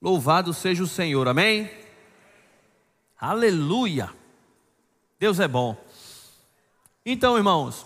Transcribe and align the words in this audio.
Louvado 0.00 0.54
seja 0.54 0.82
o 0.82 0.86
Senhor, 0.86 1.26
amém? 1.26 1.68
Aleluia! 3.18 4.14
Deus 5.18 5.40
é 5.40 5.48
bom. 5.48 5.76
Então, 7.04 7.36
irmãos, 7.36 7.84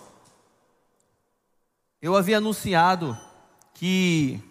eu 2.03 2.14
havia 2.14 2.37
anunciado 2.37 3.19
que 3.72 4.42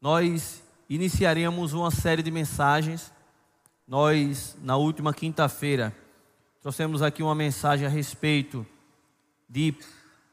nós 0.00 0.62
iniciaríamos 0.88 1.74
uma 1.74 1.90
série 1.90 2.22
de 2.22 2.30
mensagens. 2.30 3.12
Nós, 3.86 4.56
na 4.62 4.76
última 4.76 5.12
quinta-feira, 5.12 5.94
trouxemos 6.62 7.02
aqui 7.02 7.22
uma 7.22 7.34
mensagem 7.34 7.86
a 7.86 7.90
respeito 7.90 8.66
de 9.46 9.74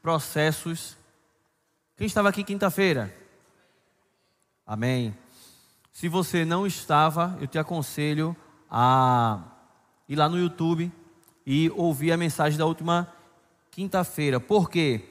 processos. 0.00 0.96
Quem 1.96 2.06
estava 2.06 2.30
aqui 2.30 2.42
quinta-feira? 2.42 3.14
Amém. 4.66 5.14
Se 6.00 6.08
você 6.08 6.46
não 6.46 6.66
estava, 6.66 7.36
eu 7.42 7.46
te 7.46 7.58
aconselho 7.58 8.34
a 8.70 9.38
ir 10.08 10.16
lá 10.16 10.30
no 10.30 10.38
YouTube 10.38 10.90
e 11.44 11.70
ouvir 11.76 12.10
a 12.10 12.16
mensagem 12.16 12.58
da 12.58 12.64
última 12.64 13.06
quinta-feira. 13.70 14.40
Por 14.40 14.70
quê? 14.70 15.04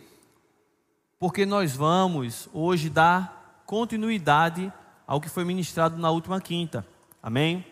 Porque 1.20 1.46
nós 1.46 1.76
vamos 1.76 2.50
hoje 2.52 2.90
dar 2.90 3.62
continuidade 3.68 4.74
ao 5.06 5.22
que 5.22 5.30
foi 5.30 5.46
ministrado 5.46 5.96
na 5.96 6.10
última 6.10 6.42
quinta. 6.42 6.84
Amém? 7.22 7.64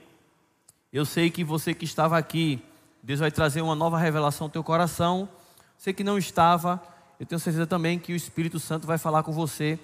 Eu 0.94 1.04
sei 1.04 1.32
que 1.32 1.44
você 1.44 1.74
que 1.74 1.86
estava 1.86 2.20
aqui, 2.20 2.64
Deus 3.02 3.20
vai 3.20 3.32
trazer 3.32 3.64
uma 3.64 3.74
nova 3.74 3.98
revelação 3.98 4.46
ao 4.46 4.52
teu 4.52 4.64
coração. 4.64 5.28
Você 5.76 5.92
que 5.92 6.04
não 6.04 6.20
estava, 6.20 6.80
eu 7.20 7.26
tenho 7.26 7.40
certeza 7.40 7.66
também 7.66 7.98
que 7.98 8.14
o 8.14 8.16
Espírito 8.16 8.60
Santo 8.60 8.86
vai 8.86 9.00
falar 9.00 9.24
com 9.24 9.32
você 9.32 9.80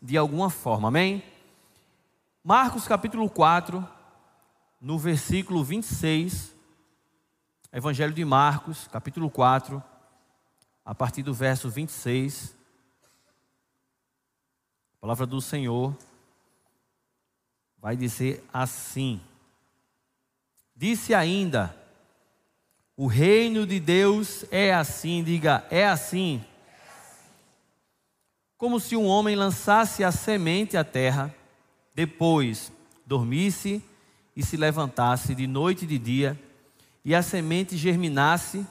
de 0.00 0.16
alguma 0.16 0.48
forma. 0.48 0.88
Amém? 0.88 1.22
Marcos 2.50 2.88
capítulo 2.88 3.30
4, 3.30 3.88
no 4.80 4.98
versículo 4.98 5.62
26, 5.62 6.52
Evangelho 7.72 8.12
de 8.12 8.24
Marcos, 8.24 8.88
capítulo 8.88 9.30
4, 9.30 9.80
a 10.84 10.92
partir 10.92 11.22
do 11.22 11.32
verso 11.32 11.70
26. 11.70 12.52
A 14.96 15.00
palavra 15.00 15.26
do 15.26 15.40
Senhor 15.40 15.96
vai 17.78 17.94
dizer 17.96 18.44
assim: 18.52 19.20
Disse 20.74 21.14
ainda, 21.14 21.72
o 22.96 23.06
reino 23.06 23.64
de 23.64 23.78
Deus 23.78 24.44
é 24.50 24.74
assim, 24.74 25.22
diga, 25.22 25.64
é 25.70 25.86
assim. 25.86 26.44
Como 28.58 28.80
se 28.80 28.96
um 28.96 29.06
homem 29.06 29.36
lançasse 29.36 30.02
a 30.02 30.10
semente 30.10 30.76
à 30.76 30.82
terra 30.82 31.32
depois 32.00 32.72
dormisse 33.04 33.84
e 34.34 34.42
se 34.42 34.56
levantasse 34.56 35.34
de 35.34 35.46
noite 35.46 35.84
e 35.84 35.86
de 35.86 35.98
dia, 35.98 36.40
e 37.04 37.14
a 37.14 37.20
semente 37.20 37.76
germinasse 37.76 38.66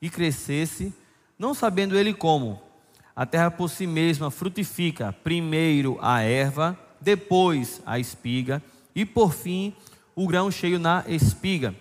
e 0.00 0.10
crescesse, 0.10 0.92
não 1.38 1.54
sabendo 1.54 1.96
ele 1.96 2.12
como. 2.12 2.60
A 3.14 3.24
terra 3.24 3.50
por 3.50 3.70
si 3.70 3.86
mesma 3.86 4.30
frutifica 4.30 5.10
primeiro 5.24 5.96
a 6.02 6.20
erva, 6.20 6.78
depois 7.00 7.80
a 7.86 7.98
espiga, 7.98 8.62
e 8.94 9.06
por 9.06 9.32
fim 9.32 9.74
o 10.14 10.28
grão 10.28 10.50
cheio 10.50 10.78
na 10.78 11.02
espiga. 11.08 11.74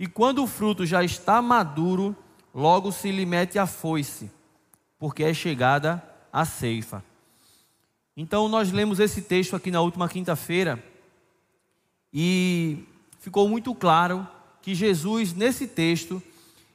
E 0.00 0.08
quando 0.08 0.42
o 0.42 0.48
fruto 0.48 0.84
já 0.84 1.04
está 1.04 1.40
maduro, 1.40 2.16
logo 2.52 2.90
se 2.90 3.12
lhe 3.12 3.24
mete 3.24 3.56
a 3.56 3.66
foice, 3.66 4.28
porque 4.98 5.22
é 5.22 5.32
chegada 5.32 6.02
a 6.32 6.44
ceifa. 6.44 7.04
Então, 8.20 8.48
nós 8.48 8.72
lemos 8.72 8.98
esse 8.98 9.22
texto 9.22 9.54
aqui 9.54 9.70
na 9.70 9.80
última 9.80 10.08
quinta-feira 10.08 10.82
e 12.12 12.78
ficou 13.20 13.48
muito 13.48 13.72
claro 13.72 14.26
que 14.60 14.74
Jesus, 14.74 15.32
nesse 15.32 15.68
texto, 15.68 16.20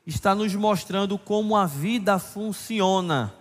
está 0.08 0.34
nos 0.34 0.56
mostrando 0.56 1.18
como 1.18 1.58
a 1.58 1.66
vida 1.66 2.18
funciona. 2.18 3.34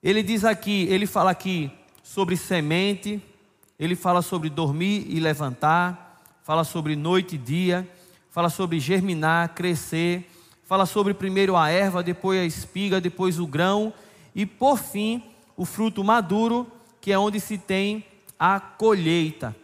Ele 0.00 0.22
diz 0.22 0.44
aqui, 0.44 0.86
ele 0.88 1.08
fala 1.08 1.32
aqui 1.32 1.72
sobre 2.04 2.36
semente, 2.36 3.20
ele 3.80 3.96
fala 3.96 4.22
sobre 4.22 4.48
dormir 4.48 5.06
e 5.08 5.18
levantar, 5.18 6.22
fala 6.44 6.62
sobre 6.62 6.94
noite 6.94 7.34
e 7.34 7.38
dia, 7.38 7.90
fala 8.30 8.48
sobre 8.48 8.78
germinar, 8.78 9.56
crescer, 9.56 10.30
fala 10.62 10.86
sobre 10.86 11.14
primeiro 11.14 11.56
a 11.56 11.68
erva, 11.68 12.00
depois 12.00 12.40
a 12.40 12.44
espiga, 12.44 13.00
depois 13.00 13.40
o 13.40 13.46
grão 13.48 13.92
e 14.32 14.46
por 14.46 14.78
fim 14.78 15.20
o 15.56 15.64
fruto 15.64 16.04
maduro 16.04 16.75
que 17.06 17.12
é 17.12 17.16
onde 17.16 17.38
se 17.38 17.56
tem 17.56 18.04
a 18.36 18.58
colheita. 18.58 19.54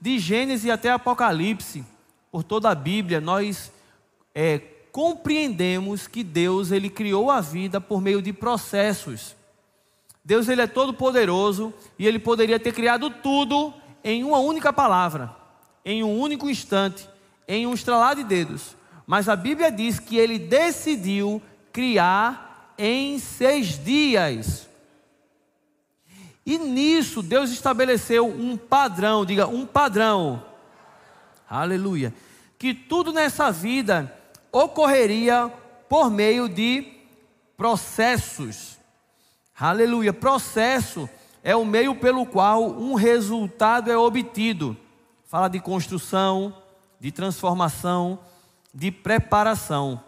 De 0.00 0.20
Gênesis 0.20 0.70
até 0.70 0.88
Apocalipse, 0.88 1.84
por 2.30 2.44
toda 2.44 2.70
a 2.70 2.76
Bíblia, 2.76 3.20
nós 3.20 3.72
é, 4.32 4.60
compreendemos 4.92 6.06
que 6.06 6.22
Deus 6.22 6.70
ele 6.70 6.88
criou 6.88 7.28
a 7.28 7.40
vida 7.40 7.80
por 7.80 8.00
meio 8.00 8.22
de 8.22 8.32
processos. 8.32 9.34
Deus 10.24 10.48
ele 10.48 10.62
é 10.62 10.68
todo 10.68 10.94
poderoso 10.94 11.74
e 11.98 12.06
ele 12.06 12.20
poderia 12.20 12.60
ter 12.60 12.72
criado 12.72 13.10
tudo 13.10 13.74
em 14.04 14.22
uma 14.22 14.38
única 14.38 14.72
palavra, 14.72 15.34
em 15.84 16.04
um 16.04 16.20
único 16.20 16.48
instante, 16.48 17.08
em 17.48 17.66
um 17.66 17.74
estralar 17.74 18.14
de 18.14 18.22
dedos. 18.22 18.76
Mas 19.08 19.28
a 19.28 19.34
Bíblia 19.34 19.72
diz 19.72 19.98
que 19.98 20.18
ele 20.18 20.38
decidiu 20.38 21.42
criar 21.72 22.72
em 22.78 23.18
seis 23.18 23.76
dias. 23.76 24.70
E 26.44 26.58
nisso 26.58 27.22
Deus 27.22 27.50
estabeleceu 27.50 28.26
um 28.26 28.56
padrão, 28.56 29.24
diga 29.24 29.46
um 29.46 29.64
padrão. 29.64 30.42
Aleluia. 31.48 32.12
Que 32.58 32.74
tudo 32.74 33.12
nessa 33.12 33.50
vida 33.50 34.12
ocorreria 34.50 35.52
por 35.88 36.10
meio 36.10 36.48
de 36.48 36.92
processos. 37.56 38.78
Aleluia. 39.58 40.12
Processo 40.12 41.08
é 41.42 41.54
o 41.54 41.64
meio 41.64 41.94
pelo 41.94 42.26
qual 42.26 42.70
um 42.70 42.94
resultado 42.94 43.90
é 43.90 43.96
obtido. 43.96 44.76
Fala 45.26 45.48
de 45.48 45.60
construção, 45.60 46.54
de 46.98 47.10
transformação, 47.10 48.18
de 48.74 48.90
preparação. 48.90 50.02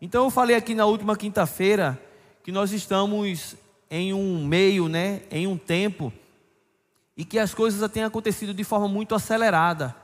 Então 0.00 0.24
eu 0.24 0.30
falei 0.30 0.56
aqui 0.56 0.74
na 0.74 0.86
última 0.86 1.16
quinta-feira 1.16 2.00
que 2.42 2.50
nós 2.50 2.72
estamos 2.72 3.56
em 3.94 4.14
um 4.14 4.46
meio, 4.46 4.88
né, 4.88 5.20
em 5.30 5.46
um 5.46 5.58
tempo, 5.58 6.10
e 7.14 7.26
que 7.26 7.38
as 7.38 7.52
coisas 7.52 7.92
têm 7.92 8.02
acontecido 8.02 8.54
de 8.54 8.64
forma 8.64 8.88
muito 8.88 9.14
acelerada. 9.14 9.94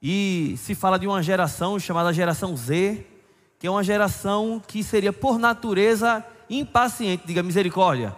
E 0.00 0.54
se 0.56 0.76
fala 0.76 0.96
de 0.96 1.04
uma 1.04 1.20
geração 1.20 1.80
chamada 1.80 2.12
geração 2.12 2.56
Z, 2.56 3.04
que 3.58 3.66
é 3.66 3.70
uma 3.70 3.82
geração 3.82 4.62
que 4.64 4.84
seria 4.84 5.12
por 5.12 5.36
natureza 5.36 6.24
impaciente, 6.48 7.26
diga 7.26 7.42
misericórdia. 7.42 8.16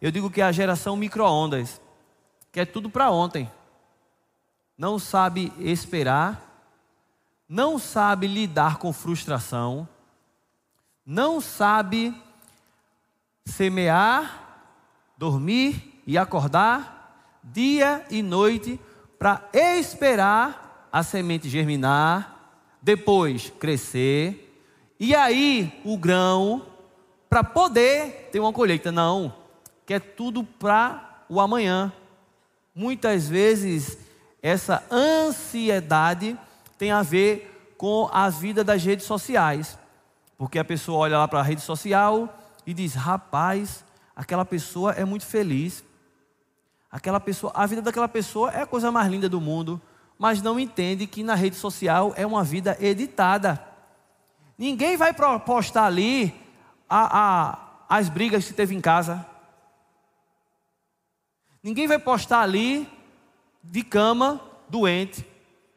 Eu 0.00 0.12
digo 0.12 0.30
que 0.30 0.40
é 0.40 0.44
a 0.44 0.52
geração 0.52 0.94
micro-ondas, 0.94 1.80
que 2.52 2.60
é 2.60 2.64
tudo 2.64 2.88
para 2.88 3.10
ontem. 3.10 3.50
Não 4.78 5.00
sabe 5.00 5.52
esperar, 5.58 6.64
não 7.48 7.76
sabe 7.76 8.28
lidar 8.28 8.76
com 8.78 8.92
frustração, 8.92 9.88
não 11.04 11.40
sabe 11.40 12.14
semear, 13.44 14.68
dormir 15.16 16.02
e 16.06 16.16
acordar, 16.16 17.38
dia 17.42 18.04
e 18.10 18.22
noite, 18.22 18.80
para 19.18 19.48
esperar 19.52 20.88
a 20.92 21.02
semente 21.02 21.48
germinar, 21.48 22.36
depois 22.82 23.52
crescer, 23.58 24.50
e 24.98 25.14
aí 25.14 25.80
o 25.84 25.96
grão, 25.96 26.66
para 27.28 27.44
poder 27.44 28.28
ter 28.32 28.40
uma 28.40 28.52
colheita. 28.52 28.90
Não, 28.90 29.34
que 29.86 29.94
é 29.94 30.00
tudo 30.00 30.44
para 30.44 31.24
o 31.28 31.40
amanhã. 31.40 31.92
Muitas 32.74 33.28
vezes 33.28 33.98
essa 34.42 34.82
ansiedade 34.90 36.36
tem 36.78 36.90
a 36.90 37.02
ver 37.02 37.74
com 37.76 38.08
a 38.12 38.28
vida 38.28 38.64
das 38.64 38.84
redes 38.84 39.06
sociais. 39.06 39.78
Porque 40.36 40.58
a 40.58 40.64
pessoa 40.64 40.98
olha 40.98 41.18
lá 41.18 41.28
para 41.28 41.40
a 41.40 41.42
rede 41.42 41.60
social, 41.60 42.28
e 42.66 42.74
diz: 42.74 42.94
rapaz, 42.94 43.84
aquela 44.14 44.44
pessoa 44.44 44.92
é 44.92 45.04
muito 45.04 45.26
feliz. 45.26 45.84
Aquela 46.90 47.20
pessoa, 47.20 47.52
a 47.54 47.66
vida 47.66 47.80
daquela 47.80 48.08
pessoa 48.08 48.50
é 48.50 48.62
a 48.62 48.66
coisa 48.66 48.90
mais 48.90 49.08
linda 49.08 49.28
do 49.28 49.40
mundo, 49.40 49.80
mas 50.18 50.42
não 50.42 50.58
entende 50.58 51.06
que 51.06 51.22
na 51.22 51.34
rede 51.34 51.56
social 51.56 52.12
é 52.16 52.26
uma 52.26 52.42
vida 52.42 52.76
editada. 52.80 53.64
Ninguém 54.58 54.96
vai 54.96 55.14
postar 55.14 55.86
ali 55.86 56.34
a, 56.88 57.18
a, 57.18 57.58
as 57.88 58.08
brigas 58.08 58.44
que 58.44 58.52
teve 58.52 58.74
em 58.74 58.80
casa. 58.80 59.24
Ninguém 61.62 61.86
vai 61.86 61.98
postar 61.98 62.40
ali 62.40 62.88
de 63.62 63.82
cama 63.82 64.40
doente. 64.68 65.24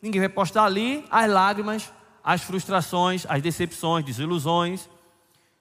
Ninguém 0.01 0.19
vai 0.21 0.29
postar 0.29 0.65
ali 0.65 1.05
as 1.09 1.29
lágrimas, 1.29 1.93
as 2.23 2.41
frustrações, 2.41 3.25
as 3.29 3.41
decepções, 3.41 4.03
desilusões. 4.03 4.89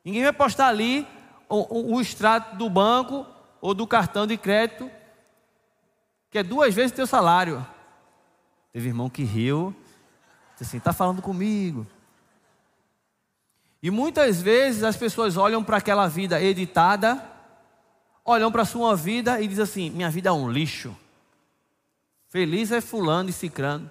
Ninguém 0.04 0.22
vai 0.22 0.32
postar 0.32 0.68
ali 0.68 1.06
o, 1.48 1.78
o, 1.78 1.94
o 1.94 2.00
extrato 2.00 2.56
do 2.56 2.68
banco 2.68 3.26
ou 3.60 3.74
do 3.74 3.86
cartão 3.86 4.26
de 4.26 4.36
crédito 4.36 4.90
que 6.32 6.38
é 6.38 6.42
duas 6.42 6.74
vezes 6.74 6.92
teu 6.92 7.06
salário. 7.06 7.64
Teve 8.72 8.88
irmão 8.88 9.10
que 9.10 9.22
riu, 9.22 9.76
disse 10.52 10.64
assim: 10.64 10.78
está 10.78 10.92
falando 10.92 11.20
comigo. 11.20 11.86
E 13.82 13.90
muitas 13.90 14.40
vezes 14.40 14.82
as 14.82 14.96
pessoas 14.96 15.36
olham 15.36 15.62
para 15.62 15.76
aquela 15.76 16.08
vida 16.08 16.42
editada, 16.42 17.22
olham 18.24 18.50
para 18.50 18.62
a 18.62 18.64
sua 18.64 18.96
vida 18.96 19.42
e 19.42 19.46
dizem 19.46 19.62
assim: 19.62 19.90
minha 19.90 20.08
vida 20.08 20.30
é 20.30 20.32
um 20.32 20.50
lixo. 20.50 20.96
Feliz 22.30 22.72
é 22.72 22.80
fulano 22.80 23.28
e 23.28 23.32
cicrano. 23.32 23.90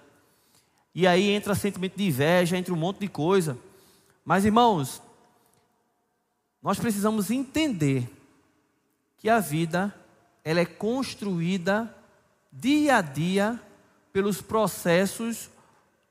E 0.95 1.05
aí 1.05 1.29
entra 1.29 1.53
sentimento 1.53 1.95
de 1.95 2.07
inveja, 2.07 2.57
entra 2.57 2.73
um 2.73 2.77
monte 2.77 3.01
de 3.01 3.07
coisa. 3.07 3.55
Mas 4.25 4.45
irmãos, 4.45 4.99
nós 6.61 6.79
precisamos 6.79 7.31
entender 7.31 8.09
que 9.17 9.29
a 9.29 9.39
vida 9.39 9.93
ela 10.43 10.59
é 10.59 10.65
construída 10.65 11.95
dia 12.51 12.97
a 12.97 13.01
dia 13.01 13.59
pelos 14.11 14.41
processos 14.41 15.49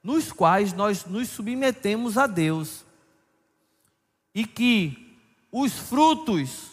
nos 0.02 0.32
quais 0.32 0.72
nós 0.72 1.04
nos 1.04 1.28
submetemos 1.28 2.16
a 2.16 2.26
Deus. 2.26 2.84
E 4.34 4.46
que 4.46 5.18
os 5.52 5.72
frutos, 5.72 6.70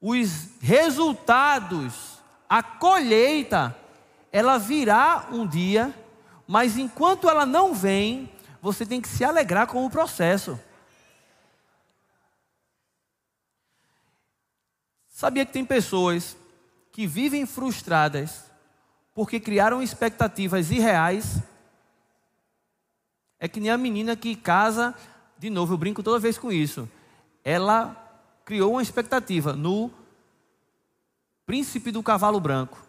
os 0.00 0.48
resultados, 0.60 2.18
a 2.48 2.62
colheita, 2.62 3.76
ela 4.32 4.58
virá 4.58 5.28
um 5.30 5.46
dia, 5.46 5.94
mas 6.46 6.76
enquanto 6.76 7.28
ela 7.28 7.46
não 7.46 7.74
vem, 7.74 8.28
você 8.60 8.84
tem 8.84 9.00
que 9.00 9.08
se 9.08 9.22
alegrar 9.22 9.66
com 9.66 9.84
o 9.84 9.90
processo. 9.90 10.58
Sabia 15.14 15.46
que 15.46 15.52
tem 15.52 15.64
pessoas 15.64 16.36
que 16.90 17.06
vivem 17.06 17.46
frustradas 17.46 18.50
porque 19.14 19.38
criaram 19.38 19.80
expectativas 19.80 20.72
irreais? 20.72 21.38
É 23.38 23.46
que 23.46 23.60
nem 23.60 23.70
a 23.70 23.78
menina 23.78 24.16
que 24.16 24.34
casa, 24.34 24.92
de 25.38 25.48
novo, 25.50 25.74
eu 25.74 25.78
brinco 25.78 26.02
toda 26.02 26.18
vez 26.18 26.36
com 26.36 26.50
isso. 26.50 26.90
Ela 27.44 27.94
criou 28.44 28.72
uma 28.72 28.82
expectativa 28.82 29.52
no 29.52 29.88
príncipe 31.46 31.92
do 31.92 32.02
cavalo 32.02 32.40
branco. 32.40 32.84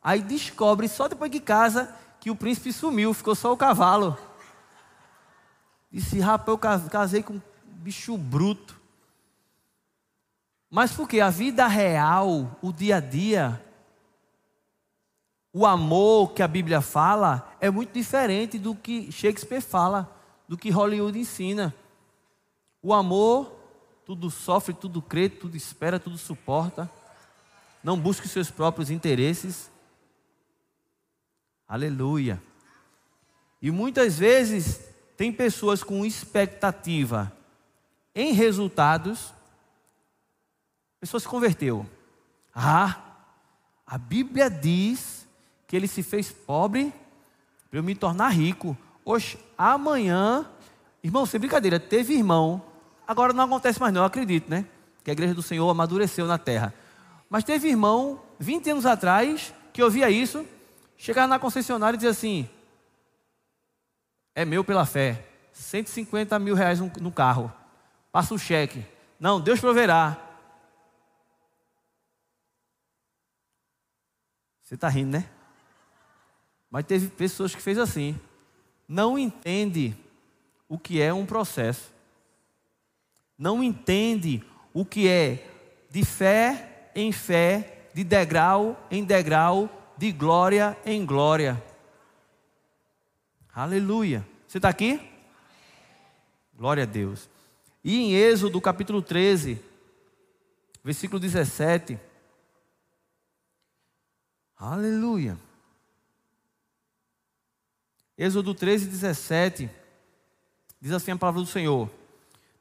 Aí 0.00 0.22
descobre 0.22 0.86
só 0.86 1.08
depois 1.08 1.28
que 1.28 1.40
casa 1.40 1.92
que 2.20 2.30
o 2.30 2.36
príncipe 2.36 2.72
sumiu, 2.72 3.12
ficou 3.12 3.34
só 3.34 3.52
o 3.52 3.56
cavalo. 3.56 4.16
Disse, 5.90 6.20
rapaz, 6.20 6.84
eu 6.84 6.88
casei 6.88 7.24
com 7.24 7.32
um 7.32 7.42
bicho 7.66 8.16
bruto. 8.16 8.83
Mas 10.74 10.90
porque 10.90 11.20
a 11.20 11.30
vida 11.30 11.68
real, 11.68 12.58
o 12.60 12.72
dia 12.72 12.96
a 12.96 13.00
dia, 13.00 13.64
o 15.52 15.64
amor 15.64 16.32
que 16.32 16.42
a 16.42 16.48
Bíblia 16.48 16.80
fala 16.80 17.48
é 17.60 17.70
muito 17.70 17.92
diferente 17.92 18.58
do 18.58 18.74
que 18.74 19.12
Shakespeare 19.12 19.62
fala, 19.62 20.12
do 20.48 20.58
que 20.58 20.70
Hollywood 20.70 21.16
ensina. 21.16 21.72
O 22.82 22.92
amor, 22.92 23.56
tudo 24.04 24.28
sofre, 24.32 24.74
tudo 24.74 25.00
crê, 25.00 25.28
tudo 25.28 25.56
espera, 25.56 26.00
tudo 26.00 26.18
suporta. 26.18 26.90
Não 27.80 27.96
busque 27.96 28.26
seus 28.26 28.50
próprios 28.50 28.90
interesses. 28.90 29.70
Aleluia. 31.68 32.42
E 33.62 33.70
muitas 33.70 34.18
vezes 34.18 34.80
tem 35.16 35.32
pessoas 35.32 35.84
com 35.84 36.04
expectativa 36.04 37.32
em 38.12 38.32
resultados. 38.32 39.33
Pessoa 41.04 41.20
se 41.20 41.28
converteu. 41.28 41.84
Ah, 42.54 42.96
a 43.86 43.98
Bíblia 43.98 44.48
diz 44.48 45.28
que 45.66 45.76
ele 45.76 45.86
se 45.86 46.02
fez 46.02 46.32
pobre 46.32 46.94
para 47.68 47.78
eu 47.78 47.82
me 47.82 47.94
tornar 47.94 48.30
rico. 48.30 48.74
Oxe, 49.04 49.38
amanhã, 49.58 50.48
irmão, 51.02 51.26
sem 51.26 51.38
brincadeira, 51.38 51.78
teve 51.78 52.14
irmão. 52.14 52.62
Agora 53.06 53.34
não 53.34 53.44
acontece 53.44 53.78
mais, 53.78 53.92
não, 53.92 54.00
eu 54.00 54.06
acredito, 54.06 54.48
né? 54.48 54.64
Que 55.04 55.10
a 55.10 55.12
igreja 55.12 55.34
do 55.34 55.42
Senhor 55.42 55.68
amadureceu 55.68 56.26
na 56.26 56.38
terra. 56.38 56.72
Mas 57.28 57.44
teve 57.44 57.68
irmão, 57.68 58.22
20 58.38 58.70
anos 58.70 58.86
atrás, 58.86 59.52
que 59.74 59.82
ouvia 59.82 60.08
isso, 60.08 60.42
Chegar 60.96 61.28
na 61.28 61.38
concessionária 61.38 61.96
e 61.96 61.98
dizer 61.98 62.12
assim: 62.12 62.48
é 64.34 64.42
meu 64.46 64.64
pela 64.64 64.86
fé, 64.86 65.26
150 65.52 66.38
mil 66.38 66.54
reais 66.54 66.80
no, 66.80 67.12
carro, 67.12 67.52
passa 68.10 68.32
o 68.32 68.38
cheque. 68.38 68.82
Não, 69.20 69.38
Deus 69.38 69.60
proverá. 69.60 70.24
Você 74.64 74.74
está 74.76 74.88
rindo, 74.88 75.18
né? 75.18 75.28
Mas 76.70 76.86
teve 76.86 77.08
pessoas 77.08 77.54
que 77.54 77.60
fez 77.60 77.78
assim. 77.78 78.18
Não 78.88 79.18
entende 79.18 79.94
o 80.68 80.78
que 80.78 81.00
é 81.00 81.12
um 81.12 81.26
processo. 81.26 81.92
Não 83.38 83.62
entende 83.62 84.42
o 84.72 84.84
que 84.84 85.06
é 85.06 85.46
de 85.90 86.04
fé 86.04 86.90
em 86.94 87.12
fé, 87.12 87.88
de 87.92 88.02
degrau 88.02 88.76
em 88.90 89.04
degrau, 89.04 89.68
de 89.98 90.10
glória 90.10 90.76
em 90.84 91.04
glória. 91.04 91.62
Aleluia. 93.54 94.26
Você 94.48 94.58
está 94.58 94.70
aqui? 94.70 95.00
Glória 96.56 96.84
a 96.84 96.86
Deus. 96.86 97.28
E 97.84 97.98
em 97.98 98.14
Êxodo 98.14 98.60
capítulo 98.60 99.02
13, 99.02 99.60
versículo 100.82 101.20
17. 101.20 101.98
Aleluia. 104.66 105.36
Êxodo 108.16 108.54
13, 108.54 108.86
17. 108.86 109.68
Diz 110.80 110.90
assim 110.90 111.10
a 111.10 111.16
palavra 111.16 111.42
do 111.42 111.46
Senhor: 111.46 111.90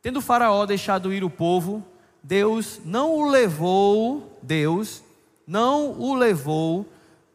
Tendo 0.02 0.20
Faraó 0.20 0.66
deixado 0.66 1.14
ir 1.14 1.24
o 1.24 1.30
povo, 1.30 1.82
Deus 2.22 2.82
não 2.84 3.16
o 3.16 3.30
levou, 3.30 4.38
Deus 4.42 5.02
não 5.48 5.98
o 5.98 6.14
levou 6.14 6.86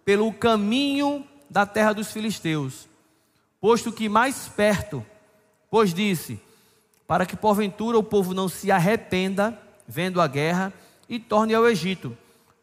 pelo 0.04 0.30
caminho 0.34 1.26
da 1.48 1.64
terra 1.64 1.94
dos 1.94 2.12
filisteus, 2.12 2.86
posto 3.58 3.90
que 3.90 4.06
mais 4.06 4.48
perto, 4.48 5.02
pois 5.70 5.94
disse: 5.94 6.38
para 7.06 7.24
que 7.24 7.38
porventura 7.38 7.96
o 7.96 8.02
povo 8.02 8.34
não 8.34 8.50
se 8.50 8.70
arrependa 8.70 9.58
vendo 9.86 10.20
a 10.20 10.26
guerra 10.26 10.74
e 11.08 11.18
torne 11.18 11.54
ao 11.54 11.66
Egito. 11.66 12.14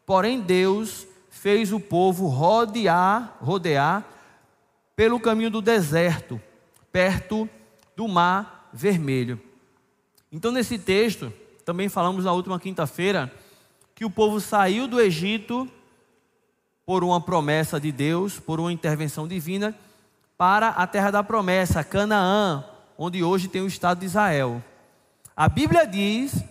Porém 0.06 0.40
Deus 0.40 1.04
fez 1.36 1.72
o 1.72 1.78
povo 1.78 2.26
rodear, 2.28 3.36
rodear 3.40 4.04
pelo 4.96 5.20
caminho 5.20 5.50
do 5.50 5.60
deserto, 5.60 6.40
perto 6.90 7.48
do 7.94 8.08
mar 8.08 8.70
vermelho. 8.72 9.40
Então 10.32 10.50
nesse 10.50 10.78
texto, 10.78 11.32
também 11.64 11.88
falamos 11.88 12.24
na 12.24 12.32
última 12.32 12.58
quinta-feira, 12.58 13.32
que 13.94 14.04
o 14.04 14.10
povo 14.10 14.40
saiu 14.40 14.88
do 14.88 15.00
Egito 15.00 15.70
por 16.86 17.04
uma 17.04 17.20
promessa 17.20 17.78
de 17.78 17.92
Deus, 17.92 18.38
por 18.38 18.58
uma 18.58 18.72
intervenção 18.72 19.28
divina, 19.28 19.74
para 20.38 20.68
a 20.68 20.86
terra 20.86 21.10
da 21.10 21.22
promessa, 21.22 21.84
Canaã, 21.84 22.64
onde 22.96 23.22
hoje 23.22 23.48
tem 23.48 23.60
o 23.60 23.66
estado 23.66 24.00
de 24.00 24.06
Israel. 24.06 24.62
A 25.36 25.48
Bíblia 25.48 25.86
diz, 25.86 26.42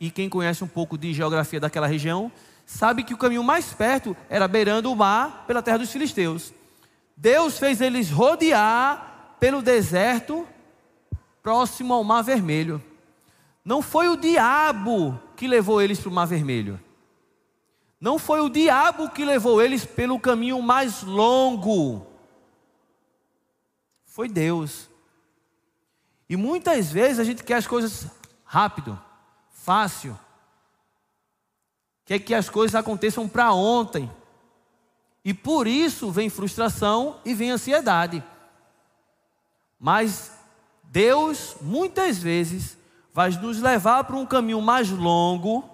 e 0.00 0.10
quem 0.10 0.28
conhece 0.28 0.64
um 0.64 0.68
pouco 0.68 0.98
de 0.98 1.12
geografia 1.12 1.60
daquela 1.60 1.86
região, 1.86 2.30
sabe 2.66 3.04
que 3.04 3.14
o 3.14 3.18
caminho 3.18 3.42
mais 3.42 3.72
perto 3.72 4.16
era 4.28 4.48
beirando 4.48 4.90
o 4.90 4.96
mar 4.96 5.44
pela 5.46 5.62
terra 5.62 5.78
dos 5.78 5.90
filisteus. 5.90 6.52
Deus 7.16 7.58
fez 7.58 7.80
eles 7.80 8.10
rodear 8.10 9.36
pelo 9.38 9.62
deserto 9.62 10.46
próximo 11.42 11.92
ao 11.92 12.04
Mar 12.04 12.22
Vermelho. 12.22 12.82
Não 13.64 13.82
foi 13.82 14.08
o 14.08 14.16
diabo 14.16 15.20
que 15.36 15.46
levou 15.46 15.80
eles 15.80 16.00
para 16.00 16.08
o 16.08 16.12
Mar 16.12 16.26
Vermelho. 16.26 16.80
Não 18.00 18.18
foi 18.18 18.40
o 18.40 18.48
diabo 18.48 19.10
que 19.10 19.24
levou 19.24 19.62
eles 19.62 19.84
pelo 19.84 20.18
caminho 20.18 20.60
mais 20.60 21.02
longo. 21.02 22.06
Foi 24.04 24.28
Deus. 24.28 24.88
E 26.28 26.36
muitas 26.36 26.90
vezes 26.90 27.18
a 27.20 27.24
gente 27.24 27.44
quer 27.44 27.54
as 27.54 27.66
coisas 27.66 28.06
rápido, 28.44 29.00
fácil. 29.50 30.18
Quer 32.04 32.18
que 32.18 32.34
as 32.34 32.48
coisas 32.48 32.74
aconteçam 32.74 33.28
para 33.28 33.52
ontem. 33.52 34.10
E 35.24 35.32
por 35.32 35.66
isso 35.66 36.10
vem 36.10 36.28
frustração 36.28 37.16
e 37.24 37.34
vem 37.34 37.50
ansiedade. 37.50 38.22
Mas 39.78 40.32
Deus 40.84 41.56
muitas 41.60 42.18
vezes 42.18 42.76
vai 43.12 43.30
nos 43.30 43.60
levar 43.60 44.04
para 44.04 44.16
um 44.16 44.26
caminho 44.26 44.60
mais 44.60 44.90
longo 44.90 45.72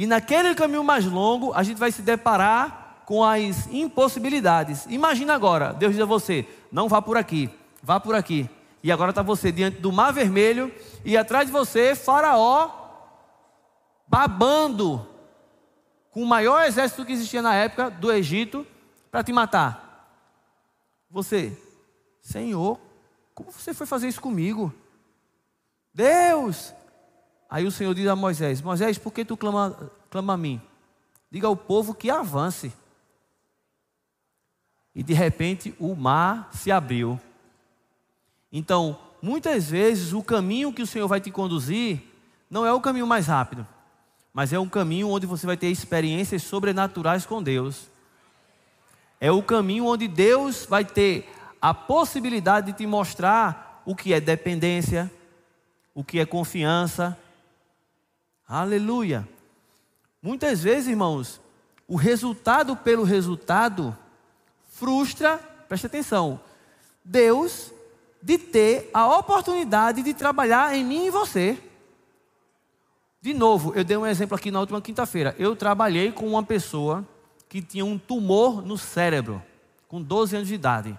e 0.00 0.06
naquele 0.06 0.54
caminho 0.54 0.82
mais 0.82 1.04
longo, 1.04 1.52
a 1.52 1.62
gente 1.62 1.76
vai 1.76 1.92
se 1.92 2.00
deparar 2.00 3.02
com 3.04 3.22
as 3.22 3.66
impossibilidades. 3.66 4.86
Imagina 4.88 5.34
agora, 5.34 5.74
Deus 5.74 5.92
diz 5.92 6.00
a 6.00 6.06
você: 6.06 6.48
não 6.72 6.88
vá 6.88 7.02
por 7.02 7.18
aqui, 7.18 7.50
vá 7.82 8.00
por 8.00 8.14
aqui. 8.14 8.48
E 8.82 8.90
agora 8.90 9.10
está 9.10 9.20
você 9.20 9.52
diante 9.52 9.78
do 9.78 9.92
mar 9.92 10.10
vermelho 10.10 10.72
e 11.04 11.18
atrás 11.18 11.44
de 11.44 11.52
você, 11.52 11.94
Faraó, 11.94 12.70
babando 14.08 15.06
com 16.10 16.22
o 16.22 16.26
maior 16.26 16.64
exército 16.64 17.04
que 17.04 17.12
existia 17.12 17.42
na 17.42 17.54
época 17.54 17.90
do 17.90 18.12
Egito 18.12 18.66
para 19.10 19.22
te 19.22 19.32
matar. 19.32 19.88
Você, 21.10 21.56
Senhor, 22.20 22.78
como 23.34 23.50
você 23.50 23.72
foi 23.72 23.86
fazer 23.86 24.08
isso 24.08 24.20
comigo? 24.20 24.72
Deus! 25.92 26.74
Aí 27.48 27.66
o 27.66 27.70
Senhor 27.70 27.94
diz 27.94 28.06
a 28.06 28.14
Moisés: 28.14 28.62
Moisés, 28.62 28.96
por 28.98 29.12
que 29.12 29.24
tu 29.24 29.36
clama, 29.36 29.90
clama 30.08 30.34
a 30.34 30.36
mim? 30.36 30.60
Diga 31.30 31.46
ao 31.46 31.56
povo 31.56 31.94
que 31.94 32.10
avance. 32.10 32.72
E 34.94 35.02
de 35.02 35.12
repente 35.12 35.74
o 35.78 35.94
mar 35.94 36.50
se 36.52 36.70
abriu. 36.70 37.18
Então, 38.52 38.98
muitas 39.22 39.70
vezes 39.70 40.12
o 40.12 40.22
caminho 40.22 40.72
que 40.72 40.82
o 40.82 40.86
Senhor 40.86 41.06
vai 41.06 41.20
te 41.20 41.30
conduzir 41.30 42.02
não 42.48 42.66
é 42.66 42.72
o 42.72 42.80
caminho 42.80 43.06
mais 43.06 43.26
rápido, 43.28 43.66
mas 44.32 44.52
é 44.52 44.58
um 44.58 44.68
caminho 44.68 45.08
onde 45.08 45.26
você 45.26 45.46
vai 45.46 45.56
ter 45.56 45.68
experiências 45.68 46.42
sobrenaturais 46.42 47.26
com 47.26 47.42
Deus. 47.42 47.88
É 49.20 49.30
o 49.30 49.42
caminho 49.42 49.86
onde 49.86 50.08
Deus 50.08 50.64
vai 50.64 50.84
ter 50.84 51.28
a 51.60 51.74
possibilidade 51.74 52.72
de 52.72 52.78
te 52.78 52.86
mostrar 52.86 53.82
o 53.84 53.94
que 53.94 54.14
é 54.14 54.20
dependência, 54.20 55.10
o 55.94 56.02
que 56.02 56.18
é 56.18 56.24
confiança. 56.24 57.18
Aleluia. 58.48 59.28
Muitas 60.22 60.62
vezes, 60.62 60.88
irmãos, 60.88 61.40
o 61.86 61.96
resultado 61.96 62.76
pelo 62.76 63.02
resultado 63.02 63.96
frustra, 64.70 65.38
preste 65.68 65.86
atenção, 65.86 66.40
Deus 67.04 67.72
de 68.22 68.38
ter 68.38 68.90
a 68.92 69.06
oportunidade 69.18 70.02
de 70.02 70.12
trabalhar 70.12 70.74
em 70.74 70.84
mim 70.84 71.06
e 71.06 71.10
você. 71.10 71.58
De 73.22 73.34
novo, 73.34 73.74
eu 73.76 73.84
dei 73.84 73.98
um 73.98 74.06
exemplo 74.06 74.34
aqui 74.34 74.50
na 74.50 74.60
última 74.60 74.80
quinta-feira. 74.80 75.36
Eu 75.38 75.54
trabalhei 75.54 76.10
com 76.10 76.26
uma 76.26 76.42
pessoa 76.42 77.06
que 77.50 77.60
tinha 77.60 77.84
um 77.84 77.98
tumor 77.98 78.64
no 78.64 78.78
cérebro, 78.78 79.42
com 79.88 80.00
12 80.00 80.36
anos 80.36 80.48
de 80.48 80.54
idade. 80.54 80.98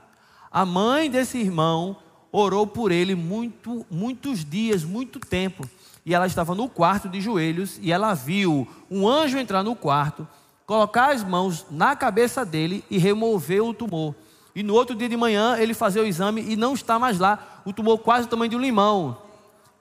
A 0.52 0.64
mãe 0.64 1.10
desse 1.10 1.40
irmão 1.40 1.98
orou 2.32 2.68
por 2.68 2.92
ele 2.92 3.16
muito, 3.16 3.84
muitos 3.90 4.46
dias, 4.46 4.84
muito 4.84 5.20
tempo. 5.20 5.68
E 6.06 6.14
ela 6.14 6.28
estava 6.28 6.54
no 6.54 6.70
quarto 6.70 7.10
de 7.10 7.20
joelhos 7.20 7.80
e 7.82 7.92
ela 7.92 8.14
viu 8.14 8.68
um 8.90 9.08
anjo 9.08 9.40
entrar 9.40 9.64
no 9.64 9.76
quarto, 9.76 10.28
colocar 10.68 11.12
as 11.14 11.24
mãos 11.24 11.66
na 11.72 11.96
cabeça 11.96 12.46
dele 12.46 12.86
e 12.88 13.00
remover 13.00 13.64
o 13.64 13.74
tumor. 13.74 14.14
E 14.54 14.62
no 14.62 14.76
outro 14.76 14.96
dia 14.96 15.10
de 15.10 15.18
manhã 15.18 15.58
ele 15.58 15.74
fazer 15.74 16.02
o 16.02 16.06
exame 16.06 16.44
e 16.48 16.56
não 16.56 16.76
está 16.76 17.00
mais 17.00 17.18
lá. 17.18 17.64
O 17.66 17.74
tumor 17.74 17.98
quase 17.98 18.28
o 18.28 18.30
tamanho 18.30 18.52
de 18.52 18.56
um 18.56 18.62
limão. 18.62 19.18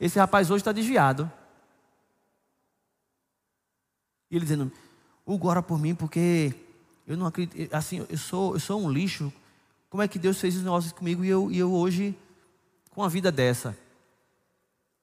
Esse 0.00 0.18
rapaz 0.18 0.50
hoje 0.50 0.62
está 0.62 0.72
desviado. 0.72 1.30
E 4.30 4.36
ele 4.36 4.44
dizendo: 4.44 4.70
Hugo, 5.26 5.48
ora 5.48 5.62
por 5.62 5.78
mim, 5.78 5.94
porque 5.94 6.54
eu 7.06 7.16
não 7.16 7.26
acredito. 7.26 7.74
Assim, 7.74 8.06
eu 8.08 8.18
sou, 8.18 8.54
eu 8.54 8.60
sou 8.60 8.80
um 8.80 8.90
lixo. 8.90 9.32
Como 9.88 10.02
é 10.02 10.08
que 10.08 10.18
Deus 10.18 10.40
fez 10.40 10.56
os 10.56 10.62
negócios 10.62 10.92
comigo 10.92 11.24
e 11.24 11.28
eu, 11.28 11.50
e 11.50 11.58
eu 11.58 11.72
hoje 11.72 12.16
com 12.90 13.02
a 13.02 13.08
vida 13.08 13.32
dessa? 13.32 13.76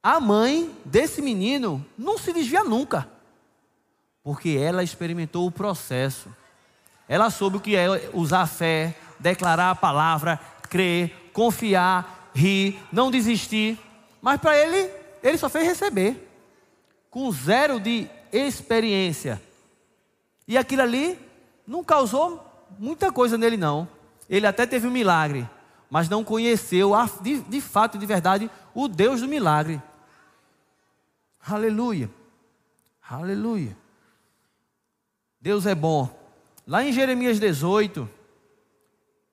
A 0.02 0.20
mãe 0.20 0.74
desse 0.86 1.22
menino 1.22 1.86
não 1.98 2.18
se 2.18 2.32
desvia 2.32 2.64
nunca, 2.64 3.10
porque 4.24 4.52
ela 4.52 4.84
experimentou 4.84 5.46
o 5.46 5.52
processo. 5.52 6.34
Ela 7.10 7.30
soube 7.30 7.58
o 7.58 7.62
que 7.62 7.76
é 7.76 8.10
usar 8.14 8.42
a 8.42 8.48
fé, 8.48 8.96
declarar 9.20 9.72
a 9.72 9.76
palavra, 9.76 10.40
crer, 10.70 11.32
confiar, 11.34 12.32
rir, 12.34 12.80
não 12.92 13.12
desistir. 13.12 13.78
Mas 14.22 14.40
para 14.40 14.58
ele, 14.58 14.90
ele 15.22 15.38
só 15.38 15.50
fez 15.50 15.66
receber, 15.66 16.30
com 17.10 17.30
zero 17.32 17.80
de 17.80 18.10
experiência. 18.32 19.42
E 20.48 20.58
aquilo 20.58 20.82
ali 20.82 21.20
não 21.66 21.84
causou 21.84 22.44
muita 22.80 23.12
coisa 23.12 23.38
nele, 23.38 23.58
não. 23.58 23.88
Ele 24.30 24.48
até 24.48 24.66
teve 24.66 24.88
um 24.88 24.92
milagre, 24.92 25.48
mas 25.90 26.10
não 26.10 26.24
conheceu 26.24 26.92
de, 27.22 27.40
de 27.42 27.62
fato, 27.62 27.98
de 27.98 28.06
verdade, 28.06 28.50
o 28.74 28.88
Deus 28.88 29.22
do 29.22 29.28
milagre. 29.28 29.82
Aleluia. 31.46 32.10
Aleluia. 33.10 33.76
Deus 35.40 35.66
é 35.66 35.74
bom. 35.74 36.10
Lá 36.66 36.84
em 36.84 36.92
Jeremias 36.92 37.40
18, 37.40 38.10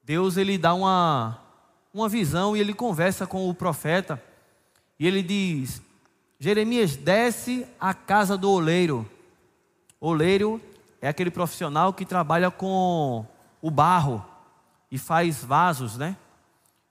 Deus 0.03 0.37
ele 0.37 0.57
dá 0.57 0.75
uma, 0.75 1.41
uma 1.93 2.09
visão 2.09 2.57
e 2.57 2.61
ele 2.61 2.73
conversa 2.73 3.27
com 3.27 3.49
o 3.49 3.55
profeta. 3.55 4.23
E 4.99 5.07
ele 5.07 5.23
diz: 5.23 5.83
Jeremias, 6.45 6.95
desce 6.95 7.67
à 7.81 7.95
casa 7.95 8.37
do 8.37 8.51
oleiro. 8.51 9.09
Oleiro 9.99 10.61
é 11.01 11.09
aquele 11.09 11.31
profissional 11.31 11.91
que 11.95 12.05
trabalha 12.05 12.51
com 12.51 13.25
o 13.63 13.71
barro 13.71 14.23
e 14.93 14.99
faz 14.99 15.43
vasos, 15.43 15.97
né? 15.97 16.15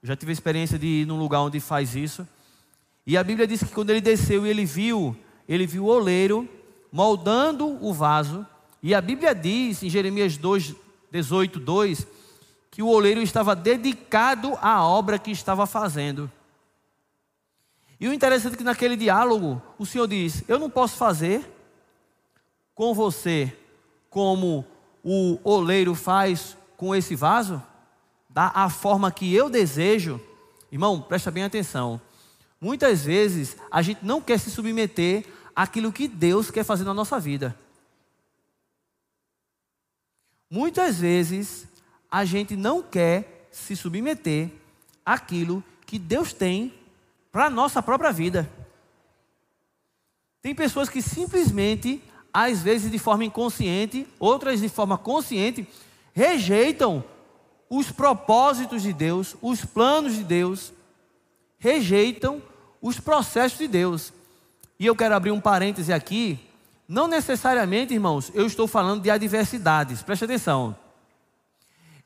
Eu 0.02 0.08
já 0.08 0.16
tive 0.16 0.32
a 0.32 0.34
experiência 0.34 0.80
de 0.80 0.88
ir 0.88 1.06
num 1.06 1.20
lugar 1.20 1.42
onde 1.42 1.60
faz 1.60 1.96
isso. 1.96 2.28
E 3.06 3.16
a 3.16 3.24
Bíblia 3.24 3.46
diz 3.46 3.62
que 3.62 3.72
quando 3.72 3.92
ele 3.92 4.02
desceu 4.02 4.44
e 4.44 4.50
ele 4.50 4.66
viu, 4.66 5.16
ele 5.48 5.68
viu 5.68 5.84
o 5.84 5.88
oleiro 5.88 6.50
moldando 6.92 7.78
o 7.80 7.94
vaso. 7.94 8.44
E 8.82 8.96
a 8.96 9.02
Bíblia 9.02 9.36
diz 9.36 9.84
em 9.84 9.90
Jeremias 9.90 10.36
2, 10.36 10.74
18, 11.12 11.60
2, 11.60 12.08
que 12.72 12.82
o 12.82 12.88
oleiro 12.88 13.22
estava 13.22 13.56
dedicado 13.56 14.58
à 14.64 14.84
obra 14.84 15.20
que 15.20 15.30
estava 15.30 15.68
fazendo. 15.68 16.28
E 18.04 18.08
o 18.10 18.12
interessante 18.12 18.56
é 18.56 18.58
que 18.58 18.66
naquele 18.66 18.98
diálogo, 18.98 19.62
o 19.80 19.86
Senhor 19.86 20.06
diz: 20.10 20.44
Eu 20.46 20.60
não 20.60 20.70
posso 20.70 20.98
fazer 20.98 21.50
com 22.76 22.94
você 22.94 23.58
como 24.10 24.66
o 25.02 25.40
oleiro 25.42 25.96
faz 25.96 26.58
com 26.76 26.94
esse 26.94 27.16
vaso, 27.16 27.64
da 28.30 28.52
a 28.54 28.70
forma 28.70 29.10
que 29.10 29.34
eu 29.34 29.50
desejo. 29.50 30.20
Irmão, 30.70 31.00
presta 31.00 31.32
bem 31.32 31.46
atenção. 31.46 32.02
Muitas 32.60 33.06
vezes 33.06 33.56
a 33.72 33.82
gente 33.82 34.04
não 34.04 34.20
quer 34.20 34.38
se 34.38 34.52
submeter 34.52 35.26
àquilo 35.56 35.90
que 35.90 36.06
Deus 36.06 36.52
quer 36.52 36.66
fazer 36.66 36.84
na 36.84 36.94
nossa 36.94 37.18
vida. 37.22 37.58
Muitas 40.50 40.98
vezes 40.98 41.66
a 42.12 42.26
gente 42.26 42.58
não 42.58 42.84
quer 42.84 43.48
se 43.50 43.78
submeter 43.78 44.52
àquilo 45.06 45.64
que 45.86 45.98
Deus 45.98 46.34
tem 46.34 46.83
para 47.34 47.48
a 47.48 47.50
nossa 47.50 47.82
própria 47.82 48.12
vida. 48.12 48.48
Tem 50.40 50.54
pessoas 50.54 50.88
que 50.88 51.02
simplesmente, 51.02 52.00
às 52.32 52.62
vezes 52.62 52.92
de 52.92 53.00
forma 53.00 53.26
inconsciente, 53.26 54.08
outras 54.20 54.62
de 54.62 54.70
forma 54.70 55.00
consciente, 55.00 55.68
rejeitam 56.14 57.04
os 57.68 57.92
propósitos 57.92 58.84
de 58.84 58.94
Deus, 58.94 59.36
os 59.42 59.66
planos 59.66 60.14
de 60.14 60.24
Deus, 60.24 60.72
rejeitam 61.58 62.40
os 62.80 63.00
processos 63.00 63.58
de 63.58 63.68
Deus. 63.68 64.14
E 64.80 64.86
eu 64.86 64.96
quero 64.96 65.16
abrir 65.16 65.32
um 65.32 65.42
parêntese 65.42 65.92
aqui. 65.92 66.40
Não 66.88 67.08
necessariamente, 67.08 67.96
irmãos, 67.96 68.30
eu 68.36 68.46
estou 68.46 68.68
falando 68.68 69.02
de 69.02 69.10
adversidades, 69.10 70.04
preste 70.04 70.26
atenção. 70.26 70.78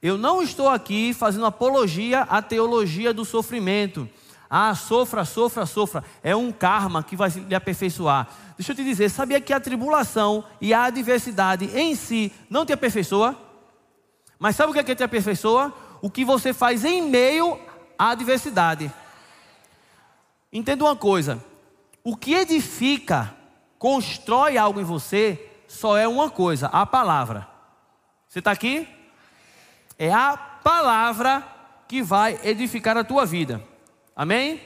Eu 0.02 0.18
não 0.18 0.42
estou 0.42 0.70
aqui 0.70 1.14
fazendo 1.14 1.46
apologia 1.46 2.22
à 2.22 2.42
teologia 2.42 3.14
do 3.14 3.26
sofrimento. 3.26 4.08
Ah, 4.50 4.74
sofra, 4.76 5.26
sofra, 5.26 5.66
sofra. 5.66 6.04
É 6.24 6.36
um 6.36 6.52
karma 6.52 7.04
que 7.04 7.16
vai 7.16 7.30
lhe 7.30 7.56
aperfeiçoar. 7.56 8.28
Deixa 8.58 8.72
eu 8.72 8.76
te 8.76 8.84
dizer, 8.84 9.10
sabia 9.10 9.42
que 9.42 9.54
a 9.54 9.60
tribulação 9.60 10.44
e 10.62 10.74
a 10.74 10.84
adversidade 10.84 11.70
em 11.78 11.96
si 11.96 12.32
não 12.50 12.66
te 12.66 12.74
aperfeiçoa? 12.74 13.36
Mas 14.40 14.56
sabe 14.56 14.72
o 14.72 14.74
que 14.74 14.80
é 14.80 14.84
que 14.84 14.96
te 14.96 15.04
aperfeiçoa? 15.04 15.74
O 16.02 16.10
que 16.10 16.24
você 16.24 16.54
faz 16.54 16.86
em 16.86 17.02
meio 17.02 17.60
à 17.98 18.12
adversidade. 18.12 18.92
Entenda 20.52 20.84
uma 20.84 20.96
coisa: 20.96 21.44
o 22.04 22.16
que 22.16 22.34
edifica, 22.34 23.34
constrói 23.80 24.58
algo 24.58 24.80
em 24.80 24.84
você, 24.84 25.52
só 25.68 25.98
é 25.98 26.08
uma 26.08 26.30
coisa: 26.30 26.68
a 26.68 26.86
palavra. 26.86 27.48
Você 28.28 28.40
está 28.40 28.52
aqui? 28.52 28.88
É 29.98 30.14
a 30.14 30.38
palavra 30.38 31.44
que 31.88 32.04
vai 32.04 32.40
edificar 32.44 32.98
a 32.98 33.04
tua 33.04 33.26
vida. 33.26 33.62
Amém? 34.18 34.60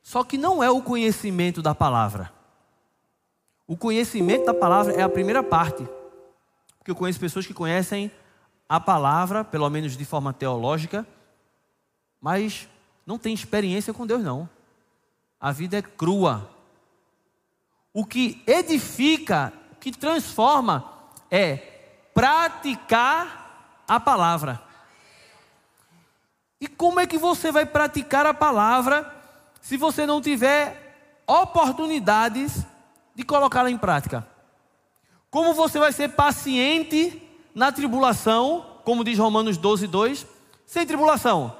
Só 0.00 0.22
que 0.22 0.38
não 0.38 0.62
é 0.62 0.70
o 0.70 0.80
conhecimento 0.80 1.60
da 1.60 1.74
palavra. 1.74 2.32
O 3.66 3.76
conhecimento 3.76 4.44
da 4.44 4.54
palavra 4.54 4.92
é 4.92 5.02
a 5.02 5.08
primeira 5.08 5.42
parte. 5.42 5.84
Porque 6.78 6.92
eu 6.92 6.94
conheço 6.94 7.18
pessoas 7.18 7.48
que 7.48 7.52
conhecem 7.52 8.12
a 8.68 8.78
palavra, 8.78 9.42
pelo 9.42 9.68
menos 9.68 9.96
de 9.96 10.04
forma 10.04 10.32
teológica, 10.32 11.04
mas 12.20 12.68
não 13.04 13.18
tem 13.18 13.34
experiência 13.34 13.92
com 13.92 14.06
Deus, 14.06 14.22
não. 14.22 14.48
A 15.40 15.50
vida 15.50 15.76
é 15.76 15.82
crua. 15.82 16.48
O 17.92 18.06
que 18.06 18.40
edifica, 18.46 19.52
o 19.72 19.76
que 19.76 19.90
transforma, 19.90 20.92
é 21.28 21.56
praticar 22.14 23.82
a 23.88 23.98
palavra. 23.98 24.67
E 26.60 26.66
como 26.66 26.98
é 26.98 27.06
que 27.06 27.18
você 27.18 27.52
vai 27.52 27.64
praticar 27.64 28.26
a 28.26 28.34
palavra 28.34 29.14
se 29.60 29.76
você 29.76 30.04
não 30.04 30.20
tiver 30.20 31.22
oportunidades 31.26 32.64
de 33.14 33.24
colocá-la 33.24 33.70
em 33.70 33.78
prática? 33.78 34.26
Como 35.30 35.54
você 35.54 35.78
vai 35.78 35.92
ser 35.92 36.10
paciente 36.10 37.22
na 37.54 37.70
tribulação, 37.70 38.80
como 38.84 39.04
diz 39.04 39.18
Romanos 39.18 39.56
12, 39.56 39.86
2, 39.86 40.26
sem 40.66 40.86
tribulação? 40.86 41.56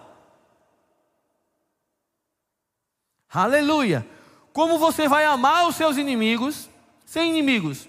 Aleluia! 3.33 4.07
Como 4.53 4.79
você 4.79 5.07
vai 5.07 5.25
amar 5.25 5.69
os 5.69 5.77
seus 5.77 5.97
inimigos 5.97 6.69
sem 7.05 7.31
inimigos? 7.31 7.87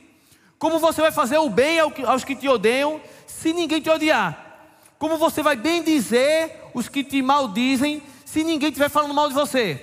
Como 0.59 0.77
você 0.77 1.01
vai 1.01 1.11
fazer 1.11 1.37
o 1.37 1.49
bem 1.49 1.79
aos 1.79 2.23
que 2.23 2.35
te 2.35 2.47
odeiam 2.47 3.01
se 3.25 3.53
ninguém 3.53 3.81
te 3.81 3.89
odiar? 3.89 4.48
Como 4.99 5.17
você 5.17 5.41
vai 5.41 5.55
bem 5.55 5.81
dizer 5.81 6.69
os 6.73 6.89
que 6.89 7.05
te 7.05 7.21
maldizem 7.21 8.03
se 8.25 8.43
ninguém 8.43 8.67
estiver 8.67 8.89
falando 8.89 9.13
mal 9.13 9.29
de 9.29 9.33
você? 9.33 9.81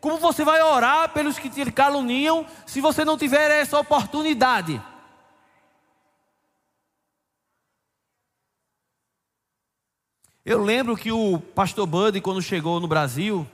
Como 0.00 0.18
você 0.18 0.44
vai 0.44 0.62
orar 0.62 1.08
pelos 1.14 1.38
que 1.38 1.48
te 1.48 1.72
caluniam 1.72 2.46
se 2.66 2.80
você 2.80 3.02
não 3.02 3.16
tiver 3.16 3.50
essa 3.50 3.80
oportunidade? 3.80 4.80
Eu 10.44 10.62
lembro 10.62 10.96
que 10.96 11.10
o 11.10 11.38
pastor 11.38 11.86
Buddy, 11.86 12.20
quando 12.20 12.42
chegou 12.42 12.80
no 12.80 12.88
Brasil, 12.88 13.46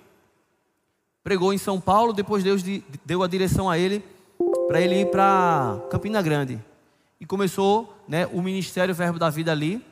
pregou 1.22 1.52
em 1.52 1.58
São 1.58 1.80
Paulo, 1.80 2.12
depois 2.12 2.42
Deus 2.42 2.62
deu 3.04 3.22
a 3.22 3.28
direção 3.28 3.70
a 3.70 3.78
ele 3.78 4.04
para 4.66 4.80
ele 4.80 5.02
ir 5.02 5.10
para 5.10 5.80
Campina 5.90 6.20
Grande. 6.20 6.60
E 7.20 7.26
começou 7.26 7.96
né, 8.08 8.26
o 8.26 8.42
ministério 8.42 8.94
Verbo 8.94 9.18
da 9.18 9.30
Vida 9.30 9.52
ali. 9.52 9.84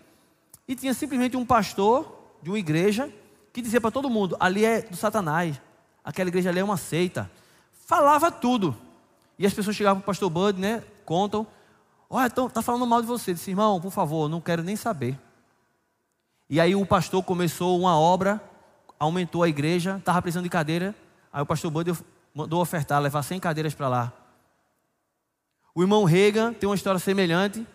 E 0.66 0.75
tinha 0.75 0.94
simplesmente 0.94 1.37
um 1.37 1.44
pastor 1.44 2.37
de 2.42 2.50
uma 2.50 2.59
igreja 2.59 3.12
que 3.52 3.62
dizia 3.62 3.80
para 3.80 3.90
todo 3.90 4.11
mundo: 4.11 4.37
ali 4.40 4.64
é 4.64 4.83
do 4.83 4.97
Satanás, 4.97 5.61
aquela 6.04 6.28
igreja 6.28 6.50
ali 6.50 6.61
é 6.61 6.64
uma 6.64 6.76
seita. 6.76 7.30
Falava 7.87 8.30
tudo. 8.30 8.76
E 9.38 9.47
as 9.47 9.52
pessoas 9.52 9.76
chegavam 9.76 10.00
para 10.00 10.04
o 10.04 10.06
pastor 10.06 10.30
Bud, 10.30 10.61
né? 10.61 10.83
Contam: 11.04 11.47
Olha, 12.09 12.26
está 12.26 12.62
falando 12.62 12.87
mal 12.87 13.00
de 13.00 13.06
você. 13.06 13.35
Disse: 13.35 13.50
Irmão, 13.50 13.80
por 13.80 13.90
favor, 13.90 14.28
não 14.28 14.40
quero 14.40 14.62
nem 14.62 14.76
saber. 14.76 15.18
E 16.49 16.61
aí 16.61 16.75
o 16.75 16.87
pastor 16.87 17.23
começou 17.23 17.78
uma 17.78 17.99
obra, 17.99 18.40
aumentou 18.99 19.42
a 19.42 19.49
igreja, 19.49 19.97
estava 19.97 20.21
precisando 20.23 20.44
de 20.44 20.50
cadeira. 20.50 20.94
Aí 21.33 21.42
o 21.42 21.47
pastor 21.47 21.71
Bud 21.71 21.92
mandou 22.35 22.61
ofertar, 22.61 23.00
levar 23.00 23.23
100 23.23 23.40
cadeiras 23.40 23.75
para 23.75 23.88
lá. 23.88 24.12
O 25.75 25.83
irmão 25.83 26.04
Reagan 26.04 26.52
tem 26.52 26.68
uma 26.68 26.76
história 26.76 27.00
semelhante, 27.00 27.66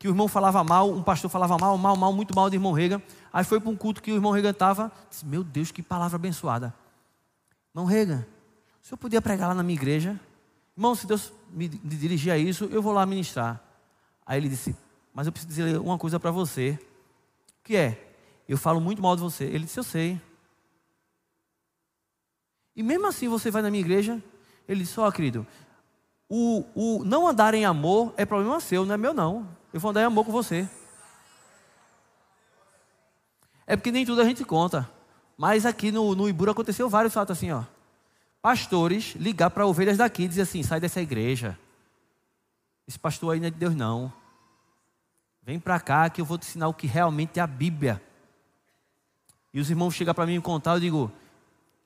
que 0.00 0.08
o 0.08 0.12
irmão 0.12 0.26
falava 0.26 0.64
mal, 0.64 0.90
um 0.90 1.02
pastor 1.02 1.30
falava 1.30 1.58
mal, 1.58 1.76
mal, 1.76 1.94
mal, 1.94 2.10
muito 2.10 2.34
mal 2.34 2.48
do 2.48 2.56
irmão 2.56 2.72
Reagan. 2.72 3.02
Aí 3.30 3.44
foi 3.44 3.60
para 3.60 3.68
um 3.68 3.76
culto 3.76 4.02
que 4.02 4.10
o 4.10 4.14
irmão 4.14 4.32
Reagan 4.32 4.48
estava, 4.48 4.90
disse, 5.10 5.26
meu 5.26 5.44
Deus, 5.44 5.70
que 5.70 5.82
palavra 5.82 6.16
abençoada. 6.16 6.74
Irmão 7.74 7.84
Reagan, 7.84 8.26
o 8.82 8.86
senhor 8.86 8.96
podia 8.96 9.20
pregar 9.20 9.48
lá 9.48 9.54
na 9.54 9.62
minha 9.62 9.76
igreja? 9.76 10.18
Irmão, 10.74 10.94
se 10.94 11.06
Deus 11.06 11.30
me 11.50 11.68
dirigir 11.68 12.32
a 12.32 12.38
isso, 12.38 12.64
eu 12.72 12.80
vou 12.80 12.94
lá 12.94 13.04
ministrar. 13.04 13.62
Aí 14.24 14.38
ele 14.38 14.48
disse, 14.48 14.74
mas 15.12 15.26
eu 15.26 15.32
preciso 15.34 15.54
dizer 15.54 15.78
uma 15.78 15.98
coisa 15.98 16.18
para 16.18 16.30
você. 16.30 16.78
Que 17.62 17.76
é? 17.76 18.14
Eu 18.48 18.56
falo 18.56 18.80
muito 18.80 19.02
mal 19.02 19.14
de 19.14 19.20
você. 19.20 19.44
Ele 19.44 19.64
disse, 19.64 19.78
eu 19.78 19.84
sei. 19.84 20.18
E 22.74 22.82
mesmo 22.82 23.06
assim 23.06 23.28
você 23.28 23.50
vai 23.50 23.60
na 23.60 23.70
minha 23.70 23.82
igreja? 23.82 24.22
Ele 24.66 24.80
disse, 24.80 24.98
ó 24.98 25.06
oh, 25.06 25.12
querido, 25.12 25.46
o, 26.30 26.64
o 26.76 27.04
não 27.04 27.26
andar 27.26 27.54
em 27.54 27.64
amor 27.64 28.14
é 28.16 28.24
problema 28.24 28.60
seu, 28.60 28.86
não 28.86 28.94
é 28.94 28.96
meu 28.96 29.12
não. 29.12 29.48
Eu 29.72 29.80
vou 29.80 29.90
andar 29.90 30.02
em 30.02 30.04
amor 30.04 30.24
com 30.24 30.30
você. 30.30 30.68
É 33.66 33.76
porque 33.76 33.90
nem 33.90 34.06
tudo 34.06 34.20
a 34.20 34.24
gente 34.24 34.44
conta. 34.44 34.88
Mas 35.36 35.66
aqui 35.66 35.90
no, 35.90 36.14
no 36.14 36.28
Ibura 36.28 36.52
aconteceu 36.52 36.88
vários 36.88 37.12
fatos 37.12 37.36
assim, 37.36 37.50
ó. 37.50 37.64
Pastores 38.40 39.14
ligar 39.16 39.50
para 39.50 39.66
ovelhas 39.66 39.98
daqui 39.98 40.22
e 40.22 40.28
dizer 40.28 40.42
assim: 40.42 40.62
sai 40.62 40.78
dessa 40.78 41.00
igreja. 41.00 41.58
Esse 42.86 42.98
pastor 42.98 43.34
aí 43.34 43.40
não 43.40 43.48
é 43.48 43.50
de 43.50 43.56
Deus, 43.58 43.74
não. 43.74 44.12
Vem 45.42 45.58
para 45.58 45.80
cá 45.80 46.08
que 46.08 46.20
eu 46.20 46.24
vou 46.24 46.38
te 46.38 46.46
ensinar 46.46 46.68
o 46.68 46.74
que 46.74 46.86
realmente 46.86 47.40
é 47.40 47.42
a 47.42 47.46
Bíblia. 47.46 48.00
E 49.52 49.58
os 49.58 49.68
irmãos 49.68 49.94
chegam 49.94 50.14
para 50.14 50.26
mim 50.26 50.36
e 50.36 50.40
contar, 50.40 50.74
eu 50.74 50.80
digo: 50.80 51.12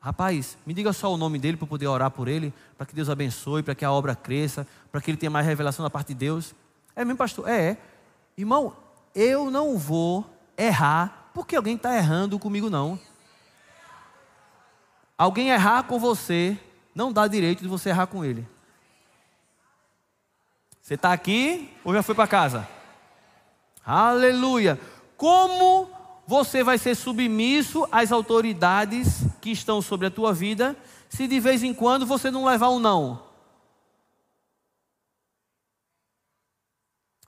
Rapaz, 0.04 0.58
me 0.66 0.74
diga 0.74 0.92
só 0.92 1.10
o 1.14 1.16
nome 1.16 1.38
dele 1.38 1.56
para 1.56 1.66
poder 1.66 1.86
orar 1.86 2.10
por 2.10 2.28
ele, 2.28 2.52
para 2.76 2.84
que 2.84 2.94
Deus 2.94 3.08
abençoe, 3.08 3.62
para 3.62 3.74
que 3.74 3.86
a 3.86 3.90
obra 3.90 4.14
cresça, 4.14 4.66
para 4.92 5.00
que 5.00 5.10
ele 5.10 5.16
tenha 5.16 5.30
mais 5.30 5.46
revelação 5.46 5.82
da 5.82 5.88
parte 5.88 6.08
de 6.08 6.14
Deus. 6.16 6.54
É 6.94 7.02
mesmo, 7.06 7.16
pastor? 7.16 7.48
É, 7.48 7.70
é. 7.70 7.76
Irmão, 8.36 8.76
eu 9.14 9.50
não 9.50 9.78
vou 9.78 10.30
errar 10.58 11.30
porque 11.32 11.56
alguém 11.56 11.76
está 11.76 11.96
errando 11.96 12.38
comigo, 12.38 12.68
não. 12.68 13.00
Alguém 15.16 15.48
errar 15.48 15.84
com 15.84 15.98
você 15.98 16.58
não 16.94 17.10
dá 17.10 17.26
direito 17.26 17.62
de 17.62 17.68
você 17.68 17.88
errar 17.88 18.06
com 18.06 18.22
ele. 18.22 18.46
Você 20.82 20.96
está 20.96 21.14
aqui 21.14 21.74
ou 21.82 21.94
já 21.94 22.02
foi 22.02 22.14
para 22.14 22.28
casa? 22.28 22.68
Aleluia. 23.86 24.78
Como 25.16 25.93
você 26.26 26.62
vai 26.62 26.78
ser 26.78 26.94
submisso 26.94 27.86
às 27.92 28.10
autoridades 28.10 29.24
que 29.40 29.50
estão 29.50 29.82
sobre 29.82 30.06
a 30.06 30.10
tua 30.10 30.32
vida, 30.32 30.76
se 31.08 31.26
de 31.26 31.38
vez 31.38 31.62
em 31.62 31.74
quando 31.74 32.06
você 32.06 32.30
não 32.30 32.44
levar 32.44 32.70
um 32.70 32.78
não. 32.78 33.22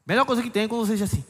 Melhor 0.07 0.25
coisa 0.25 0.43
que 0.43 0.51
tem 0.51 0.65
é 0.65 0.69
quando 0.69 0.87
você 0.87 0.97
diz 0.97 1.03
assim: 1.03 1.25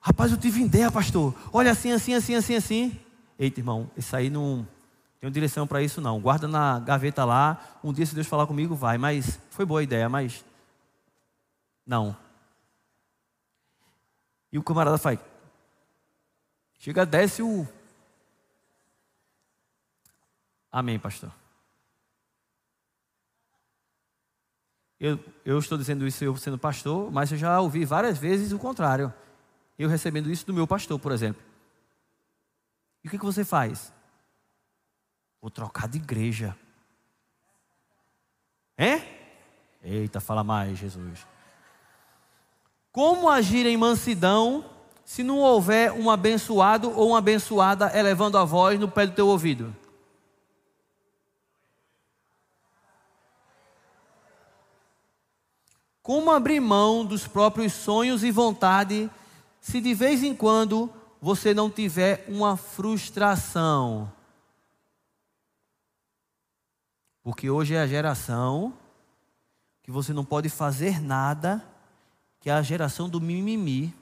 Rapaz, 0.00 0.30
eu 0.30 0.38
tive 0.38 0.62
ideia, 0.62 0.90
pastor. 0.90 1.34
Olha 1.52 1.70
assim, 1.72 1.92
assim, 1.92 2.14
assim, 2.14 2.34
assim, 2.34 2.54
assim. 2.54 3.00
Eita, 3.38 3.60
irmão, 3.60 3.90
isso 3.96 4.14
aí 4.14 4.28
não 4.28 4.66
tem 5.20 5.30
direção 5.30 5.66
para 5.66 5.82
isso, 5.82 6.00
não. 6.00 6.20
Guarda 6.20 6.48
na 6.48 6.78
gaveta 6.78 7.24
lá. 7.24 7.78
Um 7.84 7.92
dia, 7.92 8.06
se 8.06 8.14
Deus 8.14 8.26
falar 8.26 8.46
comigo, 8.46 8.74
vai. 8.74 8.96
Mas 8.96 9.38
foi 9.50 9.66
boa 9.66 9.82
ideia, 9.82 10.08
mas. 10.08 10.44
Não. 11.86 12.16
E 14.50 14.58
o 14.58 14.62
camarada 14.62 14.96
faz. 14.96 15.18
Chega, 16.80 17.04
desce 17.04 17.42
o. 17.42 17.68
Amém, 20.72 20.98
pastor. 20.98 21.30
Eu, 24.98 25.22
eu 25.44 25.58
estou 25.58 25.76
dizendo 25.76 26.06
isso 26.06 26.24
eu 26.24 26.34
sendo 26.36 26.58
pastor, 26.58 27.12
mas 27.12 27.30
eu 27.30 27.36
já 27.36 27.60
ouvi 27.60 27.84
várias 27.84 28.16
vezes 28.16 28.50
o 28.50 28.58
contrário. 28.58 29.12
Eu 29.78 29.90
recebendo 29.90 30.30
isso 30.30 30.46
do 30.46 30.54
meu 30.54 30.66
pastor, 30.66 30.98
por 30.98 31.12
exemplo. 31.12 31.42
E 33.04 33.08
o 33.08 33.10
que, 33.10 33.18
que 33.18 33.24
você 33.24 33.44
faz? 33.44 33.92
Vou 35.40 35.50
trocar 35.50 35.86
de 35.86 35.98
igreja. 35.98 36.56
É? 38.76 39.02
Eita, 39.82 40.18
fala 40.18 40.42
mais, 40.42 40.78
Jesus. 40.78 41.26
Como 42.90 43.28
agir 43.28 43.66
em 43.66 43.76
mansidão 43.76 44.69
se 45.10 45.24
não 45.24 45.40
houver 45.40 45.90
um 45.90 46.08
abençoado 46.08 46.96
ou 46.96 47.08
uma 47.08 47.18
abençoada 47.18 47.90
elevando 47.98 48.38
a 48.38 48.44
voz 48.44 48.78
no 48.78 48.88
pé 48.88 49.08
do 49.08 49.12
teu 49.12 49.26
ouvido? 49.26 49.74
Como 56.00 56.30
abrir 56.30 56.60
mão 56.60 57.04
dos 57.04 57.26
próprios 57.26 57.72
sonhos 57.72 58.22
e 58.22 58.30
vontade 58.30 59.10
se 59.60 59.80
de 59.80 59.92
vez 59.94 60.22
em 60.22 60.32
quando 60.32 60.88
você 61.20 61.52
não 61.52 61.68
tiver 61.68 62.24
uma 62.28 62.56
frustração? 62.56 64.12
Porque 67.24 67.50
hoje 67.50 67.74
é 67.74 67.80
a 67.80 67.86
geração 67.88 68.72
que 69.82 69.90
você 69.90 70.12
não 70.12 70.24
pode 70.24 70.48
fazer 70.48 71.02
nada, 71.02 71.68
que 72.38 72.48
é 72.48 72.52
a 72.52 72.62
geração 72.62 73.08
do 73.08 73.20
mimimi. 73.20 73.98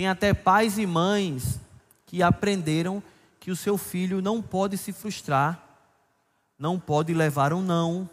Tem 0.00 0.08
até 0.08 0.32
pais 0.32 0.78
e 0.78 0.86
mães 0.86 1.60
que 2.06 2.22
aprenderam 2.22 3.02
que 3.38 3.50
o 3.50 3.54
seu 3.54 3.76
filho 3.76 4.22
não 4.22 4.40
pode 4.40 4.78
se 4.78 4.94
frustrar, 4.94 5.62
não 6.58 6.80
pode 6.80 7.12
levar 7.12 7.52
um 7.52 7.60
não, 7.60 8.08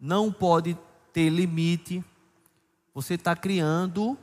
não 0.00 0.32
pode 0.32 0.78
ter 1.12 1.28
limite. 1.28 2.02
Você 2.94 3.16
está 3.16 3.36
criando 3.36 4.16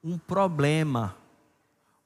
um 0.00 0.16
problema. 0.16 1.16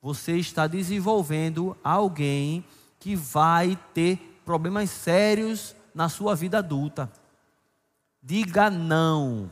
Você 0.00 0.38
está 0.38 0.66
desenvolvendo 0.66 1.76
alguém 1.84 2.64
que 2.98 3.14
vai 3.14 3.78
ter 3.92 4.40
problemas 4.46 4.88
sérios 4.88 5.76
na 5.94 6.08
sua 6.08 6.34
vida 6.34 6.56
adulta. 6.56 7.12
Diga 8.22 8.70
não. 8.70 9.50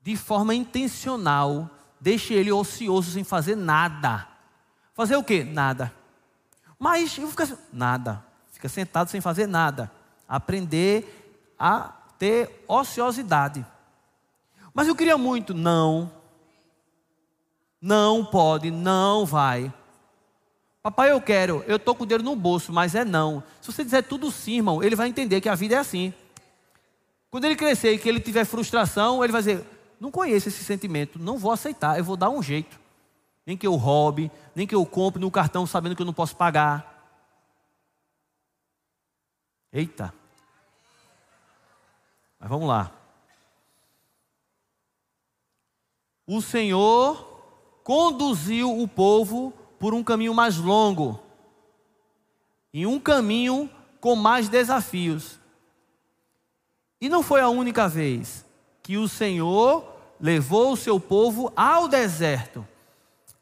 De 0.00 0.16
forma 0.16 0.54
intencional 0.54 1.68
Deixe 2.04 2.34
ele 2.34 2.52
ocioso 2.52 3.12
sem 3.12 3.24
fazer 3.24 3.56
nada. 3.56 4.28
Fazer 4.92 5.16
o 5.16 5.24
quê? 5.24 5.42
Nada. 5.42 5.90
Mas 6.78 7.16
eu 7.16 7.26
assim, 7.38 7.56
nada. 7.72 8.22
Fica 8.52 8.68
sentado 8.68 9.08
sem 9.08 9.22
fazer 9.22 9.46
nada. 9.46 9.90
Aprender 10.28 11.54
a 11.58 11.94
ter 12.18 12.62
ociosidade. 12.68 13.64
Mas 14.74 14.86
eu 14.86 14.94
queria 14.94 15.16
muito, 15.16 15.54
não. 15.54 16.12
Não 17.80 18.22
pode, 18.22 18.70
não 18.70 19.24
vai. 19.24 19.72
Papai, 20.82 21.10
eu 21.10 21.22
quero, 21.22 21.64
eu 21.66 21.76
estou 21.76 21.94
com 21.94 22.02
o 22.02 22.06
dedo 22.06 22.22
no 22.22 22.36
bolso, 22.36 22.70
mas 22.70 22.94
é 22.94 23.02
não. 23.02 23.42
Se 23.62 23.72
você 23.72 23.82
dizer 23.82 24.02
tudo 24.02 24.30
sim, 24.30 24.56
irmão, 24.56 24.82
ele 24.82 24.94
vai 24.94 25.08
entender 25.08 25.40
que 25.40 25.48
a 25.48 25.54
vida 25.54 25.76
é 25.76 25.78
assim. 25.78 26.12
Quando 27.30 27.46
ele 27.46 27.56
crescer 27.56 27.94
e 27.94 27.98
que 27.98 28.10
ele 28.10 28.20
tiver 28.20 28.44
frustração, 28.44 29.24
ele 29.24 29.32
vai 29.32 29.40
dizer: 29.40 29.64
Não 30.04 30.10
conheço 30.10 30.48
esse 30.48 30.62
sentimento, 30.62 31.18
não 31.18 31.38
vou 31.38 31.50
aceitar, 31.50 31.96
eu 31.96 32.04
vou 32.04 32.14
dar 32.14 32.28
um 32.28 32.42
jeito. 32.42 32.78
Nem 33.46 33.56
que 33.56 33.66
eu 33.66 33.74
roube, 33.74 34.30
nem 34.54 34.66
que 34.66 34.74
eu 34.74 34.84
compre 34.84 35.18
no 35.18 35.30
cartão 35.30 35.66
sabendo 35.66 35.96
que 35.96 36.02
eu 36.02 36.04
não 36.04 36.12
posso 36.12 36.36
pagar. 36.36 37.08
Eita. 39.72 40.12
Mas 42.38 42.50
vamos 42.50 42.68
lá. 42.68 42.92
O 46.26 46.42
Senhor 46.42 47.42
conduziu 47.82 48.78
o 48.78 48.86
povo 48.86 49.54
por 49.78 49.94
um 49.94 50.04
caminho 50.04 50.34
mais 50.34 50.58
longo, 50.58 51.18
em 52.74 52.84
um 52.84 53.00
caminho 53.00 53.70
com 54.02 54.14
mais 54.14 54.50
desafios. 54.50 55.40
E 57.00 57.08
não 57.08 57.22
foi 57.22 57.40
a 57.40 57.48
única 57.48 57.88
vez 57.88 58.44
que 58.82 58.98
o 58.98 59.08
Senhor 59.08 59.93
levou 60.24 60.72
o 60.72 60.76
seu 60.76 60.98
povo 60.98 61.52
ao 61.54 61.86
deserto. 61.86 62.66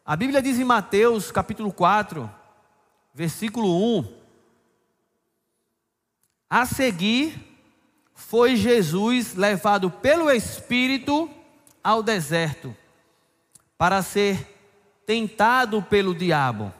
A 0.04 0.16
Bíblia 0.16 0.42
diz 0.42 0.58
em 0.58 0.64
Mateus 0.64 1.30
capítulo 1.30 1.72
4, 1.72 2.28
versículo 3.14 4.00
1: 4.00 4.12
A 6.50 6.66
seguir 6.66 7.38
foi 8.16 8.56
Jesus 8.56 9.36
levado 9.36 9.92
pelo 9.92 10.28
Espírito 10.28 11.30
ao 11.84 12.02
deserto 12.02 12.76
para 13.78 14.02
ser 14.02 14.44
tentado 15.06 15.80
pelo 15.84 16.12
diabo. 16.12 16.74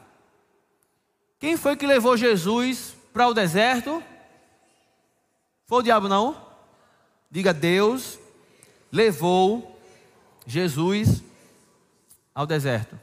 Quem 1.39 1.55
foi 1.55 1.77
que 1.77 1.87
levou 1.87 2.17
Jesus 2.17 2.93
para 3.13 3.29
o 3.29 3.33
deserto? 3.33 4.03
Foi 5.65 5.79
o 5.79 5.81
diabo, 5.83 6.09
não? 6.09 6.45
Diga, 7.31 7.53
Deus 7.53 8.19
levou 8.91 9.72
Jesus 10.45 11.23
ao 12.33 12.45
deserto. 12.45 12.99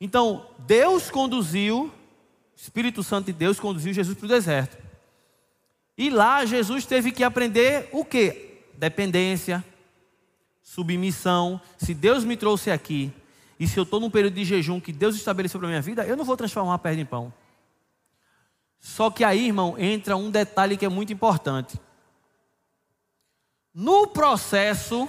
Então, 0.00 0.46
Deus 0.58 1.10
conduziu, 1.10 1.92
Espírito 2.54 3.02
Santo 3.02 3.26
de 3.26 3.32
Deus 3.32 3.58
conduziu 3.58 3.92
Jesus 3.92 4.16
para 4.16 4.26
o 4.26 4.28
deserto. 4.28 4.76
E 5.96 6.10
lá 6.10 6.44
Jesus 6.44 6.84
teve 6.84 7.10
que 7.10 7.24
aprender 7.24 7.88
o 7.92 8.04
que? 8.04 8.60
Dependência, 8.74 9.64
submissão. 10.62 11.60
Se 11.78 11.94
Deus 11.94 12.24
me 12.24 12.36
trouxe 12.36 12.70
aqui, 12.70 13.10
e 13.58 13.66
se 13.66 13.78
eu 13.78 13.84
estou 13.84 13.98
num 13.98 14.10
período 14.10 14.34
de 14.34 14.44
jejum 14.44 14.78
que 14.78 14.92
Deus 14.92 15.16
estabeleceu 15.16 15.58
para 15.58 15.68
a 15.68 15.70
minha 15.70 15.80
vida, 15.80 16.06
eu 16.06 16.16
não 16.16 16.24
vou 16.24 16.36
transformar 16.36 16.72
uma 16.72 16.78
perna 16.78 17.00
em 17.00 17.06
pão. 17.06 17.32
Só 18.78 19.10
que 19.10 19.24
aí, 19.24 19.46
irmão, 19.46 19.78
entra 19.78 20.16
um 20.16 20.30
detalhe 20.30 20.76
que 20.76 20.84
é 20.84 20.88
muito 20.88 21.12
importante. 21.12 21.80
No 23.74 24.06
processo, 24.06 25.08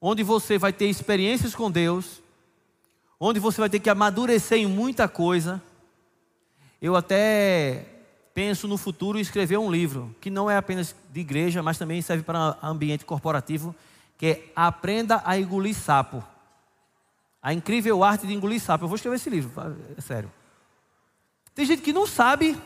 onde 0.00 0.22
você 0.22 0.58
vai 0.58 0.72
ter 0.72 0.86
experiências 0.86 1.54
com 1.54 1.70
Deus, 1.70 2.22
onde 3.18 3.40
você 3.40 3.60
vai 3.60 3.68
ter 3.68 3.80
que 3.80 3.90
amadurecer 3.90 4.58
em 4.58 4.66
muita 4.66 5.08
coisa, 5.08 5.62
eu 6.80 6.94
até 6.94 7.84
penso 8.32 8.68
no 8.68 8.76
futuro 8.76 9.18
escrever 9.18 9.58
um 9.58 9.70
livro, 9.70 10.14
que 10.20 10.30
não 10.30 10.48
é 10.48 10.56
apenas 10.56 10.94
de 11.10 11.20
igreja, 11.20 11.62
mas 11.62 11.78
também 11.78 12.00
serve 12.00 12.22
para 12.22 12.56
ambiente 12.62 13.04
corporativo, 13.04 13.74
que 14.16 14.26
é 14.26 14.52
Aprenda 14.54 15.20
a 15.24 15.38
Engolir 15.38 15.74
Sapo. 15.74 16.22
A 17.42 17.52
incrível 17.52 18.02
arte 18.02 18.26
de 18.26 18.34
engolir 18.34 18.60
sapo. 18.60 18.84
Eu 18.84 18.88
vou 18.88 18.96
escrever 18.96 19.16
esse 19.16 19.30
livro, 19.30 19.50
é 19.96 20.00
sério. 20.00 20.30
Tem 21.54 21.64
gente 21.64 21.82
que 21.82 21.92
não 21.92 22.06
sabe, 22.06 22.60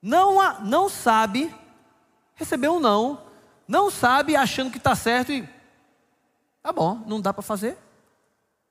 não, 0.00 0.60
não 0.60 0.88
sabe 0.88 1.52
receber 2.34 2.68
um 2.68 2.80
não, 2.80 3.20
não 3.68 3.90
sabe 3.90 4.34
achando 4.34 4.70
que 4.70 4.78
está 4.78 4.94
certo 4.94 5.32
e 5.32 5.48
tá 6.62 6.72
bom, 6.72 7.02
não 7.06 7.20
dá 7.20 7.32
para 7.32 7.42
fazer. 7.42 7.76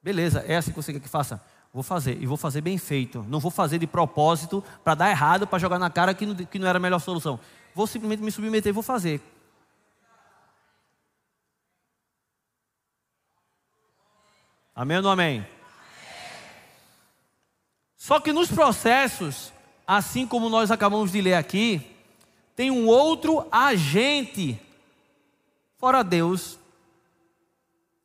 Beleza, 0.01 0.43
é 0.47 0.55
assim 0.55 0.71
que 0.71 0.77
você 0.77 0.93
quer 0.93 0.99
que 0.99 1.09
faça. 1.09 1.41
Vou 1.73 1.83
fazer, 1.83 2.21
e 2.21 2.25
vou 2.25 2.37
fazer 2.37 2.61
bem 2.61 2.77
feito. 2.77 3.25
Não 3.29 3.39
vou 3.39 3.51
fazer 3.51 3.77
de 3.77 3.87
propósito 3.87 4.63
para 4.83 4.95
dar 4.95 5.09
errado, 5.09 5.47
para 5.47 5.59
jogar 5.59 5.79
na 5.79 5.89
cara 5.89 6.13
que 6.13 6.25
não, 6.25 6.35
que 6.35 6.59
não 6.59 6.67
era 6.67 6.77
a 6.77 6.81
melhor 6.81 6.99
solução. 6.99 7.39
Vou 7.73 7.87
simplesmente 7.87 8.21
me 8.21 8.31
submeter 8.31 8.69
e 8.69 8.73
vou 8.73 8.83
fazer. 8.83 9.21
Amém 14.75 14.97
ou 14.97 15.03
não 15.03 15.11
amém? 15.11 15.45
Só 17.95 18.19
que 18.19 18.33
nos 18.33 18.51
processos, 18.51 19.53
assim 19.85 20.25
como 20.25 20.49
nós 20.49 20.71
acabamos 20.71 21.11
de 21.11 21.21
ler 21.21 21.35
aqui, 21.35 21.87
tem 22.55 22.71
um 22.71 22.87
outro 22.87 23.47
agente 23.51 24.59
fora 25.77 26.03
Deus, 26.03 26.57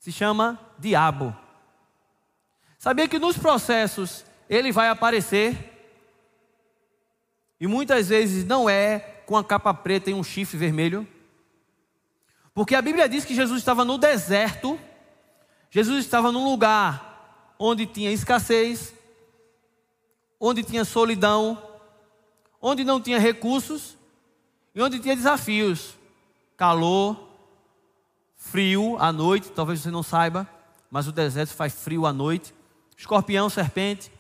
se 0.07 0.13
chama 0.13 0.57
diabo. 0.79 1.35
Sabia 2.79 3.09
que 3.09 3.19
nos 3.19 3.37
processos 3.37 4.25
ele 4.49 4.71
vai 4.71 4.89
aparecer 4.89 5.59
e 7.59 7.67
muitas 7.67 8.09
vezes 8.09 8.45
não 8.45 8.71
é 8.71 9.01
com 9.27 9.37
a 9.37 9.43
capa 9.43 9.75
preta 9.75 10.09
e 10.09 10.15
um 10.15 10.23
chifre 10.23 10.57
vermelho. 10.57 11.05
Porque 12.55 12.77
a 12.77 12.83
Bíblia 12.83 13.09
diz 13.09 13.25
que 13.25 13.35
Jesus 13.35 13.59
estava 13.59 13.85
no 13.85 13.99
deserto, 13.99 14.79
Jesus 15.73 16.05
estava 16.05 16.31
num 16.31 16.45
lugar 16.45 17.57
onde 17.59 17.85
tinha 17.85 18.13
escassez, 18.13 18.95
onde 20.39 20.63
tinha 20.63 20.85
solidão, 20.85 21.61
onde 22.63 22.85
não 22.85 23.01
tinha 23.01 23.19
recursos 23.19 23.97
e 24.73 24.81
onde 24.81 25.01
tinha 25.01 25.17
desafios, 25.17 25.97
calor, 26.57 27.26
frio 28.51 28.97
à 28.99 29.13
noite, 29.13 29.51
talvez 29.51 29.81
você 29.81 29.91
não 29.91 30.03
saiba, 30.03 30.49
mas 30.91 31.07
o 31.07 31.13
deserto 31.13 31.55
faz 31.55 31.73
frio 31.73 32.07
à 32.07 32.13
noite 32.13 32.55
escorpião, 32.97 33.51
serpente. 33.51 34.11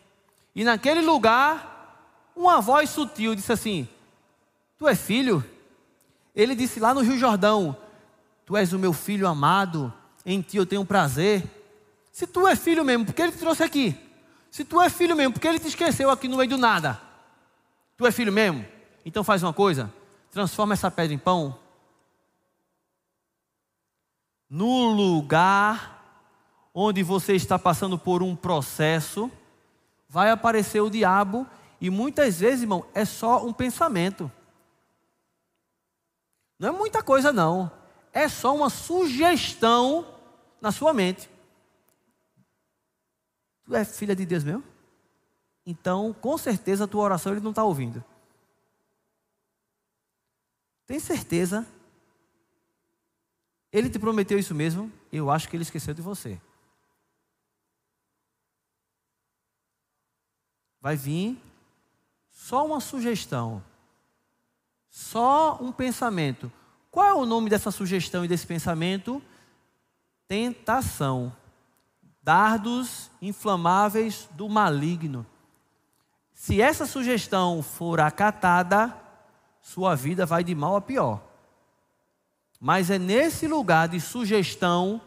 E 0.54 0.62
naquele 0.62 1.00
lugar, 1.00 2.30
uma 2.36 2.60
voz 2.60 2.90
sutil 2.90 3.34
disse 3.34 3.52
assim: 3.52 3.88
Tu 4.78 4.86
és 4.86 5.00
filho? 5.00 5.44
Ele 6.34 6.54
disse 6.54 6.78
lá 6.78 6.92
no 6.92 7.00
Rio 7.00 7.18
Jordão: 7.18 7.76
Tu 8.44 8.56
és 8.56 8.72
o 8.72 8.78
meu 8.78 8.92
filho 8.92 9.26
amado, 9.26 9.92
em 10.24 10.40
ti 10.42 10.56
eu 10.58 10.66
tenho 10.66 10.84
prazer. 10.84 11.42
Se 12.12 12.26
tu 12.26 12.46
és 12.46 12.58
filho 12.58 12.84
mesmo, 12.84 13.04
por 13.04 13.14
que 13.14 13.22
ele 13.22 13.32
te 13.32 13.38
trouxe 13.38 13.62
aqui? 13.62 13.94
Se 14.50 14.64
tu 14.64 14.80
és 14.80 14.92
filho 14.92 15.16
mesmo, 15.16 15.34
por 15.34 15.40
que 15.40 15.48
ele 15.48 15.58
te 15.58 15.68
esqueceu 15.68 16.10
aqui 16.10 16.28
no 16.28 16.36
meio 16.36 16.48
do 16.48 16.58
nada? 16.58 17.00
Tu 17.96 18.06
és 18.06 18.14
filho 18.14 18.32
mesmo? 18.32 18.64
Então 19.04 19.24
faz 19.24 19.42
uma 19.42 19.52
coisa: 19.52 19.92
transforma 20.30 20.74
essa 20.74 20.90
pedra 20.90 21.14
em 21.14 21.18
pão. 21.18 21.58
No 24.48 24.88
lugar 24.92 25.96
onde 26.72 27.02
você 27.02 27.34
está 27.34 27.58
passando 27.58 27.98
por 27.98 28.22
um 28.22 28.36
processo, 28.36 29.30
vai 30.08 30.30
aparecer 30.30 30.80
o 30.80 30.90
diabo 30.90 31.46
e 31.80 31.90
muitas 31.90 32.40
vezes, 32.40 32.62
irmão, 32.62 32.86
é 32.94 33.04
só 33.04 33.44
um 33.44 33.52
pensamento. 33.52 34.30
Não 36.58 36.68
é 36.68 36.72
muita 36.72 37.02
coisa, 37.02 37.32
não. 37.32 37.70
É 38.12 38.28
só 38.28 38.54
uma 38.54 38.70
sugestão 38.70 40.06
na 40.60 40.72
sua 40.72 40.94
mente. 40.94 41.28
Tu 43.64 43.74
é 43.74 43.84
filha 43.84 44.14
de 44.14 44.24
Deus 44.24 44.44
mesmo? 44.44 44.64
Então, 45.66 46.14
com 46.14 46.38
certeza, 46.38 46.84
a 46.84 46.86
tua 46.86 47.02
oração 47.02 47.32
ele 47.32 47.40
não 47.40 47.50
está 47.50 47.64
ouvindo. 47.64 48.02
Tem 50.86 51.00
certeza? 51.00 51.66
Ele 53.76 53.90
te 53.90 53.98
prometeu 53.98 54.38
isso 54.38 54.54
mesmo? 54.54 54.92
Eu 55.12 55.30
acho 55.30 55.48
que 55.48 55.56
ele 55.56 55.62
esqueceu 55.62 55.92
de 55.92 56.02
você. 56.02 56.40
vai 60.86 60.94
vir 60.94 61.36
só 62.30 62.64
uma 62.64 62.78
sugestão, 62.78 63.60
só 64.88 65.58
um 65.60 65.72
pensamento. 65.72 66.52
Qual 66.92 67.04
é 67.04 67.12
o 67.12 67.26
nome 67.26 67.50
dessa 67.50 67.72
sugestão 67.72 68.24
e 68.24 68.28
desse 68.28 68.46
pensamento? 68.46 69.20
Tentação. 70.28 71.34
Dardos 72.22 73.10
inflamáveis 73.20 74.28
do 74.34 74.48
maligno. 74.48 75.26
Se 76.32 76.60
essa 76.60 76.86
sugestão 76.86 77.64
for 77.64 77.98
acatada, 77.98 78.96
sua 79.60 79.96
vida 79.96 80.24
vai 80.24 80.44
de 80.44 80.54
mal 80.54 80.76
a 80.76 80.80
pior. 80.80 81.20
Mas 82.66 82.90
é 82.90 82.98
nesse 82.98 83.46
lugar 83.46 83.86
de 83.86 84.00
sugestão, 84.00 85.00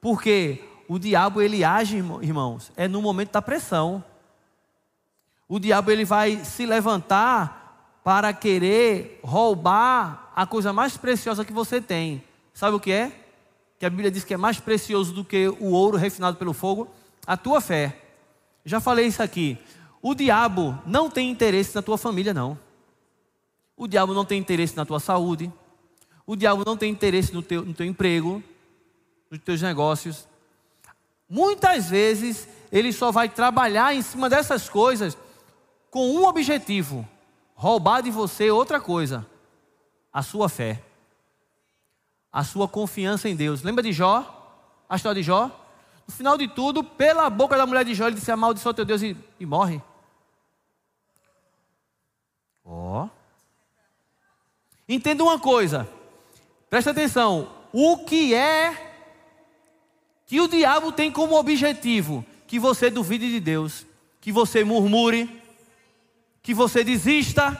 porque 0.00 0.64
o 0.88 0.98
diabo 0.98 1.42
ele 1.42 1.62
age, 1.62 1.98
irmãos, 1.98 2.72
é 2.74 2.88
no 2.88 3.02
momento 3.02 3.32
da 3.32 3.42
pressão 3.42 4.02
o 5.46 5.58
diabo 5.58 5.90
ele 5.90 6.06
vai 6.06 6.42
se 6.42 6.64
levantar 6.64 8.00
para 8.02 8.32
querer 8.32 9.20
roubar 9.22 10.32
a 10.34 10.46
coisa 10.46 10.72
mais 10.72 10.96
preciosa 10.96 11.44
que 11.44 11.52
você 11.52 11.82
tem. 11.82 12.24
Sabe 12.54 12.76
o 12.76 12.80
que 12.80 12.90
é? 12.90 13.12
Que 13.78 13.84
a 13.84 13.90
Bíblia 13.90 14.10
diz 14.10 14.24
que 14.24 14.32
é 14.32 14.38
mais 14.38 14.58
precioso 14.58 15.12
do 15.12 15.22
que 15.22 15.48
o 15.60 15.72
ouro 15.72 15.98
refinado 15.98 16.38
pelo 16.38 16.54
fogo, 16.54 16.88
a 17.26 17.36
tua 17.36 17.60
fé. 17.60 17.94
Já 18.64 18.80
falei 18.80 19.04
isso 19.04 19.22
aqui. 19.22 19.58
O 20.00 20.14
diabo 20.14 20.78
não 20.86 21.10
tem 21.10 21.30
interesse 21.30 21.74
na 21.74 21.82
tua 21.82 21.98
família, 21.98 22.32
não. 22.32 22.58
O 23.76 23.86
diabo 23.86 24.14
não 24.14 24.24
tem 24.24 24.40
interesse 24.40 24.74
na 24.74 24.86
tua 24.86 24.98
saúde. 24.98 25.52
O 26.26 26.36
diabo 26.36 26.64
não 26.64 26.76
tem 26.76 26.90
interesse 26.90 27.32
no 27.32 27.42
teu, 27.42 27.64
no 27.64 27.74
teu 27.74 27.86
emprego, 27.86 28.42
nos 29.30 29.40
teus 29.40 29.60
negócios. 29.60 30.28
Muitas 31.28 31.88
vezes 31.88 32.48
ele 32.70 32.92
só 32.92 33.10
vai 33.10 33.28
trabalhar 33.28 33.94
em 33.94 34.02
cima 34.02 34.28
dessas 34.28 34.68
coisas 34.68 35.16
com 35.90 36.10
um 36.10 36.26
objetivo: 36.26 37.08
roubar 37.54 38.02
de 38.02 38.10
você 38.10 38.50
outra 38.50 38.80
coisa, 38.80 39.26
a 40.12 40.22
sua 40.22 40.48
fé, 40.48 40.82
a 42.32 42.44
sua 42.44 42.68
confiança 42.68 43.28
em 43.28 43.36
Deus. 43.36 43.62
Lembra 43.62 43.82
de 43.82 43.92
Jó? 43.92 44.38
A 44.88 44.96
história 44.96 45.22
de 45.22 45.26
Jó? 45.26 45.50
No 46.06 46.14
final 46.14 46.36
de 46.36 46.48
tudo, 46.48 46.84
pela 46.84 47.30
boca 47.30 47.56
da 47.56 47.66
mulher 47.66 47.84
de 47.84 47.94
Jó, 47.94 48.06
ele 48.06 48.16
disse: 48.16 48.30
Amaldiçoa 48.30 48.74
teu 48.74 48.84
Deus 48.84 49.02
e, 49.02 49.16
e 49.40 49.46
morre. 49.46 49.80
Ó. 52.64 53.04
Oh. 53.04 53.10
Entenda 54.88 55.22
uma 55.22 55.38
coisa, 55.38 55.88
presta 56.72 56.90
atenção: 56.90 57.50
o 57.70 57.98
que 57.98 58.32
é 58.32 58.74
que 60.24 60.40
o 60.40 60.48
diabo 60.48 60.90
tem 60.90 61.12
como 61.12 61.38
objetivo? 61.38 62.24
Que 62.46 62.58
você 62.58 62.88
duvide 62.88 63.30
de 63.30 63.40
Deus, 63.40 63.84
que 64.22 64.32
você 64.32 64.64
murmure, 64.64 65.28
que 66.42 66.54
você 66.54 66.82
desista. 66.82 67.58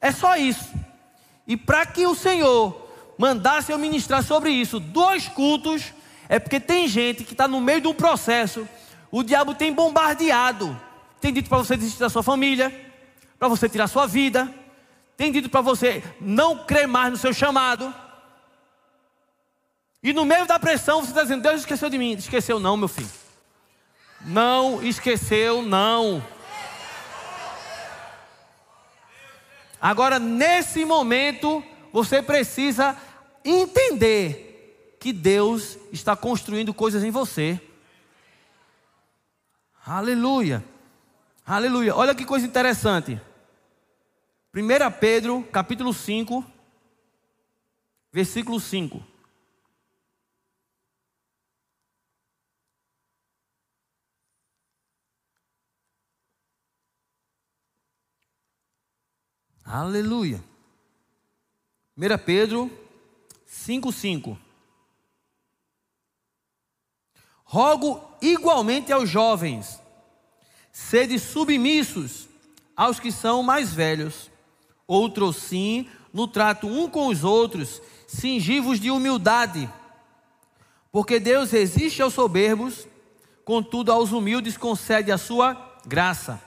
É 0.00 0.10
só 0.10 0.34
isso. 0.34 0.72
E 1.46 1.58
para 1.58 1.84
que 1.84 2.06
o 2.06 2.14
Senhor 2.14 2.88
mandasse 3.18 3.70
eu 3.70 3.78
ministrar 3.78 4.22
sobre 4.22 4.50
isso, 4.50 4.80
dois 4.80 5.28
cultos, 5.28 5.92
é 6.26 6.38
porque 6.38 6.58
tem 6.58 6.88
gente 6.88 7.22
que 7.22 7.34
está 7.34 7.46
no 7.46 7.60
meio 7.60 7.82
de 7.82 7.88
um 7.88 7.94
processo, 7.94 8.66
o 9.10 9.22
diabo 9.22 9.54
tem 9.54 9.74
bombardeado, 9.74 10.74
tem 11.20 11.34
dito 11.34 11.50
para 11.50 11.58
você 11.58 11.76
desistir 11.76 12.00
da 12.00 12.08
sua 12.08 12.22
família, 12.22 12.72
para 13.38 13.46
você 13.46 13.68
tirar 13.68 13.88
sua 13.88 14.06
vida, 14.06 14.50
tem 15.20 15.30
dito 15.30 15.50
para 15.50 15.60
você 15.60 16.02
não 16.18 16.64
crer 16.64 16.88
mais 16.88 17.10
no 17.10 17.18
seu 17.18 17.30
chamado. 17.30 17.94
E 20.02 20.14
no 20.14 20.24
meio 20.24 20.46
da 20.46 20.58
pressão 20.58 21.02
você 21.02 21.10
está 21.10 21.20
dizendo: 21.20 21.42
Deus 21.42 21.60
esqueceu 21.60 21.90
de 21.90 21.98
mim. 21.98 22.12
Esqueceu, 22.12 22.58
não, 22.58 22.74
meu 22.74 22.88
filho. 22.88 23.10
Não 24.22 24.82
esqueceu, 24.82 25.60
não. 25.60 26.24
Agora, 29.78 30.18
nesse 30.18 30.86
momento, 30.86 31.62
você 31.92 32.22
precisa 32.22 32.96
entender 33.44 34.96
que 34.98 35.12
Deus 35.12 35.76
está 35.92 36.16
construindo 36.16 36.72
coisas 36.72 37.04
em 37.04 37.10
você. 37.10 37.60
Aleluia. 39.84 40.64
Aleluia. 41.44 41.94
Olha 41.94 42.14
que 42.14 42.24
coisa 42.24 42.46
interessante. 42.46 43.20
1 44.52 44.90
Pedro, 44.98 45.44
capítulo 45.52 45.92
5, 45.92 46.44
versículo 48.12 48.58
5. 48.58 49.00
Aleluia. 59.64 60.42
1 61.96 62.18
Pedro 62.24 62.68
5,5. 63.46 64.36
Rogo 67.44 68.16
igualmente 68.20 68.92
aos 68.92 69.08
jovens, 69.08 69.80
sede 70.72 71.20
submissos 71.20 72.28
aos 72.74 72.98
que 72.98 73.12
são 73.12 73.42
mais 73.42 73.72
velhos, 73.72 74.29
outros 74.90 75.36
sim, 75.36 75.86
no 76.12 76.26
trato 76.26 76.66
um 76.66 76.90
com 76.90 77.06
os 77.06 77.22
outros, 77.22 77.80
cingivos 78.08 78.80
de 78.80 78.90
humildade, 78.90 79.70
porque 80.90 81.20
Deus 81.20 81.52
resiste 81.52 82.02
aos 82.02 82.14
soberbos, 82.14 82.88
contudo 83.44 83.92
aos 83.92 84.10
humildes 84.10 84.56
concede 84.56 85.12
a 85.12 85.18
sua 85.18 85.78
graça. 85.86 86.42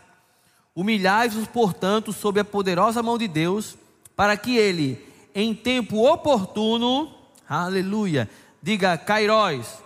Humilhai-vos, 0.76 1.48
portanto, 1.48 2.12
sob 2.12 2.42
a 2.42 2.44
poderosa 2.44 3.02
mão 3.02 3.18
de 3.18 3.30
Deus, 3.30 3.78
para 4.14 4.36
que 4.36 4.58
ele, 4.58 5.08
em 5.34 5.56
tempo 5.56 6.06
oportuno, 6.06 7.16
aleluia, 7.48 8.30
diga 8.62 8.98
Cairóis, 8.98 9.82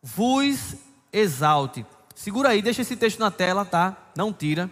vos 0.00 0.76
exalte. 1.12 1.84
Segura 2.14 2.50
aí, 2.50 2.62
deixa 2.62 2.82
esse 2.82 2.94
texto 2.96 3.18
na 3.18 3.32
tela, 3.32 3.64
tá? 3.64 3.96
Não 4.16 4.32
tira. 4.32 4.70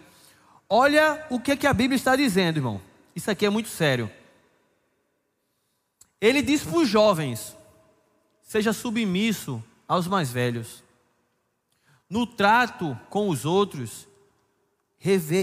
Olha 0.69 1.27
o 1.31 1.41
que, 1.41 1.57
que 1.57 1.67
a 1.67 1.73
Bíblia 1.73 1.97
está 1.97 2.15
dizendo, 2.15 2.59
irmão. 2.59 2.81
Isso 3.17 3.31
aqui 3.31 3.47
é 3.47 3.51
muito 3.51 3.69
sério. 3.69 4.11
Ele 6.21 6.43
diz 6.43 6.63
para 6.63 6.79
os 6.79 6.89
jovens: 6.89 7.57
seja 8.43 8.73
submisso 8.73 9.63
aos 9.87 10.07
mais 10.07 10.31
velhos. 10.31 10.83
No 12.11 12.27
trato 12.27 12.99
com 13.09 13.29
os 13.29 13.45
outros, 13.45 14.07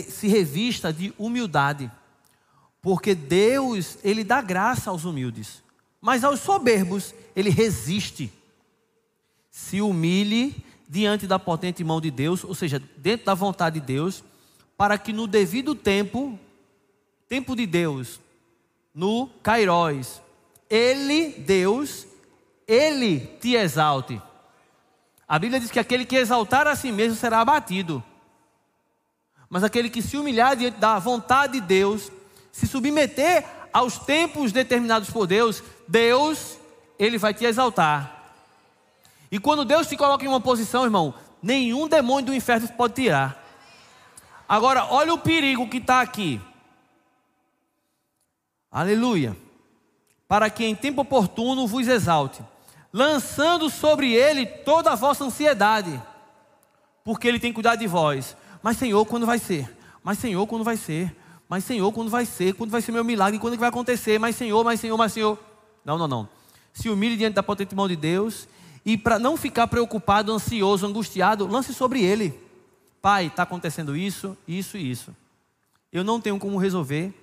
se 0.10 0.28
revista 0.28 0.92
de 0.92 1.14
humildade, 1.18 1.92
porque 2.82 3.16
Deus, 3.16 3.98
Ele 4.04 4.24
dá 4.24 4.42
graça 4.42 4.90
aos 4.90 5.06
humildes, 5.06 5.64
mas 6.02 6.24
aos 6.24 6.40
soberbos, 6.40 7.14
Ele 7.36 7.50
resiste. 7.50 8.32
Se 9.50 9.82
humilhe 9.82 10.56
diante 10.88 11.26
da 11.26 11.40
potente 11.40 11.84
mão 11.84 12.02
de 12.02 12.12
Deus, 12.12 12.44
ou 12.44 12.54
seja, 12.54 12.82
dentro 12.98 13.26
da 13.26 13.34
vontade 13.34 13.80
de 13.80 13.86
Deus, 13.86 14.24
para 14.78 14.98
que 14.98 15.14
no 15.14 15.28
devido 15.28 15.74
tempo, 15.74 16.38
tempo 17.28 17.56
de 17.56 17.66
Deus, 17.66 18.20
no 18.94 19.28
Cairóis, 19.42 20.22
Ele, 20.70 21.30
Deus, 21.30 22.08
Ele 22.68 23.20
te 23.20 23.56
exalte. 23.56 24.22
A 25.28 25.40
Bíblia 25.40 25.60
diz 25.60 25.72
que 25.72 25.80
aquele 25.80 26.06
que 26.06 26.16
exaltar 26.16 26.68
a 26.68 26.76
si 26.76 26.92
mesmo 26.92 27.18
será 27.18 27.40
abatido. 27.40 28.04
Mas 29.50 29.64
aquele 29.64 29.90
que 29.90 30.02
se 30.02 30.18
humilhar 30.18 30.56
diante 30.56 30.80
da 30.80 31.00
vontade 31.00 31.54
de 31.54 31.62
Deus, 31.62 32.12
se 32.52 32.68
submeter 32.68 33.46
aos 33.72 33.98
tempos 33.98 34.52
determinados 34.52 35.10
por 35.10 35.28
Deus, 35.28 35.64
Deus, 35.88 36.58
Ele 36.98 37.18
vai 37.18 37.34
te 37.34 37.46
exaltar. 37.46 38.34
E 39.32 39.40
quando 39.40 39.66
Deus 39.66 39.88
te 39.88 39.98
coloca 39.98 40.24
em 40.24 40.28
uma 40.28 40.40
posição, 40.40 40.84
irmão, 40.84 41.14
nenhum 41.42 41.88
demônio 41.88 42.28
do 42.28 42.34
inferno 42.34 42.68
pode 42.70 42.94
tirar. 42.94 43.45
Agora, 44.48 44.86
olha 44.86 45.14
o 45.14 45.18
perigo 45.18 45.68
que 45.68 45.78
está 45.78 46.02
aqui. 46.02 46.40
Aleluia. 48.72 49.36
Para 50.28 50.50
que 50.50 50.66
em 50.66 50.76
tempo 50.76 51.02
oportuno 51.02 51.68
vos 51.68 51.88
exalte, 51.88 52.44
lançando 52.92 53.70
sobre 53.70 54.14
ele 54.14 54.46
toda 54.46 54.92
a 54.92 54.96
vossa 54.96 55.24
ansiedade, 55.24 56.02
porque 57.04 57.28
ele 57.28 57.40
tem 57.40 57.54
cuidado 57.54 57.80
de 57.80 57.88
vós. 57.88 58.36
Mas 58.62 58.78
Senhor, 58.78 59.06
quando 59.06 59.26
vai 59.26 59.40
ser? 59.40 59.76
Mas 60.04 60.18
Senhor, 60.18 60.46
quando 60.48 60.64
vai 60.64 60.78
ser? 60.78 61.16
Mas 61.48 61.64
Senhor, 61.64 61.92
quando 61.92 62.10
vai 62.10 62.26
ser? 62.26 62.54
Quando 62.56 62.72
vai 62.72 62.82
ser 62.82 62.92
meu 62.92 63.04
milagre? 63.04 63.40
Quando 63.40 63.54
que 63.54 63.60
vai 63.60 63.70
acontecer? 63.70 64.20
Mas 64.20 64.36
Senhor, 64.36 64.64
mas 64.64 64.80
Senhor, 64.80 64.98
mas 64.98 65.14
Senhor. 65.14 65.38
Não, 65.84 65.98
não, 65.98 66.08
não. 66.08 66.30
Se 66.74 66.90
humilhe 66.90 67.16
diante 67.16 67.36
da 67.36 67.44
potente 67.44 67.76
mão 67.76 67.88
de 67.88 67.96
Deus 67.96 68.48
e 68.86 68.98
para 68.98 69.18
não 69.18 69.38
ficar 69.38 69.68
preocupado, 69.68 70.32
ansioso, 70.32 70.86
angustiado, 70.86 71.48
lance 71.48 71.74
sobre 71.74 72.04
ele. 72.04 72.45
Pai, 73.06 73.28
está 73.28 73.44
acontecendo 73.44 73.96
isso, 73.96 74.36
isso 74.48 74.78
e 74.78 74.90
isso. 74.90 75.16
Eu 75.94 76.04
não 76.04 76.20
tenho 76.20 76.40
como 76.40 76.58
resolver, 76.58 77.14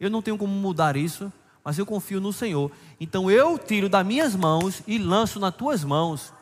eu 0.00 0.10
não 0.10 0.20
tenho 0.20 0.36
como 0.36 0.52
mudar 0.52 0.96
isso, 0.96 1.32
mas 1.62 1.78
eu 1.78 1.86
confio 1.86 2.20
no 2.20 2.32
Senhor. 2.32 2.68
Então 2.98 3.30
eu 3.30 3.56
tiro 3.56 3.88
das 3.88 4.04
minhas 4.04 4.34
mãos 4.34 4.82
e 4.88 4.98
lanço 4.98 5.38
nas 5.38 5.54
tuas 5.54 5.84
mãos. 5.84 6.32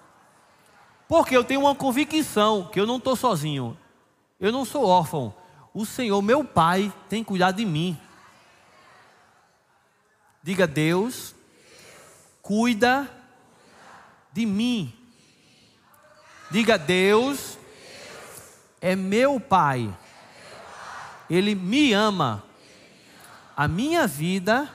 Porque 1.06 1.36
eu 1.36 1.44
tenho 1.44 1.60
uma 1.60 1.74
convicção 1.74 2.64
que 2.72 2.80
eu 2.80 2.86
não 2.86 2.96
estou 2.96 3.14
sozinho. 3.14 3.76
Eu 4.40 4.50
não 4.50 4.64
sou 4.64 4.86
órfão. 4.86 5.34
O 5.74 5.84
Senhor, 5.84 6.22
meu 6.22 6.42
Pai, 6.42 6.90
tem 7.10 7.22
cuidado 7.22 7.56
de 7.56 7.66
mim. 7.66 7.94
Diga, 10.42 10.66
Deus, 10.66 11.34
cuida 12.40 13.06
de 14.32 14.46
mim. 14.46 14.90
Diga, 16.50 16.78
Deus 16.78 17.57
é 18.80 18.96
meu 18.96 19.40
Pai. 19.40 19.92
Ele 21.28 21.54
me 21.54 21.92
ama. 21.92 22.42
A 23.56 23.66
minha 23.68 24.06
vida 24.06 24.68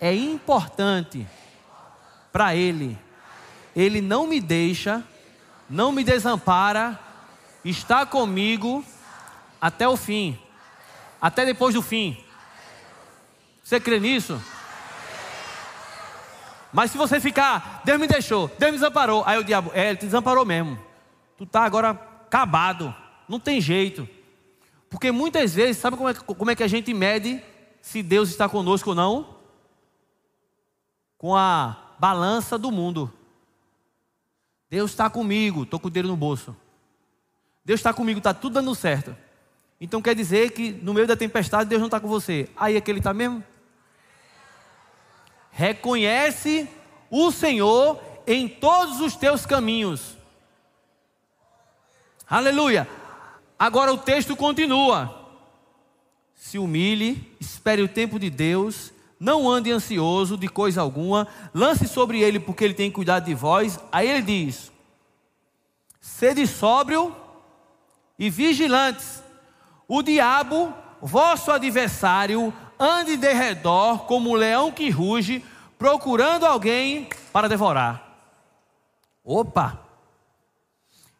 é 0.00 0.14
importante 0.14 1.26
para 2.32 2.54
Ele. 2.54 2.98
Ele 3.76 4.00
não 4.00 4.26
me 4.26 4.40
deixa, 4.40 5.04
não 5.68 5.92
me 5.92 6.02
desampara 6.02 6.98
está 7.64 8.06
comigo 8.06 8.84
até 9.60 9.86
o 9.86 9.96
fim, 9.96 10.38
até 11.20 11.44
depois 11.44 11.74
do 11.74 11.82
fim. 11.82 12.16
Você 13.62 13.78
crê 13.78 14.00
nisso? 14.00 14.40
Mas 16.72 16.90
se 16.90 16.98
você 16.98 17.20
ficar, 17.20 17.82
Deus 17.84 18.00
me 18.00 18.06
deixou, 18.06 18.48
Deus 18.58 18.72
me 18.72 18.78
desamparou, 18.78 19.24
aí 19.26 19.38
o 19.38 19.44
diabo, 19.44 19.70
é, 19.74 19.88
ele 19.88 19.98
te 19.98 20.06
desamparou 20.06 20.44
mesmo. 20.44 20.78
Tu 21.36 21.44
está 21.44 21.64
agora 21.64 21.90
acabado, 21.90 22.94
não 23.30 23.38
tem 23.38 23.60
jeito. 23.60 24.08
Porque 24.90 25.12
muitas 25.12 25.54
vezes, 25.54 25.76
sabe 25.76 25.96
como 25.96 26.08
é, 26.08 26.14
como 26.14 26.50
é 26.50 26.56
que 26.56 26.64
a 26.64 26.68
gente 26.68 26.92
mede 26.92 27.40
se 27.80 28.02
Deus 28.02 28.28
está 28.28 28.48
conosco 28.48 28.90
ou 28.90 28.96
não? 28.96 29.36
Com 31.16 31.36
a 31.36 31.94
balança 31.96 32.58
do 32.58 32.72
mundo. 32.72 33.12
Deus 34.68 34.90
está 34.90 35.08
comigo, 35.08 35.62
estou 35.62 35.78
com 35.78 35.86
o 35.86 35.90
dedo 35.90 36.08
no 36.08 36.16
bolso. 36.16 36.56
Deus 37.64 37.78
está 37.78 37.94
comigo, 37.94 38.18
está 38.18 38.34
tudo 38.34 38.54
dando 38.54 38.74
certo. 38.74 39.16
Então 39.80 40.02
quer 40.02 40.16
dizer 40.16 40.50
que 40.50 40.72
no 40.72 40.92
meio 40.92 41.06
da 41.06 41.16
tempestade 41.16 41.70
Deus 41.70 41.80
não 41.80 41.86
está 41.86 42.00
com 42.00 42.08
você. 42.08 42.48
Aí 42.56 42.76
é 42.76 42.80
que 42.80 42.90
ele 42.90 42.98
está 42.98 43.14
mesmo? 43.14 43.44
Reconhece 45.52 46.68
o 47.08 47.30
Senhor 47.30 48.00
em 48.26 48.48
todos 48.48 49.00
os 49.00 49.14
teus 49.14 49.46
caminhos. 49.46 50.16
Aleluia. 52.28 52.88
Agora 53.60 53.92
o 53.92 53.98
texto 53.98 54.34
continua. 54.34 55.14
Se 56.34 56.58
humilhe, 56.58 57.36
espere 57.38 57.82
o 57.82 57.88
tempo 57.88 58.18
de 58.18 58.30
Deus, 58.30 58.90
não 59.20 59.46
ande 59.46 59.70
ansioso 59.70 60.38
de 60.38 60.48
coisa 60.48 60.80
alguma, 60.80 61.28
lance 61.52 61.86
sobre 61.86 62.22
ele 62.22 62.40
porque 62.40 62.64
ele 62.64 62.72
tem 62.72 62.90
cuidado 62.90 63.26
de 63.26 63.34
vós. 63.34 63.78
Aí 63.92 64.08
ele 64.08 64.22
diz: 64.22 64.72
Sede 66.00 66.46
sóbrio 66.46 67.14
e 68.18 68.30
vigilantes. 68.30 69.22
O 69.86 70.02
diabo, 70.02 70.72
vosso 71.02 71.50
adversário, 71.50 72.54
ande 72.78 73.18
de 73.18 73.30
redor 73.30 74.06
como 74.06 74.30
um 74.30 74.36
leão 74.36 74.72
que 74.72 74.88
ruge, 74.88 75.44
procurando 75.76 76.46
alguém 76.46 77.10
para 77.30 77.46
devorar. 77.46 78.08
Opa! 79.22 79.78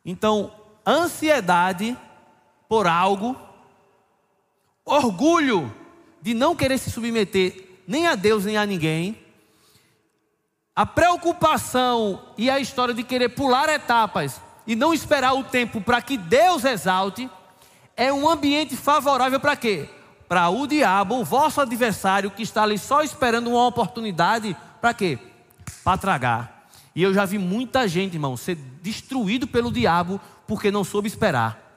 Então, 0.02 0.50
ansiedade 0.86 1.98
por 2.70 2.86
algo, 2.86 3.36
orgulho 4.84 5.74
de 6.22 6.32
não 6.34 6.54
querer 6.54 6.78
se 6.78 6.88
submeter 6.88 7.68
nem 7.84 8.06
a 8.06 8.14
Deus 8.14 8.44
nem 8.44 8.56
a 8.56 8.64
ninguém, 8.64 9.18
a 10.76 10.86
preocupação 10.86 12.22
e 12.38 12.48
a 12.48 12.60
história 12.60 12.94
de 12.94 13.02
querer 13.02 13.30
pular 13.30 13.68
etapas 13.68 14.40
e 14.68 14.76
não 14.76 14.94
esperar 14.94 15.32
o 15.32 15.42
tempo 15.42 15.80
para 15.80 16.00
que 16.00 16.16
Deus 16.16 16.64
exalte, 16.64 17.28
é 17.96 18.12
um 18.12 18.28
ambiente 18.28 18.76
favorável 18.76 19.40
para 19.40 19.56
quê? 19.56 19.90
Para 20.28 20.48
o 20.48 20.64
diabo, 20.64 21.18
o 21.18 21.24
vosso 21.24 21.60
adversário, 21.60 22.30
que 22.30 22.44
está 22.44 22.62
ali 22.62 22.78
só 22.78 23.02
esperando 23.02 23.50
uma 23.50 23.66
oportunidade, 23.66 24.56
para 24.80 24.94
quê? 24.94 25.18
Para 25.82 25.98
tragar. 25.98 26.68
E 26.94 27.02
eu 27.02 27.12
já 27.12 27.24
vi 27.24 27.36
muita 27.36 27.88
gente, 27.88 28.14
irmão, 28.14 28.36
ser 28.36 28.54
destruído 28.80 29.48
pelo 29.48 29.72
diabo 29.72 30.20
porque 30.46 30.70
não 30.70 30.84
soube 30.84 31.08
esperar. 31.08 31.69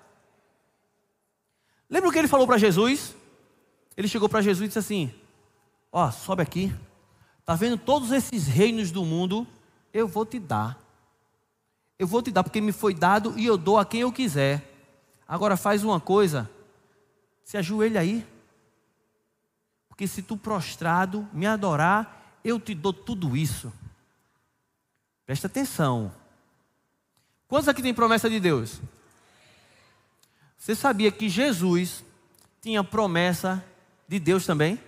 Lembra 1.90 2.10
o 2.10 2.12
que 2.12 2.20
ele 2.20 2.28
falou 2.28 2.48
para 2.48 2.58
Jesus? 2.58 3.16
Ele 3.96 4.08
chegou 4.08 4.28
para 4.28 4.42
Jesus 4.42 4.66
e 4.66 4.68
disse 4.68 4.80
assim: 4.80 5.14
Ó, 5.92 6.10
sobe 6.12 6.42
aqui. 6.42 6.74
Tá 7.46 7.56
vendo 7.56 7.78
todos 7.78 8.12
esses 8.12 8.48
reinos 8.48 8.92
do 8.92 9.06
mundo? 9.06 9.46
Eu 9.94 10.08
vou 10.08 10.26
te 10.26 10.40
dar. 10.40 10.80
Eu 12.00 12.08
vou 12.08 12.22
te 12.22 12.32
dar 12.32 12.44
porque 12.44 12.60
me 12.60 12.72
foi 12.72 12.94
dado 12.94 13.38
e 13.38 13.46
eu 13.46 13.58
dou 13.58 13.78
a 13.78 13.86
quem 13.86 14.02
eu 14.02 14.12
quiser. 14.12 14.72
Agora 15.28 15.56
faz 15.56 15.84
uma 15.84 16.00
coisa. 16.00 16.50
Se 17.44 17.58
ajoelha 17.58 18.00
aí. 18.00 18.26
Porque 19.88 20.08
se 20.08 20.24
tu 20.24 20.36
prostrado 20.36 21.28
me 21.32 21.46
adorar, 21.46 22.40
eu 22.44 22.60
te 22.60 22.74
dou 22.74 22.92
tudo 22.92 23.38
isso. 23.38 23.72
Presta 25.26 25.48
atenção. 25.48 26.12
Quantos 27.48 27.68
aqui 27.68 27.82
tem 27.82 27.94
promessa 27.94 28.30
de 28.30 28.40
Deus? 28.40 28.82
Você 30.64 30.76
sabia 30.76 31.12
que 31.12 31.28
Jesus 31.28 32.06
tinha 32.62 32.82
promessa 32.86 33.62
de 34.08 34.18
Deus 34.18 34.46
também? 34.46 34.80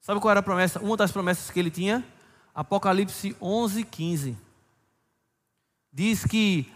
Sabe 0.00 0.20
qual 0.20 0.30
era 0.30 0.38
a 0.38 0.42
promessa? 0.42 0.78
Uma 0.78 0.96
das 0.96 1.10
promessas 1.10 1.50
que 1.50 1.58
ele 1.58 1.68
tinha? 1.68 2.06
Apocalipse 2.54 3.34
11, 3.42 3.82
15. 3.82 4.38
Diz 5.92 6.24
que 6.24 6.70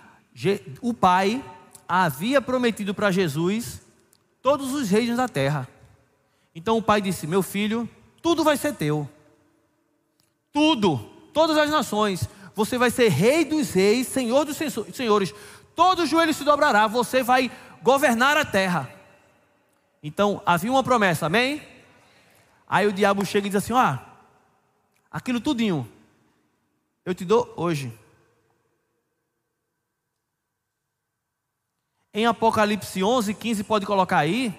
o 0.81 0.92
Pai 0.92 1.45
havia 1.87 2.42
prometido 2.42 2.92
para 2.92 3.12
Jesus 3.12 3.81
todos 4.42 4.75
os 4.75 4.90
reinos 4.90 5.16
da 5.16 5.29
terra. 5.29 5.69
Então 6.57 6.77
o 6.77 6.83
Pai 6.83 7.01
disse: 7.01 7.25
Meu 7.25 7.40
filho, 7.40 7.88
tudo 8.21 8.42
vai 8.42 8.57
ser 8.57 8.75
teu. 8.75 9.09
Tudo, 10.53 10.99
todas 11.33 11.57
as 11.57 11.71
nações. 11.71 12.29
Você 12.57 12.79
vai 12.79 12.90
ser 12.90 13.11
rei 13.11 13.45
dos 13.45 13.71
reis, 13.71 14.09
senhor 14.09 14.45
dos 14.45 14.57
senhores. 14.92 15.33
Todo 15.77 16.07
joelho 16.07 16.33
se 16.33 16.43
dobrará, 16.43 16.87
você 16.87 17.23
vai 17.23 17.53
governar 17.83 18.35
a 18.39 18.47
terra. 18.47 18.91
Então 20.03 20.43
havia 20.47 20.71
uma 20.71 20.83
promessa, 20.83 21.27
amém? 21.27 21.62
Aí 22.67 22.87
o 22.87 22.93
diabo 22.93 23.27
chega 23.27 23.47
e 23.47 23.51
diz 23.51 23.62
assim: 23.62 23.75
Ah, 23.75 24.03
aquilo 25.11 25.39
tudinho, 25.39 25.87
eu 27.05 27.15
te 27.15 27.27
dou 27.27 27.53
hoje. 27.57 27.93
Em 32.15 32.25
Apocalipse 32.25 33.05
11, 33.05 33.35
15, 33.35 33.62
pode 33.65 33.85
colocar 33.85 34.17
aí. 34.17 34.59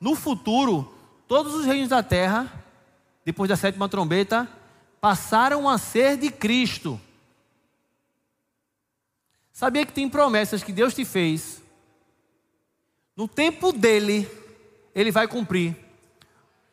No 0.00 0.16
futuro, 0.16 0.92
todos 1.28 1.54
os 1.54 1.64
reinos 1.64 1.90
da 1.90 2.02
terra, 2.02 2.52
depois 3.24 3.48
da 3.48 3.56
sétima 3.56 3.88
trombeta, 3.88 4.48
passaram 5.00 5.68
a 5.68 5.78
ser 5.78 6.16
de 6.16 6.28
Cristo. 6.28 7.00
Sabia 9.60 9.84
que 9.84 9.92
tem 9.92 10.08
promessas 10.08 10.62
que 10.62 10.72
Deus 10.72 10.94
te 10.94 11.04
fez. 11.04 11.62
No 13.14 13.28
tempo 13.28 13.72
dele, 13.72 14.26
ele 14.94 15.12
vai 15.12 15.28
cumprir. 15.28 15.76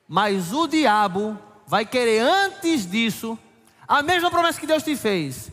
Mas 0.07 0.53
o 0.53 0.67
diabo 0.67 1.37
vai 1.67 1.85
querer 1.85 2.21
antes 2.21 2.89
disso 2.89 3.37
a 3.85 4.01
mesma 4.01 4.31
promessa 4.31 4.57
que 4.57 4.65
Deus 4.65 4.83
te 4.83 4.95
fez, 4.95 5.51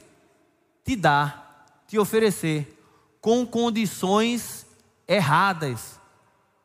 te 0.84 0.94
dar, 0.94 1.82
te 1.88 1.98
oferecer 1.98 2.80
com 3.20 3.44
condições 3.44 4.64
erradas, 5.08 5.98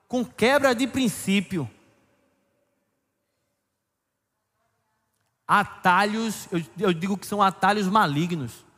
com 0.08 0.24
quebra 0.24 0.76
de 0.76 0.86
princípio. 0.86 1.68
Atalhos, 5.48 6.48
eu, 6.52 6.64
eu 6.78 6.94
digo 6.94 7.18
que 7.18 7.26
são 7.26 7.42
atalhos 7.42 7.88
malignos. 7.88 8.69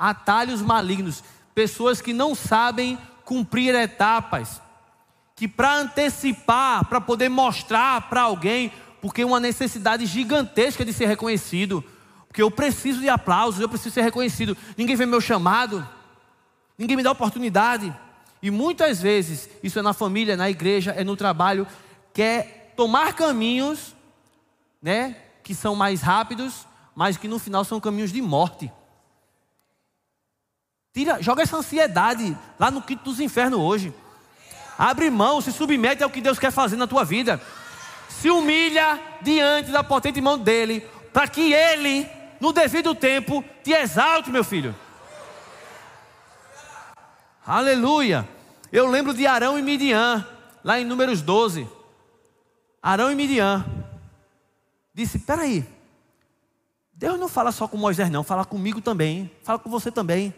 Atalhos 0.00 0.62
malignos, 0.62 1.22
pessoas 1.54 2.00
que 2.00 2.12
não 2.12 2.34
sabem 2.34 2.98
cumprir 3.24 3.74
etapas 3.76 4.60
que 5.40 5.48
para 5.48 5.74
antecipar, 5.74 6.84
para 6.84 7.00
poder 7.00 7.30
mostrar 7.30 8.10
para 8.10 8.20
alguém, 8.20 8.70
porque 9.00 9.22
é 9.22 9.24
uma 9.24 9.40
necessidade 9.40 10.04
gigantesca 10.04 10.84
de 10.84 10.92
ser 10.92 11.06
reconhecido, 11.06 11.82
porque 12.28 12.42
eu 12.42 12.50
preciso 12.50 13.00
de 13.00 13.08
aplausos, 13.08 13.58
eu 13.58 13.66
preciso 13.66 13.94
ser 13.94 14.02
reconhecido. 14.02 14.54
Ninguém 14.76 14.96
vê 14.96 15.06
meu 15.06 15.18
chamado, 15.18 15.88
ninguém 16.76 16.94
me 16.94 17.02
dá 17.02 17.10
oportunidade. 17.10 17.90
E 18.42 18.50
muitas 18.50 19.00
vezes, 19.00 19.48
isso 19.62 19.78
é 19.78 19.82
na 19.82 19.94
família, 19.94 20.36
na 20.36 20.50
igreja, 20.50 20.90
é 20.90 21.02
no 21.02 21.16
trabalho, 21.16 21.66
quer 22.12 22.74
tomar 22.76 23.14
caminhos, 23.14 23.94
né, 24.82 25.16
que 25.42 25.54
são 25.54 25.74
mais 25.74 26.02
rápidos, 26.02 26.66
mas 26.94 27.16
que 27.16 27.26
no 27.26 27.38
final 27.38 27.64
são 27.64 27.80
caminhos 27.80 28.12
de 28.12 28.20
morte. 28.20 28.70
Tira, 31.00 31.22
joga 31.22 31.42
essa 31.42 31.56
ansiedade 31.56 32.36
lá 32.58 32.70
no 32.70 32.82
quinto 32.82 33.04
dos 33.04 33.20
infernos 33.20 33.58
hoje. 33.58 33.90
Abre 34.76 35.08
mão, 35.08 35.40
se 35.40 35.50
submete 35.50 36.02
ao 36.02 36.10
que 36.10 36.20
Deus 36.20 36.38
quer 36.38 36.50
fazer 36.50 36.76
na 36.76 36.86
tua 36.86 37.06
vida. 37.06 37.40
Se 38.10 38.28
humilha 38.28 39.00
diante 39.22 39.70
da 39.70 39.82
potente 39.82 40.20
mão 40.20 40.38
dele, 40.38 40.86
para 41.10 41.26
que 41.26 41.54
ele, 41.54 42.06
no 42.38 42.52
devido 42.52 42.94
tempo, 42.94 43.42
te 43.64 43.72
exalte, 43.72 44.30
meu 44.30 44.44
filho. 44.44 44.76
Aleluia. 47.46 48.28
Eu 48.70 48.86
lembro 48.86 49.14
de 49.14 49.26
Arão 49.26 49.58
e 49.58 49.62
Midian, 49.62 50.26
lá 50.62 50.78
em 50.78 50.84
Números 50.84 51.22
12. 51.22 51.66
Arão 52.82 53.10
e 53.10 53.14
Midian. 53.14 53.64
Disse: 54.92 55.18
peraí, 55.18 55.66
Deus 56.92 57.18
não 57.18 57.26
fala 57.26 57.52
só 57.52 57.66
com 57.66 57.78
Moisés, 57.78 58.10
não, 58.10 58.22
fala 58.22 58.44
comigo 58.44 58.82
também, 58.82 59.30
fala 59.42 59.58
com 59.58 59.70
você 59.70 59.90
também. 59.90 60.34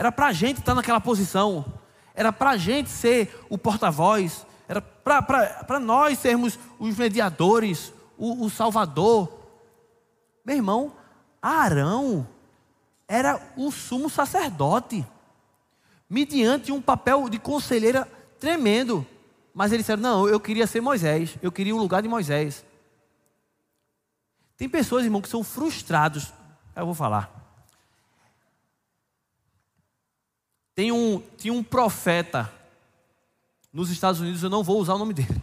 Era 0.00 0.10
para 0.10 0.28
a 0.28 0.32
gente 0.32 0.60
estar 0.60 0.74
naquela 0.74 1.00
posição 1.00 1.64
era 2.20 2.32
para 2.32 2.50
a 2.50 2.56
gente 2.58 2.90
ser 2.90 3.34
o 3.48 3.56
porta-voz, 3.56 4.46
era 4.68 4.80
para 4.82 5.80
nós 5.80 6.18
sermos 6.18 6.58
os 6.78 6.96
mediadores, 6.96 7.94
o, 8.18 8.44
o 8.44 8.50
salvador. 8.50 9.32
Meu 10.44 10.56
irmão, 10.56 10.92
Arão 11.40 12.28
era 13.08 13.40
o 13.56 13.70
sumo 13.70 14.10
sacerdote, 14.10 15.02
mediante 16.10 16.70
um 16.70 16.82
papel 16.82 17.26
de 17.30 17.38
conselheira 17.38 18.06
tremendo. 18.38 19.06
Mas 19.54 19.72
ele 19.72 19.82
disse: 19.82 19.96
Não, 19.96 20.28
eu 20.28 20.38
queria 20.38 20.66
ser 20.66 20.82
Moisés, 20.82 21.38
eu 21.40 21.50
queria 21.50 21.74
o 21.74 21.78
lugar 21.78 22.02
de 22.02 22.08
Moisés. 22.08 22.64
Tem 24.58 24.68
pessoas, 24.68 25.04
irmão, 25.04 25.22
que 25.22 25.28
são 25.30 25.42
frustrados. 25.42 26.34
Eu 26.76 26.84
vou 26.84 26.94
falar. 26.94 27.39
Tem 30.74 30.92
um, 30.92 31.22
tinha 31.36 31.52
um 31.52 31.62
profeta 31.62 32.50
nos 33.72 33.90
Estados 33.90 34.20
Unidos, 34.20 34.42
eu 34.42 34.50
não 34.50 34.62
vou 34.62 34.80
usar 34.80 34.94
o 34.94 34.98
nome 34.98 35.14
dele, 35.14 35.42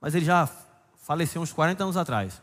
mas 0.00 0.14
ele 0.14 0.24
já 0.24 0.48
faleceu 1.02 1.42
uns 1.42 1.52
40 1.52 1.82
anos 1.82 1.96
atrás. 1.96 2.40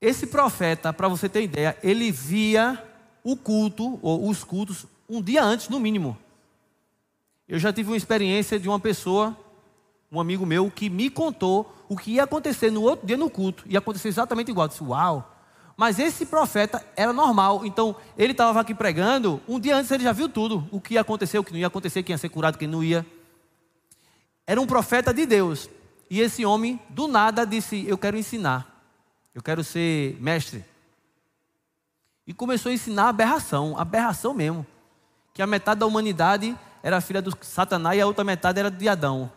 Esse 0.00 0.26
profeta, 0.26 0.92
para 0.92 1.08
você 1.08 1.28
ter 1.28 1.42
ideia, 1.42 1.76
ele 1.82 2.12
via 2.12 2.82
o 3.24 3.36
culto, 3.36 3.98
ou 4.02 4.28
os 4.28 4.44
cultos, 4.44 4.86
um 5.08 5.20
dia 5.20 5.42
antes, 5.42 5.68
no 5.68 5.80
mínimo. 5.80 6.16
Eu 7.48 7.58
já 7.58 7.72
tive 7.72 7.90
uma 7.90 7.96
experiência 7.96 8.60
de 8.60 8.68
uma 8.68 8.78
pessoa, 8.78 9.36
um 10.12 10.20
amigo 10.20 10.44
meu, 10.44 10.70
que 10.70 10.88
me 10.88 11.10
contou 11.10 11.74
o 11.88 11.96
que 11.96 12.12
ia 12.12 12.24
acontecer 12.24 12.70
no 12.70 12.82
outro 12.82 13.06
dia 13.06 13.16
no 13.16 13.30
culto. 13.30 13.64
Ia 13.66 13.78
acontecer 13.78 14.08
exatamente 14.08 14.50
igual. 14.50 14.66
Eu 14.66 14.68
disse, 14.68 14.84
uau! 14.84 15.37
Mas 15.78 16.00
esse 16.00 16.26
profeta 16.26 16.84
era 16.96 17.12
normal. 17.12 17.64
Então, 17.64 17.94
ele 18.16 18.32
estava 18.32 18.60
aqui 18.60 18.74
pregando, 18.74 19.40
um 19.46 19.60
dia 19.60 19.76
antes 19.76 19.88
ele 19.92 20.02
já 20.02 20.10
viu 20.10 20.28
tudo. 20.28 20.68
O 20.72 20.80
que 20.80 20.94
ia 20.94 21.02
acontecer, 21.02 21.38
o 21.38 21.44
que 21.44 21.52
não 21.52 21.58
ia 21.60 21.68
acontecer, 21.68 22.02
quem 22.02 22.14
ia 22.14 22.18
ser 22.18 22.30
curado, 22.30 22.58
quem 22.58 22.66
não 22.66 22.82
ia. 22.82 23.06
Era 24.44 24.60
um 24.60 24.66
profeta 24.66 25.14
de 25.14 25.24
Deus. 25.24 25.70
E 26.10 26.20
esse 26.20 26.44
homem, 26.44 26.80
do 26.88 27.06
nada, 27.06 27.46
disse: 27.46 27.86
Eu 27.86 27.96
quero 27.96 28.18
ensinar. 28.18 28.66
Eu 29.32 29.40
quero 29.40 29.62
ser 29.62 30.16
mestre. 30.20 30.64
E 32.26 32.34
começou 32.34 32.70
a 32.70 32.74
ensinar 32.74 33.08
aberração, 33.08 33.78
aberração 33.78 34.34
mesmo. 34.34 34.66
Que 35.32 35.42
a 35.42 35.46
metade 35.46 35.78
da 35.78 35.86
humanidade 35.86 36.58
era 36.82 37.00
filha 37.00 37.22
do 37.22 37.32
Satanás 37.40 37.96
e 37.96 38.00
a 38.00 38.06
outra 38.06 38.24
metade 38.24 38.58
era 38.58 38.68
de 38.68 38.88
Adão. 38.88 39.30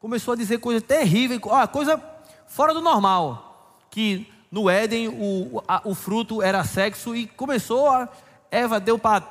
Começou 0.00 0.34
a 0.34 0.36
dizer 0.36 0.58
coisas 0.58 0.82
terríveis, 0.82 1.40
ó, 1.44 1.64
coisa 1.68 2.02
fora 2.48 2.74
do 2.74 2.80
normal. 2.80 3.78
Que 3.88 4.26
no 4.50 4.68
Éden 4.68 5.08
o, 5.08 5.62
a, 5.66 5.82
o 5.84 5.94
fruto 5.94 6.42
era 6.42 6.64
sexo 6.64 7.14
e 7.14 7.26
começou 7.26 7.88
a. 7.88 8.08
Eva 8.50 8.80
deu 8.80 8.98
para 8.98 9.22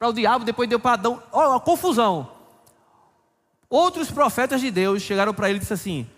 o 0.00 0.12
diabo, 0.12 0.44
depois 0.46 0.68
deu 0.68 0.80
para 0.80 0.94
Adão. 0.94 1.22
Ó, 1.30 1.56
a 1.56 1.60
confusão. 1.60 2.30
Outros 3.68 4.10
profetas 4.10 4.60
de 4.60 4.70
Deus 4.70 5.02
chegaram 5.02 5.34
para 5.34 5.48
ele 5.48 5.58
e 5.58 5.60
disseram 5.60 5.80
assim: 5.80 6.10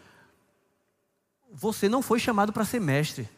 você 1.53 1.89
não 1.89 2.03
foi 2.03 2.19
chamado 2.19 2.53
para 2.53 2.65
ser 2.65 2.81
mestre. 2.81 3.29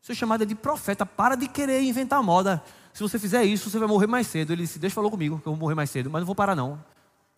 Seu 0.00 0.14
chamado 0.14 0.42
é 0.42 0.46
de 0.46 0.54
profeta. 0.54 1.06
Para 1.06 1.34
de 1.34 1.48
querer 1.48 1.82
inventar 1.82 2.22
moda. 2.22 2.62
Se 2.92 3.02
você 3.02 3.18
fizer 3.18 3.44
isso, 3.44 3.70
você 3.70 3.78
vai 3.78 3.88
morrer 3.88 4.06
mais 4.06 4.26
cedo. 4.26 4.52
Ele 4.52 4.62
disse: 4.62 4.78
Deus 4.78 4.92
falou 4.92 5.10
comigo 5.10 5.38
que 5.38 5.46
eu 5.46 5.52
vou 5.52 5.60
morrer 5.60 5.74
mais 5.74 5.90
cedo, 5.90 6.10
mas 6.10 6.20
não 6.20 6.26
vou 6.26 6.34
parar, 6.34 6.54
não. 6.54 6.82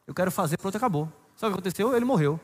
Eu 0.06 0.14
quero 0.14 0.30
fazer, 0.30 0.56
pronto, 0.58 0.76
acabou. 0.76 1.08
Sabe 1.36 1.50
o 1.50 1.54
que 1.54 1.60
aconteceu? 1.60 1.94
Ele 1.94 2.04
morreu. 2.04 2.40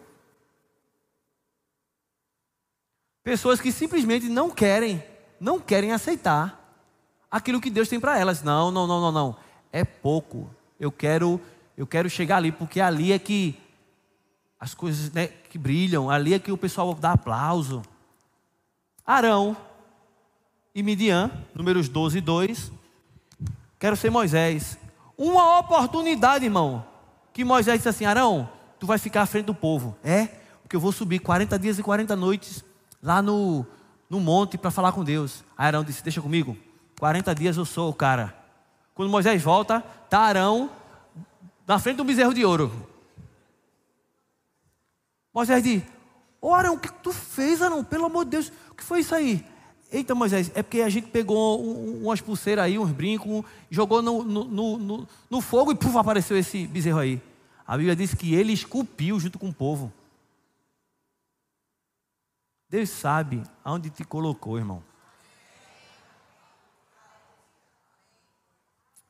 Pessoas 3.22 3.60
que 3.60 3.70
simplesmente 3.70 4.28
não 4.28 4.50
querem, 4.50 5.02
não 5.40 5.60
querem 5.60 5.92
aceitar 5.92 6.58
aquilo 7.30 7.60
que 7.60 7.70
Deus 7.70 7.88
tem 7.88 8.00
para 8.00 8.18
elas. 8.18 8.42
Não, 8.42 8.70
não, 8.70 8.86
não, 8.86 9.00
não, 9.00 9.12
não. 9.12 9.36
É 9.72 9.84
pouco. 9.84 10.50
Eu 10.78 10.90
quero, 10.90 11.40
eu 11.76 11.86
quero 11.86 12.10
chegar 12.10 12.38
ali 12.38 12.50
porque 12.50 12.80
ali 12.80 13.12
é 13.12 13.18
que 13.18 13.56
as 14.58 14.74
coisas 14.74 15.12
né, 15.12 15.28
que 15.28 15.56
brilham, 15.56 16.10
ali 16.10 16.34
é 16.34 16.38
que 16.38 16.50
o 16.50 16.58
pessoal 16.58 16.94
dá 16.94 17.12
aplauso. 17.12 17.82
Arão 19.06 19.56
e 20.74 20.82
Midian, 20.82 21.30
números 21.54 21.88
12 21.88 22.18
e 22.18 22.20
2. 22.20 22.72
Quero 23.78 23.96
ser 23.96 24.10
Moisés. 24.10 24.78
Uma 25.16 25.58
oportunidade, 25.58 26.44
irmão, 26.44 26.84
que 27.32 27.44
Moisés 27.44 27.78
disse 27.78 27.88
assim: 27.88 28.04
Arão, 28.04 28.48
tu 28.80 28.86
vai 28.86 28.98
ficar 28.98 29.22
à 29.22 29.26
frente 29.26 29.46
do 29.46 29.54
povo. 29.54 29.96
É, 30.02 30.26
porque 30.62 30.74
eu 30.74 30.80
vou 30.80 30.90
subir 30.90 31.20
40 31.20 31.58
dias 31.58 31.78
e 31.78 31.82
40 31.82 32.16
noites 32.16 32.64
lá 33.02 33.20
no, 33.20 33.66
no 34.08 34.20
monte 34.20 34.56
para 34.56 34.70
falar 34.70 34.92
com 34.92 35.02
Deus. 35.02 35.42
Aí 35.56 35.66
Arão 35.66 35.82
disse: 35.82 36.02
Deixa 36.02 36.22
comigo, 36.22 36.56
40 36.98 37.34
dias 37.34 37.56
eu 37.56 37.64
sou 37.64 37.90
o 37.90 37.94
cara. 37.94 38.36
Quando 38.94 39.10
Moisés 39.10 39.42
volta, 39.42 39.84
está 40.04 40.20
Arão 40.20 40.70
na 41.66 41.78
frente 41.78 41.96
do 41.96 42.04
bezerro 42.04 42.32
de 42.32 42.44
ouro. 42.44 42.70
Moisés 45.34 45.62
diz: 45.62 45.82
Ô 46.40 46.48
oh, 46.48 46.54
Arão, 46.54 46.74
o 46.74 46.78
que 46.78 46.92
tu 46.92 47.12
fez, 47.12 47.60
Arão? 47.60 47.82
Pelo 47.82 48.06
amor 48.06 48.24
de 48.24 48.32
Deus, 48.32 48.52
o 48.70 48.74
que 48.74 48.84
foi 48.84 49.00
isso 49.00 49.14
aí? 49.14 49.44
Eita, 49.90 50.14
Moisés, 50.14 50.50
é 50.54 50.62
porque 50.62 50.80
a 50.80 50.88
gente 50.88 51.08
pegou 51.08 51.62
um, 51.62 52.04
umas 52.04 52.20
pulseiras 52.20 52.64
aí, 52.64 52.78
uns 52.78 52.90
brincos, 52.90 53.44
jogou 53.70 54.00
no, 54.00 54.22
no, 54.22 54.44
no, 54.44 55.08
no, 55.28 55.40
fogo 55.42 55.70
e 55.70 55.74
puf, 55.74 55.94
apareceu 55.98 56.36
esse 56.36 56.66
bezerro 56.66 56.98
aí. 56.98 57.20
A 57.66 57.76
Bíblia 57.76 57.94
diz 57.94 58.14
que 58.14 58.34
ele 58.34 58.54
esculpiu 58.54 59.20
junto 59.20 59.38
com 59.38 59.50
o 59.50 59.52
povo. 59.52 59.92
Deus 62.72 62.88
sabe 62.88 63.42
aonde 63.62 63.90
te 63.90 64.02
colocou, 64.02 64.56
irmão. 64.56 64.82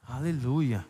Aleluia. 0.03 0.85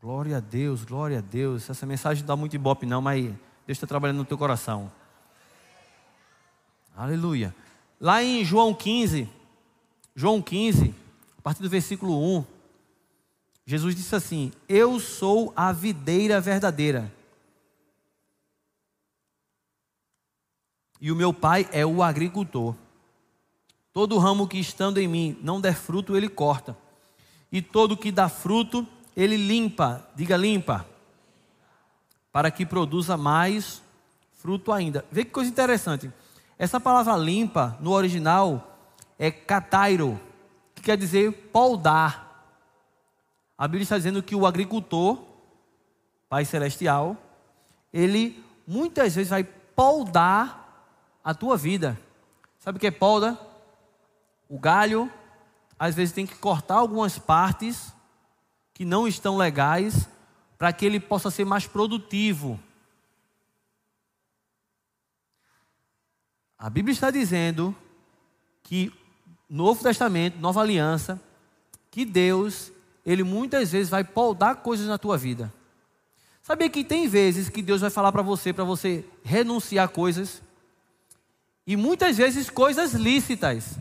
Glória 0.00 0.38
a 0.38 0.40
Deus, 0.40 0.84
glória 0.84 1.18
a 1.18 1.20
Deus. 1.20 1.70
Essa 1.70 1.86
mensagem 1.86 2.24
não 2.24 2.26
dá 2.26 2.34
muito 2.34 2.56
ibope 2.56 2.84
não, 2.84 3.00
mas 3.00 3.26
Deus 3.26 3.38
está 3.68 3.86
trabalhando 3.86 4.16
no 4.16 4.24
teu 4.24 4.36
coração. 4.36 4.90
Aleluia. 6.96 7.54
Lá 8.00 8.20
em 8.24 8.44
João 8.44 8.74
15, 8.74 9.28
João 10.16 10.42
15, 10.42 10.92
a 11.38 11.42
partir 11.42 11.62
do 11.62 11.70
versículo 11.70 12.38
1, 12.38 12.44
Jesus 13.64 13.94
disse 13.94 14.16
assim: 14.16 14.50
Eu 14.68 14.98
sou 14.98 15.52
a 15.54 15.70
videira 15.70 16.40
verdadeira. 16.40 17.19
E 21.00 21.10
o 21.10 21.16
meu 21.16 21.32
pai 21.32 21.68
é 21.72 21.84
o 21.84 22.02
agricultor. 22.02 22.74
Todo 23.92 24.18
ramo 24.18 24.46
que 24.46 24.58
estando 24.58 24.98
em 24.98 25.08
mim 25.08 25.38
não 25.42 25.60
der 25.60 25.74
fruto, 25.74 26.16
ele 26.16 26.28
corta. 26.28 26.76
E 27.50 27.60
todo 27.62 27.96
que 27.96 28.12
dá 28.12 28.28
fruto, 28.28 28.86
ele 29.16 29.36
limpa. 29.36 30.06
Diga 30.14 30.36
limpa 30.36 30.86
para 32.32 32.50
que 32.50 32.64
produza 32.64 33.16
mais 33.16 33.82
fruto 34.34 34.72
ainda. 34.72 35.04
Vê 35.10 35.24
que 35.24 35.30
coisa 35.30 35.50
interessante. 35.50 36.10
Essa 36.58 36.78
palavra 36.78 37.16
limpa, 37.16 37.76
no 37.80 37.90
original, 37.90 38.78
é 39.18 39.30
catairo, 39.30 40.20
que 40.74 40.82
quer 40.82 40.96
dizer 40.96 41.32
poldar. 41.52 42.44
A 43.58 43.66
Bíblia 43.66 43.82
está 43.82 43.96
dizendo 43.96 44.22
que 44.22 44.34
o 44.34 44.46
agricultor, 44.46 45.18
Pai 46.28 46.44
Celestial, 46.44 47.16
ele 47.92 48.42
muitas 48.66 49.14
vezes 49.14 49.30
vai 49.30 49.42
poldar 49.42 50.59
a 51.22 51.34
tua 51.34 51.56
vida. 51.56 51.98
Sabe 52.58 52.76
o 52.76 52.80
que 52.80 52.86
é 52.86 52.90
polda? 52.90 53.38
O 54.48 54.58
galho, 54.58 55.10
às 55.78 55.94
vezes 55.94 56.14
tem 56.14 56.26
que 56.26 56.34
cortar 56.36 56.76
algumas 56.76 57.18
partes 57.18 57.92
que 58.74 58.84
não 58.84 59.06
estão 59.06 59.36
legais 59.36 60.08
para 60.58 60.72
que 60.72 60.84
ele 60.84 61.00
possa 61.00 61.30
ser 61.30 61.44
mais 61.44 61.66
produtivo. 61.66 62.60
A 66.58 66.68
Bíblia 66.68 66.92
está 66.92 67.10
dizendo 67.10 67.74
que 68.62 68.92
Novo 69.48 69.82
Testamento, 69.82 70.38
Nova 70.38 70.60
Aliança, 70.60 71.20
que 71.90 72.04
Deus, 72.04 72.70
ele 73.04 73.24
muitas 73.24 73.72
vezes 73.72 73.88
vai 73.88 74.04
poldar 74.04 74.56
coisas 74.56 74.86
na 74.86 74.98
tua 74.98 75.16
vida. 75.16 75.52
Sabia 76.42 76.68
que 76.68 76.84
tem 76.84 77.08
vezes 77.08 77.48
que 77.48 77.62
Deus 77.62 77.80
vai 77.80 77.90
falar 77.90 78.12
para 78.12 78.22
você, 78.22 78.52
para 78.52 78.64
você 78.64 79.04
renunciar 79.24 79.86
a 79.86 79.88
coisas, 79.88 80.42
e 81.70 81.76
muitas 81.76 82.16
vezes 82.16 82.50
coisas 82.50 82.94
lícitas. 82.94 83.78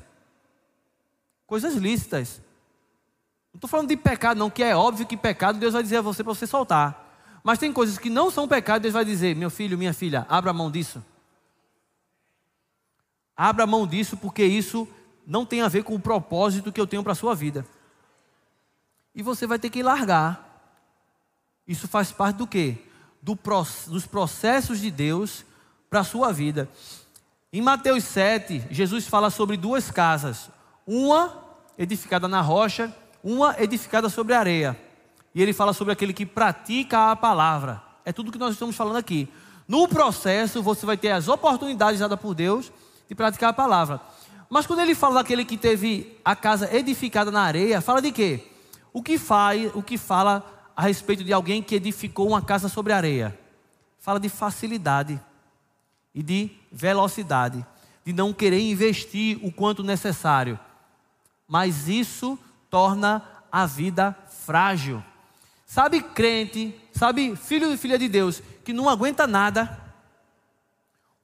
Coisas 1.48 1.74
lícitas. 1.74 2.40
Não 3.52 3.58
estou 3.58 3.68
falando 3.68 3.88
de 3.88 3.98
pecado, 3.98 4.38
não, 4.38 4.48
que 4.48 4.62
é 4.62 4.76
óbvio 4.76 5.08
que 5.08 5.18
pecado 5.18 5.58
Deus 5.58 5.74
vai 5.74 5.82
dizer 5.82 5.98
a 5.98 6.02
você 6.04 6.24
para 6.24 6.32
você 6.32 6.46
soltar. 6.46 7.40
Mas 7.44 7.58
tem 7.58 7.74
coisas 7.74 7.98
que 7.98 8.08
não 8.08 8.30
são 8.30 8.48
pecado, 8.48 8.84
Deus 8.84 8.94
vai 8.94 9.04
dizer: 9.04 9.36
meu 9.36 9.50
filho, 9.50 9.76
minha 9.76 9.92
filha, 9.92 10.24
abra 10.30 10.54
mão 10.54 10.70
disso. 10.70 11.04
Abra 13.36 13.66
mão 13.66 13.88
disso, 13.88 14.16
porque 14.18 14.46
isso 14.46 14.88
não 15.26 15.44
tem 15.44 15.64
a 15.64 15.68
ver 15.68 15.84
com 15.84 15.96
o 15.96 16.00
propósito 16.00 16.72
que 16.72 16.80
eu 16.80 16.86
tenho 16.86 17.02
para 17.02 17.14
a 17.14 17.16
sua 17.16 17.34
vida. 17.34 17.66
E 19.16 19.24
você 19.24 19.48
vai 19.48 19.58
ter 19.58 19.72
que 19.72 19.82
largar. 19.82 20.46
Isso 21.68 21.88
faz 21.88 22.12
parte 22.12 22.38
do 22.38 22.46
quê? 22.46 22.78
Do, 23.20 23.36
dos 23.88 24.06
processos 24.06 24.80
de 24.80 24.92
Deus 24.92 25.44
para 25.90 26.02
a 26.02 26.04
sua 26.04 26.32
vida. 26.32 26.70
Em 27.52 27.62
Mateus 27.62 28.04
7, 28.04 28.68
Jesus 28.70 29.08
fala 29.08 29.30
sobre 29.30 29.58
duas 29.58 29.90
casas. 29.90 30.50
Uma 30.86 31.34
edificada 31.78 32.28
na 32.28 32.42
rocha 32.42 32.94
uma 33.24 33.56
edificada 33.60 34.10
sobre 34.10 34.34
areia. 34.34 34.80
E 35.34 35.42
ele 35.42 35.54
fala 35.54 35.74
sobre 35.74 35.94
aquele 35.94 36.14
que 36.14 36.26
pratica 36.26 37.12
a 37.12 37.16
palavra. 37.16 37.82
É 38.06 38.12
tudo 38.12 38.32
que 38.32 38.38
nós 38.38 38.54
estamos 38.54 38.76
falando 38.76 38.98
aqui. 38.98 39.28
No 39.68 39.88
processo, 39.88 40.64
você 40.64 40.86
vai 40.86 40.98
ter 40.98 41.12
as 41.12 41.28
oportunidades 41.28 42.00
dadas 42.00 42.20
por 42.20 42.34
Deus 42.34 42.72
de 43.08 43.14
praticar 43.14 43.50
a 43.50 43.54
palavra. 43.54 44.02
Mas 44.50 44.66
quando 44.66 44.80
ele 44.80 44.96
fala 44.96 45.16
daquele 45.16 45.46
que 45.46 45.58
teve 45.58 46.18
a 46.26 46.36
casa 46.36 46.74
edificada 46.76 47.30
na 47.30 47.42
areia, 47.42 47.82
fala 47.82 48.02
de 48.02 48.12
quê? 48.12 48.48
O 48.92 49.04
que 49.04 49.18
faz, 49.18 49.70
o 49.76 49.84
que 49.84 49.98
fala 49.98 50.44
a 50.76 50.82
respeito 50.82 51.24
de 51.24 51.32
alguém 51.32 51.62
que 51.62 51.76
edificou 51.76 52.28
uma 52.28 52.42
casa 52.42 52.68
sobre 52.68 52.94
areia? 52.94 53.38
Fala 54.00 54.20
de 54.20 54.30
facilidade 54.30 55.22
e 56.14 56.24
de 56.24 56.52
velocidade, 56.72 57.66
de 58.06 58.14
não 58.14 58.34
querer 58.34 58.60
investir 58.60 59.40
o 59.44 59.52
quanto 59.52 59.84
necessário. 59.84 60.60
Mas 61.48 61.88
isso 61.88 62.38
torna 62.70 63.24
a 63.52 63.66
vida 63.66 64.16
frágil. 64.46 65.04
sabe 65.66 66.02
crente, 66.02 66.76
sabe 66.92 67.36
filho 67.36 67.72
e 67.72 67.78
filha 67.78 67.98
de 67.98 68.08
Deus, 68.08 68.42
que 68.64 68.74
não 68.74 68.90
aguenta 68.90 69.28
nada. 69.28 69.80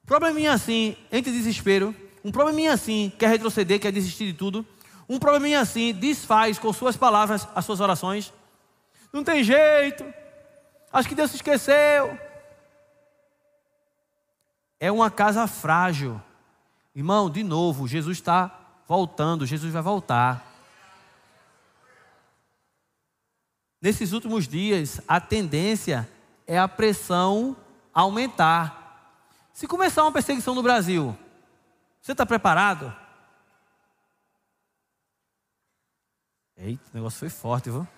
Um 0.02 0.06
probleminha 0.06 0.52
assim, 0.52 0.96
entre 1.10 1.32
desespero. 1.32 1.94
Um 2.24 2.32
probleminha 2.32 2.72
assim, 2.72 3.12
quer 3.18 3.28
retroceder, 3.28 3.80
quer 3.80 3.92
desistir 3.92 4.26
de 4.26 4.32
tudo. 4.32 4.66
Um 5.08 5.18
probleminha 5.18 5.60
assim, 5.60 5.92
desfaz 5.92 6.58
com 6.58 6.72
suas 6.72 6.96
palavras 6.96 7.46
as 7.54 7.64
suas 7.64 7.80
orações. 7.80 8.32
Não 9.12 9.22
tem 9.22 9.42
jeito. 9.44 10.04
Acho 10.92 11.08
que 11.08 11.14
Deus 11.14 11.30
se 11.30 11.36
esqueceu. 11.36 12.18
É 14.86 14.92
uma 14.92 15.10
casa 15.10 15.48
frágil. 15.48 16.22
Irmão, 16.94 17.28
de 17.28 17.42
novo, 17.42 17.88
Jesus 17.88 18.18
está 18.18 18.56
voltando, 18.86 19.44
Jesus 19.44 19.72
vai 19.72 19.82
voltar. 19.82 20.46
Nesses 23.82 24.12
últimos 24.12 24.46
dias, 24.46 25.00
a 25.08 25.20
tendência 25.20 26.08
é 26.46 26.56
a 26.56 26.68
pressão 26.68 27.56
aumentar. 27.92 29.10
Se 29.52 29.66
começar 29.66 30.04
uma 30.04 30.12
perseguição 30.12 30.54
no 30.54 30.62
Brasil, 30.62 31.18
você 32.00 32.12
está 32.12 32.24
preparado? 32.24 32.94
Eita, 36.56 36.84
o 36.92 36.96
negócio 36.96 37.18
foi 37.18 37.28
forte, 37.28 37.70
viu? 37.70 37.88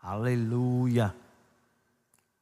Aleluia. 0.00 1.12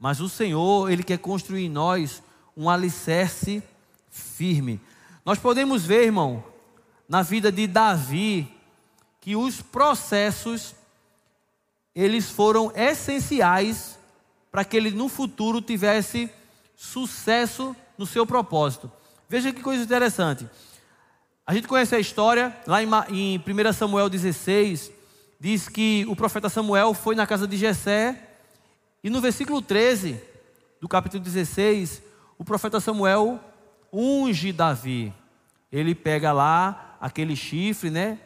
Mas 0.03 0.21
o 0.21 0.29
Senhor, 0.29 0.91
Ele 0.91 1.05
quer 1.05 1.19
construir 1.19 1.67
em 1.67 1.69
nós 1.69 2.25
um 2.57 2.69
alicerce 2.69 3.63
firme. 4.11 4.81
Nós 5.25 5.39
podemos 5.39 5.85
ver, 5.87 6.07
irmão, 6.07 6.43
na 7.09 7.23
vida 7.23 7.53
de 7.53 7.69
Davi, 7.69 8.53
que 9.21 9.37
os 9.37 9.63
processos 9.63 10.75
eles 11.95 12.29
foram 12.29 12.73
essenciais 12.75 13.97
para 14.51 14.65
que 14.65 14.77
ele 14.77 14.91
no 14.91 15.09
futuro 15.09 15.63
tivesse 15.63 16.29
sucesso 16.75 17.77
no 17.97 18.05
seu 18.05 18.27
propósito. 18.27 18.91
Veja 19.29 19.53
que 19.53 19.63
coisa 19.63 19.85
interessante. 19.85 20.49
A 21.47 21.55
gente 21.55 21.69
conhece 21.69 21.95
a 21.95 22.01
história, 22.01 22.53
lá 22.67 22.83
em 22.83 23.39
1 23.39 23.73
Samuel 23.73 24.09
16, 24.09 24.91
diz 25.39 25.69
que 25.69 26.05
o 26.09 26.17
profeta 26.17 26.49
Samuel 26.49 26.93
foi 26.93 27.15
na 27.15 27.25
casa 27.25 27.47
de 27.47 27.57
Jessé, 27.57 28.31
e 29.03 29.11
no 29.11 29.21
versículo 29.21 29.61
13 29.61 30.21
do 30.81 30.89
capítulo 30.89 31.23
16, 31.23 32.03
o 32.39 32.45
profeta 32.45 32.81
Samuel 32.81 33.41
unge 33.93 34.53
Davi. 34.53 35.13
Ele 35.71 35.95
pega 35.95 36.33
lá 36.33 36.97
aquele 37.01 37.37
chifre, 37.37 37.91
né? 37.91 38.19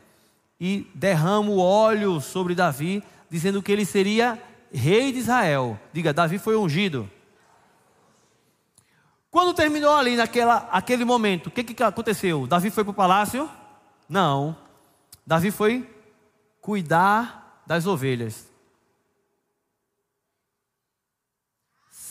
e 0.60 0.90
derrama 0.94 1.50
o 1.50 1.58
óleo 1.58 2.20
sobre 2.20 2.54
Davi, 2.54 3.02
dizendo 3.30 3.62
que 3.62 3.70
ele 3.70 3.84
seria 3.84 4.42
rei 4.72 5.12
de 5.12 5.18
Israel. 5.18 5.78
Diga, 5.92 6.12
Davi 6.12 6.38
foi 6.38 6.56
ungido. 6.56 7.08
Quando 9.30 9.54
terminou 9.54 9.94
ali 9.94 10.16
naquela, 10.16 10.68
aquele 10.72 11.04
momento, 11.04 11.48
o 11.48 11.50
que, 11.50 11.62
que 11.62 11.82
aconteceu? 11.82 12.46
Davi 12.46 12.70
foi 12.70 12.84
para 12.84 12.90
o 12.90 12.94
palácio? 12.94 13.50
Não. 14.08 14.56
Davi 15.26 15.50
foi 15.50 15.88
cuidar 16.60 17.62
das 17.66 17.86
ovelhas. 17.86 18.48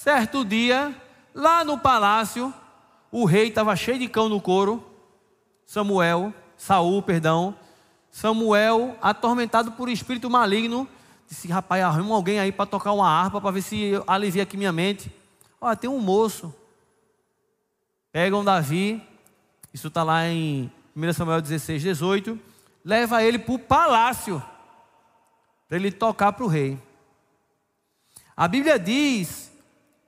Certo 0.05 0.45
dia, 0.45 0.95
lá 1.33 1.63
no 1.63 1.79
palácio, 1.79 2.53
o 3.11 3.25
rei 3.25 3.47
estava 3.47 3.75
cheio 3.75 3.97
de 3.97 4.07
cão 4.07 4.29
no 4.29 4.39
couro. 4.39 4.85
Samuel, 5.65 6.31
Saul, 6.55 7.01
perdão, 7.01 7.57
Samuel, 8.11 8.95
atormentado 9.01 9.71
por 9.71 9.89
espírito 9.89 10.29
maligno, 10.29 10.87
disse: 11.27 11.47
Rapaz, 11.47 11.83
arruma 11.83 12.13
alguém 12.13 12.39
aí 12.39 12.51
para 12.51 12.67
tocar 12.67 12.91
uma 12.91 13.09
harpa 13.09 13.41
para 13.41 13.49
ver 13.49 13.63
se 13.63 13.93
alivia 14.05 14.43
aqui 14.43 14.55
minha 14.55 14.71
mente. 14.71 15.11
Olha, 15.59 15.75
tem 15.75 15.89
um 15.89 15.99
moço. 15.99 16.53
Pegam 18.11 18.45
Davi, 18.45 19.01
isso 19.73 19.87
está 19.87 20.03
lá 20.03 20.27
em 20.27 20.71
1 20.95 21.13
Samuel 21.13 21.41
16, 21.41 21.81
18. 21.81 22.39
Leva 22.85 23.23
ele 23.23 23.39
para 23.39 23.55
o 23.55 23.57
palácio, 23.57 24.39
para 25.67 25.77
ele 25.77 25.91
tocar 25.91 26.31
para 26.31 26.45
o 26.45 26.47
rei. 26.47 26.77
A 28.37 28.47
Bíblia 28.47 28.77
diz, 28.77 29.54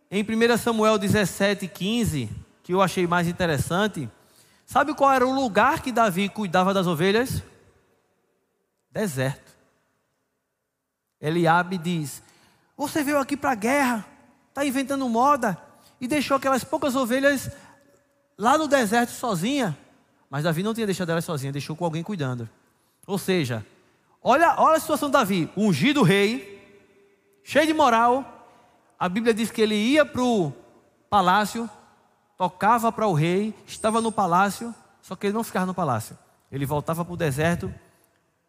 em 0.09 0.23
1 0.23 0.57
Samuel 0.57 0.97
17, 0.97 1.67
15, 1.67 2.29
que 2.63 2.73
eu 2.73 2.81
achei 2.81 3.05
mais 3.05 3.27
interessante. 3.27 4.09
Sabe 4.65 4.93
qual 4.93 5.11
era 5.11 5.25
o 5.25 5.33
lugar 5.33 5.81
que 5.81 5.91
Davi 5.91 6.29
cuidava 6.29 6.73
das 6.73 6.87
ovelhas? 6.87 7.43
deserto. 8.97 9.55
Eliabe 11.21 11.77
diz: 11.77 12.23
Você 12.75 13.03
veio 13.03 13.19
aqui 13.19 13.37
para 13.37 13.51
a 13.51 13.55
guerra, 13.55 14.05
está 14.49 14.65
inventando 14.65 15.07
moda 15.07 15.57
e 16.01 16.07
deixou 16.07 16.37
aquelas 16.37 16.63
poucas 16.63 16.95
ovelhas 16.95 17.49
lá 18.37 18.57
no 18.57 18.67
deserto 18.67 19.11
sozinha. 19.11 19.77
Mas 20.29 20.43
Davi 20.43 20.63
não 20.63 20.73
tinha 20.73 20.85
deixado 20.85 21.11
elas 21.11 21.25
sozinha, 21.25 21.51
deixou 21.51 21.75
com 21.75 21.85
alguém 21.85 22.03
cuidando. 22.03 22.49
Ou 23.05 23.17
seja, 23.17 23.65
olha, 24.21 24.55
olha 24.57 24.77
a 24.77 24.79
situação 24.79 25.09
de 25.09 25.13
Davi, 25.13 25.49
ungido 25.55 26.01
rei, 26.03 26.55
cheio 27.43 27.67
de 27.67 27.73
moral. 27.73 28.33
A 28.99 29.07
Bíblia 29.07 29.33
diz 29.33 29.51
que 29.51 29.61
ele 29.61 29.75
ia 29.75 30.05
para 30.05 30.23
o 30.23 30.51
palácio, 31.09 31.69
tocava 32.37 32.91
para 32.91 33.07
o 33.07 33.13
rei, 33.13 33.53
estava 33.67 34.01
no 34.01 34.11
palácio, 34.11 34.73
só 35.01 35.15
que 35.15 35.27
ele 35.27 35.33
não 35.33 35.43
ficava 35.43 35.65
no 35.65 35.73
palácio. 35.73 36.17
Ele 36.51 36.65
voltava 36.65 37.05
para 37.05 37.13
o 37.13 37.17
deserto 37.17 37.73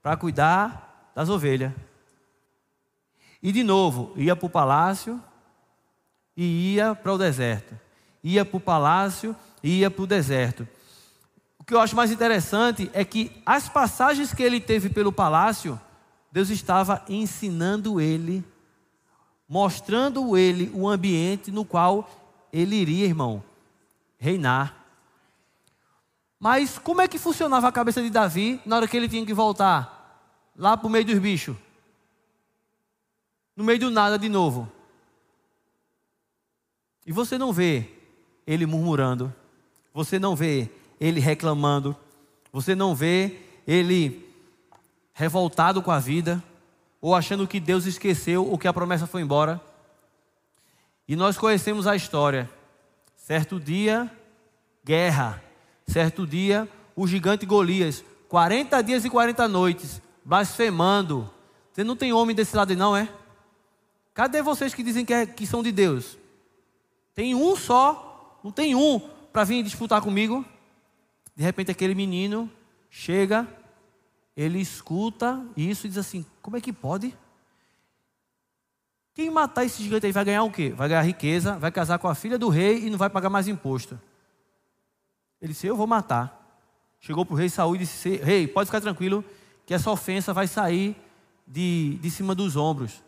para 0.02 0.16
cuidar 0.16 1.10
das 1.14 1.28
ovelhas. 1.28 1.72
E 3.42 3.52
de 3.52 3.62
novo, 3.62 4.12
ia 4.16 4.34
para 4.34 4.46
o 4.46 4.50
palácio 4.50 5.22
e 6.36 6.74
ia 6.74 6.94
para 6.94 7.12
o 7.12 7.18
deserto. 7.18 7.78
Ia 8.22 8.44
para 8.44 8.56
o 8.56 8.60
palácio 8.60 9.36
e 9.62 9.80
ia 9.80 9.90
para 9.90 10.02
o 10.02 10.06
deserto. 10.06 10.66
O 11.58 11.64
que 11.64 11.74
eu 11.74 11.80
acho 11.80 11.94
mais 11.94 12.10
interessante 12.10 12.90
é 12.94 13.04
que 13.04 13.42
as 13.44 13.68
passagens 13.68 14.32
que 14.32 14.42
ele 14.42 14.60
teve 14.60 14.88
pelo 14.88 15.12
palácio, 15.12 15.78
Deus 16.32 16.50
estava 16.50 17.04
ensinando 17.08 18.00
ele, 18.00 18.44
mostrando 19.48 20.36
ele 20.36 20.70
o 20.74 20.86
ambiente 20.86 21.50
no 21.50 21.64
qual 21.64 22.08
ele 22.52 22.76
iria, 22.76 23.06
irmão, 23.06 23.42
reinar. 24.18 24.76
Mas 26.38 26.78
como 26.78 27.00
é 27.00 27.08
que 27.08 27.18
funcionava 27.18 27.66
a 27.66 27.72
cabeça 27.72 28.02
de 28.02 28.10
Davi 28.10 28.60
na 28.66 28.76
hora 28.76 28.86
que 28.86 28.96
ele 28.96 29.08
tinha 29.08 29.24
que 29.24 29.34
voltar? 29.34 29.96
Lá 30.56 30.76
para 30.76 30.86
o 30.86 30.90
meio 30.90 31.04
dos 31.04 31.18
bichos. 31.18 31.56
No 33.56 33.64
meio 33.64 33.78
do 33.78 33.90
nada 33.90 34.18
de 34.18 34.28
novo. 34.28 34.70
E 37.04 37.12
você 37.12 37.38
não 37.38 37.52
vê 37.52 37.88
ele 38.46 38.66
murmurando. 38.66 39.34
Você 39.94 40.18
não 40.18 40.36
vê 40.36 40.70
ele 41.00 41.20
reclamando. 41.20 41.96
Você 42.52 42.74
não 42.74 42.94
vê 42.94 43.40
ele 43.66 44.28
revoltado 45.12 45.82
com 45.82 45.90
a 45.90 45.98
vida. 45.98 46.42
Ou 47.00 47.14
achando 47.14 47.46
que 47.46 47.60
Deus 47.60 47.86
esqueceu 47.86 48.46
ou 48.46 48.58
que 48.58 48.68
a 48.68 48.72
promessa 48.72 49.06
foi 49.06 49.22
embora. 49.22 49.60
E 51.06 51.16
nós 51.16 51.38
conhecemos 51.38 51.86
a 51.86 51.94
história. 51.94 52.48
Certo 53.16 53.60
dia, 53.60 54.10
guerra 54.84 55.42
Certo 55.88 56.26
dia, 56.26 56.68
o 56.94 57.06
gigante 57.06 57.46
Golias, 57.46 58.04
40 58.28 58.82
dias 58.82 59.04
e 59.06 59.10
40 59.10 59.48
noites, 59.48 60.02
blasfemando. 60.22 61.30
Você 61.72 61.82
não 61.82 61.96
tem 61.96 62.12
homem 62.12 62.36
desse 62.36 62.54
lado 62.54 62.76
não, 62.76 62.94
é? 62.94 63.08
Cadê 64.12 64.42
vocês 64.42 64.74
que 64.74 64.82
dizem 64.82 65.06
que, 65.06 65.14
é, 65.14 65.24
que 65.24 65.46
são 65.46 65.62
de 65.62 65.72
Deus? 65.72 66.18
Tem 67.14 67.34
um 67.34 67.56
só, 67.56 68.38
não 68.44 68.52
tem 68.52 68.74
um 68.74 69.00
para 69.32 69.44
vir 69.44 69.62
disputar 69.62 70.02
comigo. 70.02 70.44
De 71.34 71.42
repente, 71.42 71.70
aquele 71.70 71.94
menino 71.94 72.50
chega, 72.90 73.48
ele 74.38 74.60
escuta 74.60 75.44
isso 75.56 75.84
e 75.84 75.88
diz 75.88 75.98
assim: 75.98 76.24
Como 76.40 76.56
é 76.56 76.60
que 76.60 76.72
pode? 76.72 77.12
Quem 79.12 79.30
matar 79.30 79.64
esse 79.64 79.82
gigante 79.82 80.06
aí 80.06 80.12
vai 80.12 80.24
ganhar 80.24 80.44
o 80.44 80.52
quê? 80.52 80.70
Vai 80.70 80.88
ganhar 80.88 81.02
riqueza, 81.02 81.58
vai 81.58 81.72
casar 81.72 81.98
com 81.98 82.06
a 82.06 82.14
filha 82.14 82.38
do 82.38 82.48
rei 82.48 82.86
e 82.86 82.88
não 82.88 82.96
vai 82.96 83.10
pagar 83.10 83.28
mais 83.28 83.48
imposto. 83.48 84.00
Ele 85.42 85.52
disse: 85.52 85.66
Eu 85.66 85.76
vou 85.76 85.88
matar. 85.88 86.36
Chegou 87.00 87.26
para 87.26 87.34
o 87.34 87.36
rei 87.36 87.48
Saul 87.48 87.74
e 87.74 87.80
disse: 87.80 88.16
Rei, 88.18 88.46
pode 88.46 88.68
ficar 88.68 88.80
tranquilo, 88.80 89.24
que 89.66 89.74
essa 89.74 89.90
ofensa 89.90 90.32
vai 90.32 90.46
sair 90.46 90.94
de, 91.44 91.98
de 92.00 92.08
cima 92.08 92.32
dos 92.32 92.54
ombros 92.54 93.02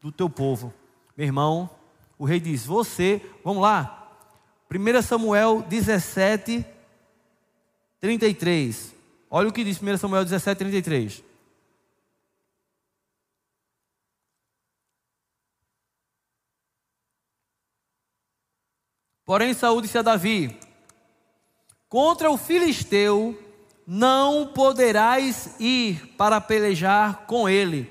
do 0.00 0.10
teu 0.10 0.30
povo. 0.30 0.72
Meu 1.14 1.26
irmão, 1.26 1.68
o 2.18 2.24
rei 2.24 2.40
diz: 2.40 2.64
Você, 2.64 3.20
vamos 3.44 3.60
lá. 3.60 4.08
1 4.72 5.02
Samuel 5.02 5.60
17, 5.68 6.64
33. 8.00 8.99
Olha 9.32 9.48
o 9.48 9.52
que 9.52 9.62
diz 9.62 9.80
1 9.80 9.96
Samuel 9.96 10.24
17, 10.24 10.58
33. 10.58 11.22
Porém, 19.24 19.54
Saúl 19.54 19.80
disse 19.80 19.96
a 19.96 20.02
Davi: 20.02 20.58
Contra 21.88 22.28
o 22.28 22.36
filisteu 22.36 23.40
não 23.86 24.48
poderás 24.48 25.54
ir 25.60 26.08
para 26.16 26.40
pelejar 26.40 27.26
com 27.26 27.48
ele, 27.48 27.88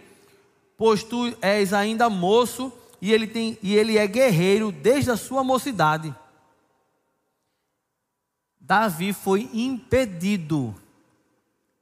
pois 0.75 1.01
tu 1.05 1.33
és 1.41 1.71
ainda 1.71 2.09
moço 2.09 2.73
e 3.01 3.13
ele, 3.13 3.27
tem, 3.27 3.57
e 3.63 3.77
ele 3.77 3.97
é 3.97 4.05
guerreiro 4.05 4.73
desde 4.73 5.11
a 5.11 5.15
sua 5.15 5.41
mocidade. 5.41 6.13
Davi 8.59 9.13
foi 9.13 9.49
impedido 9.53 10.75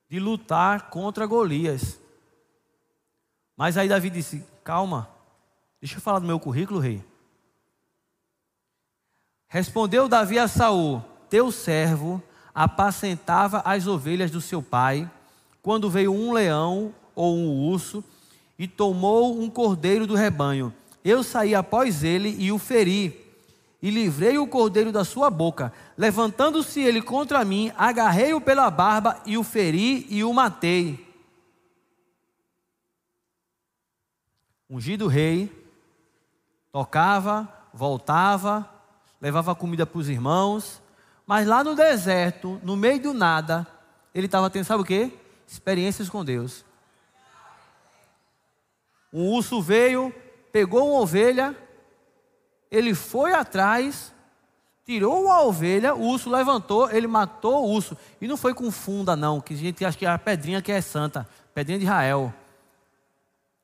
de 0.09 0.19
lutar 0.19 0.89
contra 0.89 1.25
Golias. 1.25 1.99
Mas 3.55 3.77
aí 3.77 3.89
Davi 3.89 4.09
disse: 4.09 4.43
Calma, 4.63 5.09
deixa 5.81 5.97
eu 5.97 6.01
falar 6.01 6.19
do 6.19 6.27
meu 6.27 6.39
currículo, 6.39 6.79
rei. 6.79 7.03
Respondeu 9.47 10.07
Davi 10.07 10.39
a 10.39 10.47
Saul: 10.47 11.03
Teu 11.29 11.51
servo 11.51 12.21
apacentava 12.53 13.61
as 13.65 13.85
ovelhas 13.87 14.31
do 14.31 14.41
seu 14.41 14.63
pai, 14.63 15.09
quando 15.61 15.89
veio 15.89 16.11
um 16.11 16.33
leão 16.33 16.93
ou 17.15 17.35
um 17.35 17.69
urso 17.69 18.03
e 18.57 18.67
tomou 18.67 19.39
um 19.39 19.49
cordeiro 19.49 20.07
do 20.07 20.15
rebanho. 20.15 20.73
Eu 21.03 21.23
saí 21.23 21.53
após 21.53 22.03
ele 22.03 22.35
e 22.39 22.51
o 22.51 22.57
feri, 22.57 23.26
e 23.87 23.89
livrei 23.89 24.37
o 24.37 24.45
cordeiro 24.45 24.91
da 24.91 25.05
sua 25.05 25.29
boca. 25.29 25.71
Levantando-se 25.97 26.81
ele 26.81 27.01
contra 27.01 27.45
mim, 27.45 27.71
agarrei-o 27.77 28.41
pela 28.41 28.69
barba 28.69 29.21
e 29.25 29.37
o 29.37 29.43
feri 29.43 30.05
e 30.09 30.25
o 30.25 30.33
matei. 30.33 31.07
Ungido 34.69 35.07
rei, 35.07 35.49
tocava, 36.69 37.47
voltava, 37.73 38.69
levava 39.21 39.55
comida 39.55 39.85
para 39.85 39.99
os 39.99 40.09
irmãos, 40.09 40.81
mas 41.25 41.47
lá 41.47 41.63
no 41.63 41.73
deserto, 41.73 42.59
no 42.61 42.75
meio 42.75 43.01
do 43.01 43.13
nada, 43.13 43.65
ele 44.13 44.25
estava 44.25 44.49
tendo, 44.49 44.65
sabe 44.65 44.81
o 44.81 44.85
que? 44.85 45.17
Experiências 45.47 46.09
com 46.09 46.25
Deus. 46.25 46.65
Um 49.13 49.29
urso 49.29 49.61
veio, 49.61 50.13
pegou 50.51 50.91
uma 50.91 50.99
ovelha, 50.99 51.55
ele 52.71 52.93
foi 52.93 53.33
atrás, 53.33 54.13
tirou 54.85 55.31
a 55.31 55.43
ovelha, 55.43 55.93
o 55.93 56.01
urso 56.01 56.29
levantou, 56.29 56.89
ele 56.89 57.07
matou 57.07 57.65
o 57.65 57.71
urso. 57.71 57.97
E 58.21 58.27
não 58.27 58.37
foi 58.37 58.53
com 58.53 58.71
funda, 58.71 59.15
não, 59.15 59.41
que 59.41 59.53
a 59.53 59.57
gente 59.57 59.83
acha 59.83 59.97
que 59.97 60.05
é 60.05 60.09
a 60.09 60.17
pedrinha 60.17 60.61
que 60.61 60.71
é 60.71 60.81
santa, 60.81 61.27
pedrinha 61.53 61.79
de 61.79 61.85
Israel. 61.85 62.33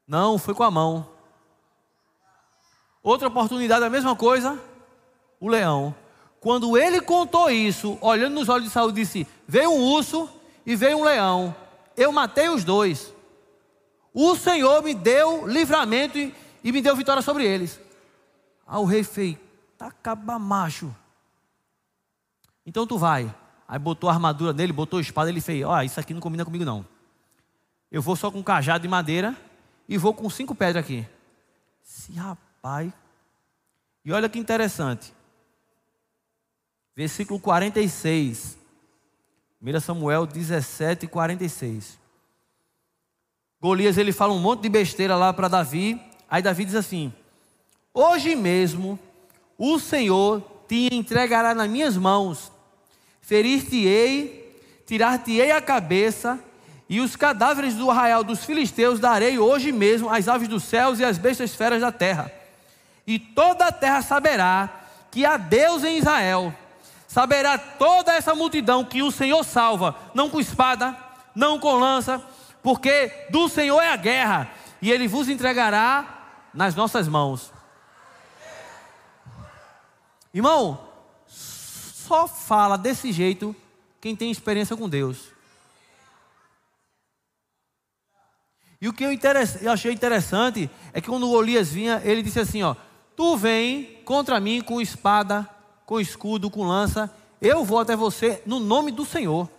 Não, 0.08 0.38
foi 0.38 0.54
com 0.54 0.64
a 0.64 0.72
mão. 0.72 1.08
Outra 3.02 3.28
oportunidade, 3.28 3.84
a 3.84 3.90
mesma 3.90 4.16
coisa, 4.16 4.60
o 5.40 5.48
leão. 5.48 5.94
Quando 6.40 6.78
ele 6.78 7.00
contou 7.00 7.50
isso, 7.50 7.98
olhando 8.02 8.34
nos 8.34 8.50
olhos 8.50 8.66
de 8.66 8.70
Saul, 8.70 8.92
disse: 8.92 9.26
Veio 9.48 9.72
um 9.72 9.82
urso 9.82 10.30
e 10.66 10.76
veio 10.76 10.98
um 10.98 11.04
leão. 11.04 11.56
Eu 11.96 12.12
matei 12.12 12.50
os 12.50 12.64
dois. 12.64 13.14
O 14.14 14.36
Senhor 14.36 14.84
me 14.84 14.94
deu 14.94 15.48
livramento 15.48 16.18
e, 16.18 16.34
e 16.64 16.72
me 16.72 16.82
deu 16.82 16.96
vitória 16.96 17.22
sobre 17.22 17.46
eles. 17.46 17.80
Aí 18.68 18.80
o 18.80 18.86
rei 18.86 19.04
fez: 19.04 19.38
Tacaba 19.78 20.40
macho. 20.40 20.94
Então 22.66 22.88
tu 22.88 22.98
vai. 22.98 23.34
Aí 23.68 23.80
botou 23.80 24.10
a 24.10 24.14
armadura 24.14 24.54
nele, 24.54 24.74
botou 24.74 25.00
a 25.00 25.02
espada, 25.02 25.30
ele 25.30 25.42
fez: 25.42 25.64
Ó, 25.64 25.78
oh, 25.78 25.82
isso 25.82 26.00
aqui 26.00 26.14
não 26.14 26.22
combina 26.22 26.46
comigo 26.46 26.66
não. 26.66 26.86
Eu 27.92 28.02
vou 28.02 28.16
só 28.16 28.32
com 28.32 28.40
um 28.40 28.44
cajado 28.44 28.82
de 28.82 28.88
madeira 28.88 29.36
e 29.88 29.98
vou 29.98 30.14
com 30.14 30.30
cinco 30.30 30.56
pedras 30.56 30.84
aqui. 30.84 31.08
Se 31.82 32.14
rapaz. 32.14 32.92
E 34.04 34.12
olha 34.12 34.28
que 34.28 34.40
interessante. 34.40 35.14
Versículo 36.96 37.40
46. 37.40 38.58
1 39.62 39.80
Samuel 39.80 40.26
17, 40.26 41.08
46. 41.08 41.98
Golias 43.62 43.98
ele 43.98 44.12
fala 44.12 44.34
um 44.34 44.40
monte 44.40 44.62
de 44.62 44.70
besteira 44.70 45.16
lá 45.16 45.32
para 45.32 45.48
Davi. 45.48 46.02
Aí 46.30 46.42
Davi 46.42 46.66
diz 46.66 46.76
assim: 46.76 47.14
Hoje 47.94 48.36
mesmo 48.36 48.98
o 49.58 49.78
Senhor 49.78 50.42
te 50.68 50.90
entregará 50.92 51.54
nas 51.54 51.70
minhas 51.70 51.96
mãos, 51.96 52.52
ferir-te-ei, 53.22 54.60
tirar-te-ei 54.88 55.52
a 55.52 55.62
cabeça 55.62 56.40
e 56.90 57.00
os 57.00 57.16
cadáveres 57.16 57.76
do 57.76 57.92
arraial 57.92 58.24
dos 58.24 58.44
filisteus 58.44 59.00
darei 59.00 59.38
hoje 59.38 59.72
mesmo 59.72 60.10
às 60.10 60.28
aves 60.28 60.48
dos 60.48 60.64
céus 60.64 61.00
e 61.00 61.06
às 61.06 61.20
bestas 61.20 61.54
feras 61.54 61.82
da 61.82 61.92
terra. 61.92 62.32
E 63.06 63.20
toda 63.20 63.68
a 63.68 63.72
terra 63.72 64.02
saberá 64.02 64.70
que 65.12 65.24
há 65.24 65.38
Deus 65.38 65.84
em 65.84 66.00
Israel. 66.00 66.52
Saberá 67.08 67.60
toda 67.60 68.14
essa 68.14 68.34
multidão 68.34 68.84
que 68.84 69.04
o 69.04 69.12
Senhor 69.12 69.44
salva, 69.44 69.96
não 70.16 70.32
com 70.32 70.40
espada, 70.40 70.98
não 71.36 71.60
com 71.60 71.76
lança, 71.76 72.20
porque 72.64 73.12
do 73.30 73.48
Senhor 73.48 73.80
é 73.82 73.90
a 73.90 73.96
guerra, 73.96 74.50
e 74.82 74.92
ele 74.92 75.08
vos 75.08 75.30
entregará 75.30 76.24
nas 76.52 76.74
nossas 76.74 77.08
mãos. 77.08 77.52
Irmão, 80.34 80.80
só 81.28 82.28
fala 82.28 82.78
desse 82.78 83.12
jeito 83.12 83.56
quem 84.02 84.16
tem 84.16 84.32
experiência 84.32 84.76
com 84.76 84.90
Deus. 84.90 85.32
E 88.82 88.88
o 88.90 88.92
que 88.92 89.04
eu, 89.04 89.12
eu 89.62 89.72
achei 89.72 89.94
interessante 89.94 90.70
é 90.92 91.00
que 91.00 91.08
quando 91.08 91.30
Golias 91.30 91.72
vinha, 91.72 92.02
ele 92.04 92.22
disse 92.22 92.40
assim: 92.40 92.64
ó, 92.64 92.76
tu 93.16 93.38
vem 93.38 94.02
contra 94.04 94.40
mim 94.40 94.60
com 94.60 94.82
espada, 94.82 95.48
com 95.86 96.00
escudo, 96.00 96.50
com 96.50 96.68
lança, 96.68 97.10
eu 97.42 97.64
vou 97.64 97.80
até 97.80 97.96
você 97.96 98.42
no 98.46 98.60
nome 98.60 98.92
do 98.92 99.06
Senhor. 99.06 99.50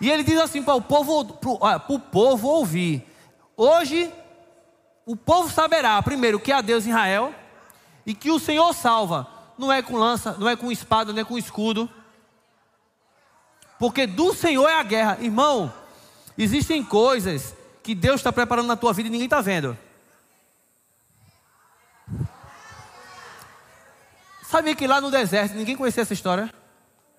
E 0.00 0.10
ele 0.10 0.24
diz 0.24 0.38
assim 0.38 0.62
para 0.62 0.74
o 0.74 0.82
povo, 0.82 1.24
para 1.24 1.84
o 1.88 1.98
povo 1.98 2.48
ouvir. 2.48 3.06
Hoje 3.56 4.12
o 5.06 5.16
povo 5.16 5.48
saberá, 5.50 6.02
primeiro, 6.02 6.40
que 6.40 6.52
há 6.52 6.60
Deus 6.60 6.84
em 6.84 6.90
Israel 6.90 7.32
e 8.04 8.14
que 8.14 8.30
o 8.30 8.38
Senhor 8.38 8.74
salva. 8.74 9.26
Não 9.62 9.70
é 9.70 9.80
com 9.80 9.96
lança, 9.96 10.32
não 10.32 10.48
é 10.48 10.56
com 10.56 10.72
espada, 10.72 11.12
não 11.12 11.20
é 11.20 11.24
com 11.24 11.38
escudo. 11.38 11.88
Porque 13.78 14.08
do 14.08 14.34
Senhor 14.34 14.68
é 14.68 14.74
a 14.74 14.82
guerra. 14.82 15.18
Irmão, 15.20 15.72
existem 16.36 16.82
coisas 16.82 17.54
que 17.80 17.94
Deus 17.94 18.16
está 18.16 18.32
preparando 18.32 18.66
na 18.66 18.74
tua 18.74 18.92
vida 18.92 19.08
e 19.08 19.12
ninguém 19.12 19.26
está 19.26 19.40
vendo. 19.40 19.78
Sabia 24.42 24.74
que 24.74 24.88
lá 24.88 25.00
no 25.00 25.12
deserto 25.12 25.54
ninguém 25.54 25.76
conhecia 25.76 26.02
essa 26.02 26.12
história? 26.12 26.52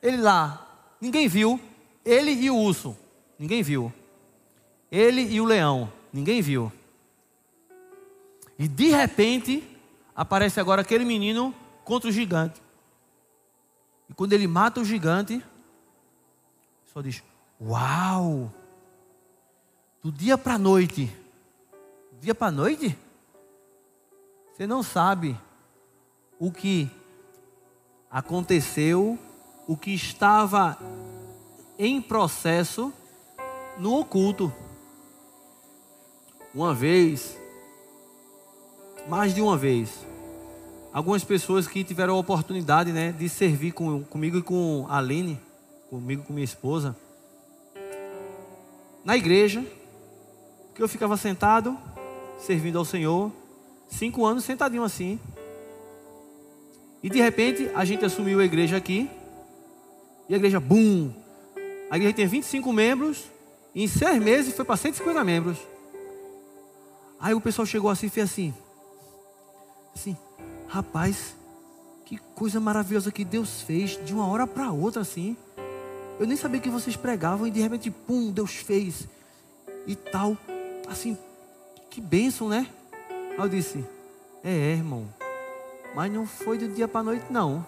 Ele 0.01 0.17
lá, 0.17 0.67
ninguém 0.99 1.29
viu. 1.29 1.57
Ele 2.03 2.31
e 2.31 2.51
o 2.51 2.57
urso, 2.57 2.97
ninguém 3.39 3.63
viu. 3.63 3.91
Ele 4.91 5.21
e 5.21 5.39
o 5.39 5.45
leão, 5.45 5.89
ninguém 6.11 6.41
viu. 6.41 6.69
E 8.59 8.67
de 8.67 8.89
repente, 8.89 9.63
aparece 10.13 10.59
agora 10.59 10.81
aquele 10.81 11.05
menino 11.05 11.55
contra 11.83 12.09
o 12.09 12.13
gigante. 12.13 12.61
E 14.09 14.13
quando 14.13 14.33
ele 14.33 14.47
mata 14.47 14.81
o 14.81 14.85
gigante, 14.85 15.43
só 16.93 17.01
diz: 17.01 17.23
Uau! 17.61 18.51
do 20.03 20.11
dia 20.11 20.37
para 20.37 20.55
a 20.55 20.59
noite. 20.59 21.09
Dia 22.19 22.35
para 22.35 22.47
a 22.47 22.51
noite? 22.51 22.97
Você 24.51 24.67
não 24.67 24.83
sabe 24.83 25.39
o 26.37 26.51
que 26.51 26.91
aconteceu, 28.11 29.17
o 29.65 29.77
que 29.77 29.91
estava 29.91 30.77
em 31.79 32.01
processo 32.01 32.93
no 33.77 33.97
oculto. 33.97 34.53
Uma 36.53 36.73
vez, 36.73 37.37
mais 39.07 39.33
de 39.33 39.41
uma 39.41 39.57
vez, 39.57 40.05
algumas 40.93 41.23
pessoas 41.23 41.67
que 41.67 41.83
tiveram 41.83 42.13
a 42.15 42.19
oportunidade 42.19 42.91
né, 42.91 43.11
de 43.11 43.27
servir 43.27 43.71
com, 43.71 44.03
comigo 44.03 44.37
e 44.37 44.43
com 44.43 44.85
a 44.87 44.99
Aline, 44.99 45.39
comigo 45.89 46.23
com 46.23 46.33
minha 46.33 46.45
esposa, 46.45 46.95
na 49.03 49.17
igreja, 49.17 49.65
que 50.73 50.81
eu 50.81 50.87
ficava 50.87 51.17
sentado, 51.17 51.77
servindo 52.39 52.77
ao 52.77 52.85
Senhor, 52.85 53.31
cinco 53.89 54.25
anos 54.25 54.45
sentadinho 54.45 54.83
assim. 54.83 55.19
E 57.01 57.09
de 57.09 57.19
repente 57.19 57.69
a 57.75 57.83
gente 57.83 58.05
assumiu 58.05 58.39
a 58.39 58.45
igreja 58.45 58.77
aqui. 58.77 59.09
E 60.29 60.33
a 60.33 60.37
igreja, 60.37 60.59
bum! 60.59 61.11
A 61.91 61.97
igreja 61.97 62.15
tem 62.15 62.25
25 62.25 62.71
membros. 62.71 63.25
E 63.75 63.83
em 63.83 63.87
seis 63.87 64.21
meses 64.21 64.55
foi 64.55 64.63
para 64.63 64.77
150 64.77 65.21
membros. 65.23 65.57
Aí 67.19 67.33
o 67.33 67.41
pessoal 67.41 67.65
chegou 67.65 67.89
assim 67.89 68.07
e 68.07 68.09
fez 68.09 68.31
assim. 68.31 68.53
Assim, 69.93 70.17
rapaz, 70.73 71.35
que 72.03 72.17
coisa 72.33 72.59
maravilhosa 72.59 73.11
que 73.11 73.23
Deus 73.23 73.61
fez 73.61 73.91
de 74.03 74.11
uma 74.11 74.27
hora 74.27 74.47
para 74.47 74.71
outra 74.71 75.03
assim. 75.03 75.37
Eu 76.19 76.25
nem 76.25 76.35
sabia 76.35 76.59
que 76.59 76.69
vocês 76.69 76.95
pregavam 76.95 77.45
e 77.45 77.51
de 77.51 77.61
repente, 77.61 77.91
pum, 77.91 78.31
Deus 78.31 78.55
fez 78.55 79.07
e 79.85 79.95
tal 79.95 80.35
assim, 80.89 81.15
que 81.91 82.01
bênção, 82.01 82.49
né? 82.49 82.67
Aí 83.37 83.37
eu 83.37 83.47
disse, 83.47 83.85
é, 84.43 84.51
é 84.51 84.71
irmão, 84.71 85.07
mas 85.95 86.11
não 86.11 86.25
foi 86.25 86.57
do 86.57 86.67
dia 86.67 86.87
para 86.87 87.03
noite, 87.03 87.25
não. 87.29 87.63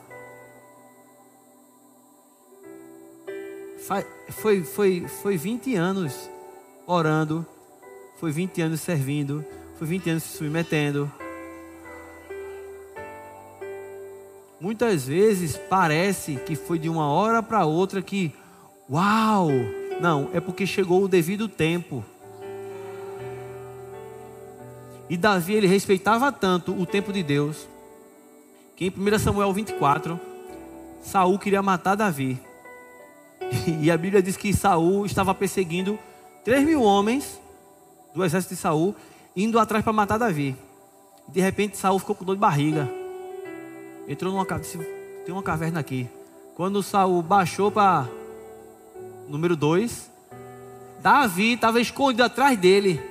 Foi, 4.31 4.63
foi, 4.63 5.07
foi 5.07 5.37
20 5.37 5.75
anos 5.75 6.27
orando, 6.87 7.45
foi 8.19 8.31
20 8.31 8.63
anos 8.63 8.81
servindo, 8.81 9.45
foi 9.77 9.85
20 9.85 10.09
anos 10.09 10.23
se 10.23 10.37
submetendo. 10.37 11.11
Muitas 14.65 15.05
vezes 15.05 15.55
parece 15.55 16.37
que 16.37 16.55
foi 16.55 16.79
de 16.79 16.89
uma 16.89 17.07
hora 17.07 17.43
para 17.43 17.67
outra 17.67 18.01
que, 18.01 18.33
uau! 18.89 19.49
Não, 20.01 20.31
é 20.33 20.39
porque 20.39 20.65
chegou 20.65 21.03
o 21.03 21.07
devido 21.07 21.47
tempo. 21.47 22.03
E 25.07 25.15
Davi 25.15 25.53
ele 25.53 25.67
respeitava 25.67 26.31
tanto 26.31 26.73
o 26.73 26.83
tempo 26.83 27.13
de 27.13 27.21
Deus 27.21 27.67
que 28.75 28.85
em 28.85 28.89
1 28.89 29.19
Samuel 29.19 29.53
24 29.53 30.19
Saul 30.99 31.37
queria 31.37 31.61
matar 31.61 31.93
Davi. 31.93 32.41
E 33.79 33.91
a 33.91 33.95
Bíblia 33.95 34.19
diz 34.19 34.35
que 34.35 34.51
Saul 34.51 35.05
estava 35.05 35.35
perseguindo 35.35 35.99
3 36.43 36.65
mil 36.65 36.81
homens 36.81 37.39
do 38.15 38.25
exército 38.25 38.55
de 38.55 38.59
Saul, 38.59 38.95
indo 39.35 39.59
atrás 39.59 39.83
para 39.83 39.93
matar 39.93 40.17
Davi. 40.17 40.55
De 41.27 41.39
repente 41.39 41.77
Saul 41.77 41.99
ficou 41.99 42.15
com 42.15 42.25
dor 42.25 42.33
de 42.33 42.41
barriga. 42.41 43.04
Entrou 44.07 44.31
numa 44.31 44.45
disse, 44.59 44.77
tem 45.25 45.33
uma 45.33 45.41
caverna 45.41 45.79
aqui. 45.79 46.07
Quando 46.55 46.83
Saul 46.83 47.21
baixou 47.21 47.71
para 47.71 48.07
número 49.27 49.55
2, 49.55 50.11
Davi 51.01 51.53
estava 51.53 51.81
escondido 51.81 52.23
atrás 52.23 52.57
dele. 52.57 53.01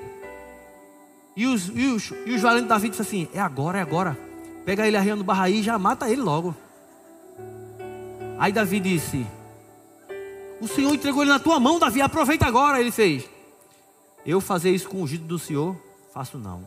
E 1.36 1.46
os, 1.46 1.68
e 1.68 1.86
os, 1.86 2.12
e 2.24 2.32
os 2.32 2.40
valentes 2.40 2.68
Davi 2.68 2.88
disse 2.88 3.02
assim: 3.02 3.28
É 3.34 3.40
agora, 3.40 3.78
é 3.78 3.82
agora. 3.82 4.16
Pega 4.64 4.86
ele 4.86 4.96
arriando 4.96 5.24
barra 5.24 5.44
aí 5.44 5.58
e 5.58 5.62
já 5.62 5.78
mata 5.78 6.08
ele 6.08 6.22
logo. 6.22 6.54
Aí 8.38 8.52
Davi 8.52 8.78
disse: 8.78 9.26
O 10.60 10.68
Senhor 10.68 10.94
entregou 10.94 11.22
ele 11.22 11.32
na 11.32 11.38
tua 11.40 11.58
mão, 11.58 11.78
Davi, 11.78 12.00
aproveita 12.00 12.46
agora. 12.46 12.80
Ele 12.80 12.92
fez: 12.92 13.28
Eu 14.24 14.40
fazer 14.40 14.70
isso 14.70 14.88
com 14.88 14.98
o 14.98 15.02
ungido 15.02 15.26
do 15.26 15.38
Senhor? 15.38 15.76
Faço 16.12 16.38
não. 16.38 16.66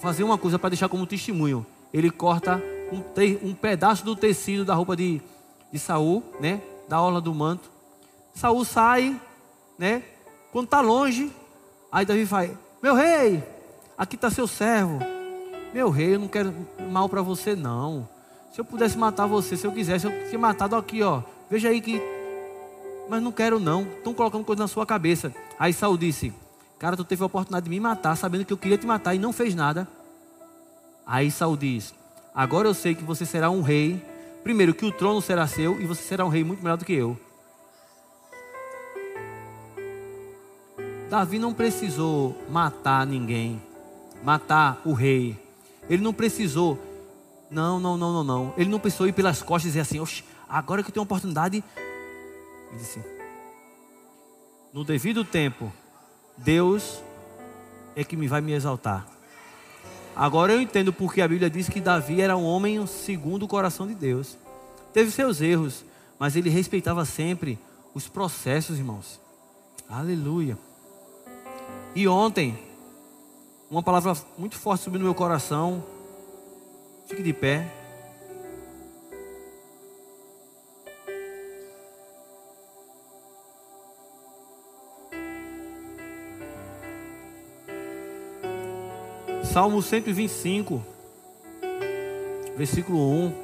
Fazer 0.00 0.24
uma 0.24 0.38
coisa 0.38 0.58
para 0.58 0.70
deixar 0.70 0.88
como 0.88 1.06
testemunho. 1.06 1.66
Ele 1.92 2.10
corta 2.10 2.62
um, 2.90 3.00
te, 3.00 3.38
um 3.42 3.54
pedaço 3.54 4.04
do 4.04 4.16
tecido 4.16 4.64
da 4.64 4.74
roupa 4.74 4.96
de, 4.96 5.20
de 5.70 5.78
Saul, 5.78 6.22
né? 6.40 6.60
Da 6.88 7.00
orla 7.00 7.20
do 7.20 7.34
manto. 7.34 7.70
Saul 8.34 8.64
sai, 8.64 9.20
né? 9.78 10.02
Quando 10.52 10.66
está 10.66 10.80
longe, 10.80 11.30
aí 11.90 12.04
Davi 12.04 12.26
faz: 12.26 12.50
Meu 12.82 12.94
rei, 12.94 13.42
aqui 13.96 14.16
está 14.16 14.30
seu 14.30 14.46
servo. 14.46 14.98
Meu 15.72 15.88
rei, 15.90 16.14
eu 16.14 16.20
não 16.20 16.28
quero 16.28 16.54
mal 16.90 17.08
para 17.08 17.22
você, 17.22 17.54
não. 17.54 18.08
Se 18.52 18.60
eu 18.60 18.64
pudesse 18.64 18.98
matar 18.98 19.26
você, 19.26 19.56
se 19.56 19.66
eu 19.66 19.72
quisesse, 19.72 20.06
eu 20.06 20.28
tinha 20.28 20.38
matado 20.38 20.76
aqui, 20.76 21.02
ó. 21.02 21.22
Veja 21.50 21.70
aí 21.70 21.80
que. 21.80 22.00
Mas 23.08 23.22
não 23.22 23.32
quero, 23.32 23.58
não. 23.58 23.82
Estão 23.82 24.12
colocando 24.12 24.44
coisa 24.44 24.62
na 24.62 24.68
sua 24.68 24.84
cabeça. 24.84 25.32
Aí 25.58 25.72
Saul 25.72 25.96
disse: 25.96 26.32
Cara, 26.78 26.96
tu 26.96 27.04
teve 27.04 27.22
a 27.22 27.26
oportunidade 27.26 27.64
de 27.64 27.70
me 27.70 27.80
matar, 27.80 28.16
sabendo 28.16 28.44
que 28.44 28.52
eu 28.52 28.58
queria 28.58 28.76
te 28.76 28.86
matar 28.86 29.14
e 29.14 29.18
não 29.18 29.32
fez 29.32 29.54
nada. 29.54 29.88
Aí 31.06 31.30
Saul 31.30 31.56
diz: 31.56 31.94
Agora 32.34 32.68
eu 32.68 32.74
sei 32.74 32.94
que 32.94 33.04
você 33.04 33.24
será 33.26 33.50
um 33.50 33.62
rei. 33.62 34.02
Primeiro, 34.42 34.74
que 34.74 34.84
o 34.84 34.92
trono 34.92 35.22
será 35.22 35.46
seu 35.46 35.80
e 35.80 35.86
você 35.86 36.02
será 36.02 36.24
um 36.24 36.28
rei 36.28 36.42
muito 36.42 36.62
melhor 36.62 36.76
do 36.76 36.84
que 36.84 36.92
eu. 36.92 37.18
Davi 41.08 41.38
não 41.38 41.52
precisou 41.52 42.36
matar 42.48 43.06
ninguém, 43.06 43.62
matar 44.24 44.80
o 44.84 44.92
rei. 44.92 45.38
Ele 45.88 46.02
não 46.02 46.12
precisou 46.12 46.78
não, 47.52 47.78
não, 47.78 47.98
não, 47.98 48.12
não, 48.14 48.24
não. 48.24 48.54
Ele 48.56 48.70
não 48.70 48.80
pensou 48.80 49.06
ir 49.06 49.12
pelas 49.12 49.42
costas 49.42 49.64
e 49.64 49.68
dizer 49.68 49.80
assim, 49.80 50.00
Oxe, 50.00 50.24
agora 50.48 50.82
que 50.82 50.88
eu 50.88 50.92
tenho 50.92 51.02
uma 51.02 51.06
oportunidade. 51.06 51.62
Ele 52.70 52.78
disse, 52.78 53.04
no 54.72 54.82
devido 54.84 55.22
tempo, 55.22 55.70
Deus 56.34 57.02
é 57.94 58.02
que 58.02 58.16
me 58.16 58.26
vai 58.26 58.40
me 58.40 58.52
exaltar. 58.52 59.06
Agora 60.14 60.52
eu 60.52 60.60
entendo 60.60 60.92
porque 60.92 61.22
a 61.22 61.28
Bíblia 61.28 61.48
diz 61.48 61.68
que 61.68 61.80
Davi 61.80 62.20
era 62.20 62.36
um 62.36 62.44
homem 62.44 62.86
segundo 62.86 63.44
o 63.44 63.48
coração 63.48 63.86
de 63.86 63.94
Deus. 63.94 64.36
Teve 64.92 65.10
seus 65.10 65.40
erros, 65.40 65.84
mas 66.18 66.36
ele 66.36 66.50
respeitava 66.50 67.04
sempre 67.04 67.58
os 67.94 68.08
processos, 68.08 68.78
irmãos. 68.78 69.20
Aleluia. 69.88 70.58
E 71.94 72.06
ontem, 72.06 72.58
uma 73.70 73.82
palavra 73.82 74.14
muito 74.36 74.56
forte 74.56 74.84
subiu 74.84 74.98
no 74.98 75.04
meu 75.04 75.14
coração. 75.14 75.82
Fique 77.06 77.22
de 77.22 77.32
pé. 77.32 77.81
Salmo 89.52 89.82
125, 89.82 90.82
versículo 92.56 92.98
1. 92.98 93.34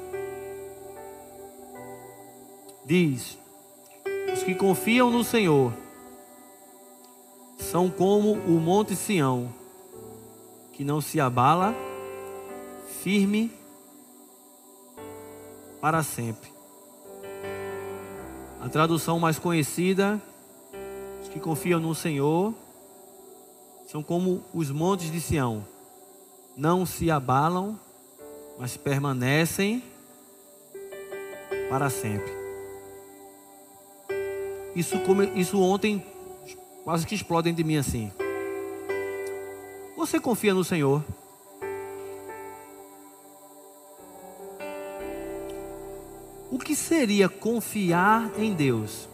Diz: 2.83 3.37
Os 4.33 4.41
que 4.41 4.55
confiam 4.55 5.11
no 5.11 5.23
Senhor 5.23 5.71
são 7.59 7.91
como 7.91 8.31
o 8.31 8.59
monte 8.59 8.95
Sião, 8.95 9.53
que 10.73 10.83
não 10.83 10.99
se 10.99 11.19
abala, 11.19 11.75
firme 13.03 13.51
para 15.79 16.01
sempre. 16.01 16.49
A 18.59 18.67
tradução 18.67 19.19
mais 19.19 19.37
conhecida, 19.37 20.19
os 21.21 21.29
que 21.29 21.39
confiam 21.39 21.79
no 21.79 21.93
Senhor, 21.93 22.51
são 23.85 24.01
como 24.01 24.43
os 24.51 24.71
montes 24.71 25.11
de 25.11 25.21
Sião, 25.21 25.63
não 26.59 26.85
se 26.85 27.09
abalam, 27.09 27.79
mas 28.59 28.75
permanecem 28.75 29.81
para 31.69 31.89
sempre. 31.89 32.29
Isso, 34.75 34.97
isso 35.35 35.61
ontem 35.61 36.05
quase 36.83 37.07
que 37.07 37.15
explodem 37.15 37.53
de 37.53 37.63
mim 37.63 37.77
assim. 37.77 38.11
Você 39.95 40.19
confia 40.19 40.53
no 40.53 40.65
Senhor? 40.65 41.01
O 46.51 46.59
que 46.59 46.75
seria 46.75 47.29
confiar 47.29 48.37
em 48.37 48.53
Deus? 48.53 49.07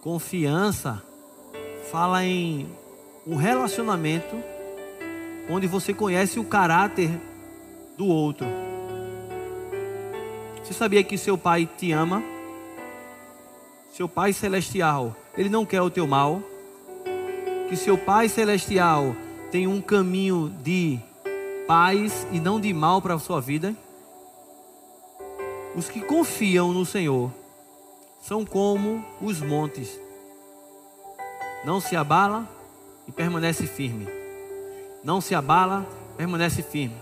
Confiança 0.00 1.02
fala 1.90 2.24
em 2.24 2.83
um 3.26 3.36
relacionamento 3.36 4.36
onde 5.48 5.66
você 5.66 5.94
conhece 5.94 6.38
o 6.38 6.44
caráter 6.44 7.10
do 7.96 8.06
outro. 8.06 8.46
Você 10.62 10.74
sabia 10.74 11.02
que 11.02 11.16
seu 11.16 11.36
pai 11.36 11.68
te 11.78 11.92
ama? 11.92 12.22
Seu 13.90 14.08
pai 14.08 14.32
celestial, 14.32 15.14
ele 15.36 15.48
não 15.48 15.64
quer 15.64 15.80
o 15.80 15.90
teu 15.90 16.06
mal. 16.06 16.42
Que 17.68 17.76
seu 17.76 17.96
pai 17.96 18.28
celestial 18.28 19.14
tem 19.50 19.66
um 19.66 19.80
caminho 19.80 20.52
de 20.62 20.98
paz 21.66 22.26
e 22.30 22.40
não 22.40 22.60
de 22.60 22.72
mal 22.74 23.00
para 23.00 23.14
a 23.14 23.18
sua 23.18 23.40
vida. 23.40 23.74
Os 25.74 25.88
que 25.88 26.00
confiam 26.00 26.72
no 26.72 26.84
Senhor 26.84 27.32
são 28.20 28.44
como 28.44 29.04
os 29.20 29.40
montes. 29.40 29.98
Não 31.64 31.80
se 31.80 31.96
abala 31.96 32.48
e 33.06 33.12
permanece 33.12 33.66
firme. 33.66 34.08
Não 35.02 35.20
se 35.20 35.34
abala, 35.34 35.86
permanece 36.16 36.62
firme. 36.62 36.96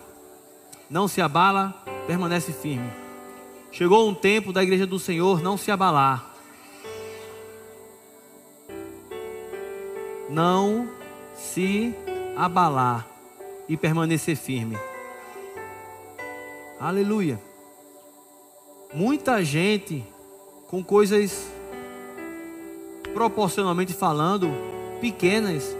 Não 0.90 1.06
se 1.06 1.20
abala, 1.20 1.74
permanece 2.06 2.52
firme. 2.52 2.90
Chegou 3.70 4.08
um 4.08 4.14
tempo 4.14 4.52
da 4.52 4.62
igreja 4.62 4.86
do 4.86 4.98
Senhor 4.98 5.42
não 5.42 5.56
se 5.56 5.70
abalar. 5.70 6.30
Não 10.28 10.88
se 11.34 11.94
abalar 12.36 13.06
e 13.68 13.76
permanecer 13.76 14.36
firme. 14.36 14.76
Aleluia. 16.78 17.40
Muita 18.92 19.42
gente 19.42 20.04
com 20.68 20.82
coisas 20.82 21.50
proporcionalmente 23.14 23.94
falando 23.94 24.50
pequenas 25.00 25.76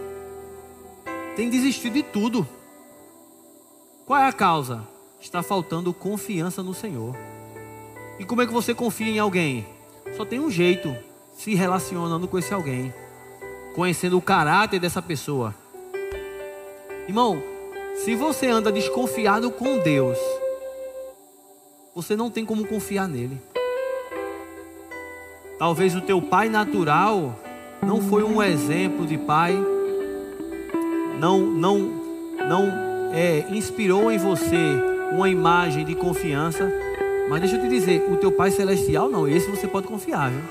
tem 1.35 1.49
desistido 1.49 1.93
de 1.93 2.03
tudo. 2.03 2.47
Qual 4.05 4.19
é 4.19 4.27
a 4.27 4.33
causa? 4.33 4.83
Está 5.19 5.41
faltando 5.41 5.93
confiança 5.93 6.61
no 6.61 6.73
Senhor. 6.73 7.15
E 8.19 8.25
como 8.25 8.41
é 8.41 8.45
que 8.45 8.53
você 8.53 8.73
confia 8.73 9.07
em 9.07 9.19
alguém? 9.19 9.65
Só 10.15 10.25
tem 10.25 10.39
um 10.39 10.51
jeito, 10.51 10.95
se 11.33 11.55
relacionando 11.55 12.27
com 12.27 12.37
esse 12.37 12.53
alguém, 12.53 12.93
conhecendo 13.73 14.17
o 14.17 14.21
caráter 14.21 14.79
dessa 14.79 15.01
pessoa. 15.01 15.55
Irmão, 17.07 17.41
se 17.95 18.15
você 18.15 18.47
anda 18.47 18.71
desconfiado 18.71 19.49
com 19.49 19.79
Deus, 19.79 20.17
você 21.95 22.15
não 22.15 22.29
tem 22.29 22.45
como 22.45 22.67
confiar 22.67 23.07
nele. 23.07 23.41
Talvez 25.57 25.95
o 25.95 26.01
teu 26.01 26.21
pai 26.21 26.49
natural 26.49 27.35
não 27.81 28.01
foi 28.01 28.23
um 28.23 28.41
exemplo 28.41 29.05
de 29.05 29.17
pai, 29.17 29.55
não, 31.19 31.39
não, 31.39 31.91
não 32.47 33.13
é, 33.13 33.45
inspirou 33.49 34.11
em 34.11 34.17
você 34.17 34.75
uma 35.11 35.29
imagem 35.29 35.85
de 35.85 35.95
confiança, 35.95 36.71
mas 37.29 37.41
deixa 37.41 37.55
eu 37.55 37.61
te 37.61 37.69
dizer, 37.69 38.05
o 38.11 38.17
teu 38.17 38.31
Pai 38.31 38.51
Celestial 38.51 39.09
não, 39.09 39.27
esse 39.27 39.49
você 39.49 39.67
pode 39.67 39.87
confiar, 39.87 40.29
viu? 40.29 40.41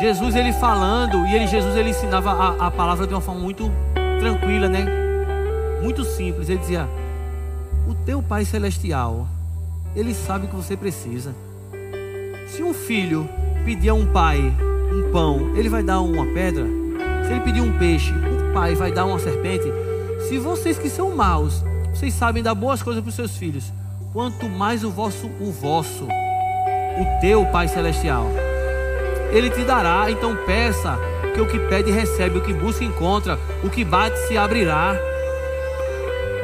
Jesus 0.00 0.34
ele 0.34 0.52
falando 0.52 1.24
e 1.26 1.34
ele 1.34 1.46
Jesus 1.46 1.76
ele 1.76 1.90
ensinava 1.90 2.32
a, 2.32 2.66
a 2.66 2.70
palavra 2.70 3.06
de 3.06 3.14
uma 3.14 3.20
forma 3.20 3.40
muito 3.40 3.70
tranquila, 4.18 4.68
né? 4.68 4.84
Muito 5.80 6.02
simples. 6.02 6.48
Ele 6.48 6.58
dizia: 6.58 6.88
"O 7.88 7.94
teu 7.94 8.20
Pai 8.20 8.44
Celestial, 8.44 9.28
ele 9.94 10.12
sabe 10.12 10.46
o 10.46 10.48
que 10.48 10.56
você 10.56 10.76
precisa. 10.76 11.34
Se 12.48 12.62
um 12.62 12.74
filho 12.74 13.28
pedir 13.64 13.90
a 13.90 13.94
um 13.94 14.06
pai 14.06 14.40
um 14.92 15.12
pão, 15.12 15.54
ele 15.56 15.68
vai 15.68 15.82
dar 15.82 16.00
uma 16.00 16.26
pedra? 16.26 16.66
Se 17.24 17.32
ele 17.32 17.40
pedir 17.40 17.60
um 17.60 17.78
peixe, 17.78 18.12
pai 18.52 18.74
vai 18.74 18.92
dar 18.92 19.06
uma 19.06 19.18
serpente? 19.18 19.64
Se 20.28 20.38
vocês 20.38 20.78
que 20.78 20.88
são 20.88 21.14
maus, 21.16 21.64
vocês 21.92 22.14
sabem 22.14 22.42
dar 22.42 22.54
boas 22.54 22.82
coisas 22.82 23.02
para 23.02 23.08
os 23.08 23.14
seus 23.14 23.36
filhos, 23.36 23.72
quanto 24.12 24.48
mais 24.48 24.84
o 24.84 24.90
vosso, 24.90 25.26
o 25.40 25.50
vosso, 25.50 26.04
o 26.04 27.20
teu 27.20 27.44
Pai 27.46 27.68
Celestial, 27.68 28.26
Ele 29.30 29.50
te 29.50 29.64
dará. 29.64 30.10
Então 30.10 30.36
peça, 30.46 30.98
que 31.34 31.40
o 31.40 31.46
que 31.46 31.58
pede 31.58 31.90
recebe, 31.90 32.38
o 32.38 32.42
que 32.42 32.52
busca 32.52 32.84
encontra, 32.84 33.38
o 33.64 33.70
que 33.70 33.84
bate 33.84 34.18
se 34.26 34.36
abrirá. 34.36 34.94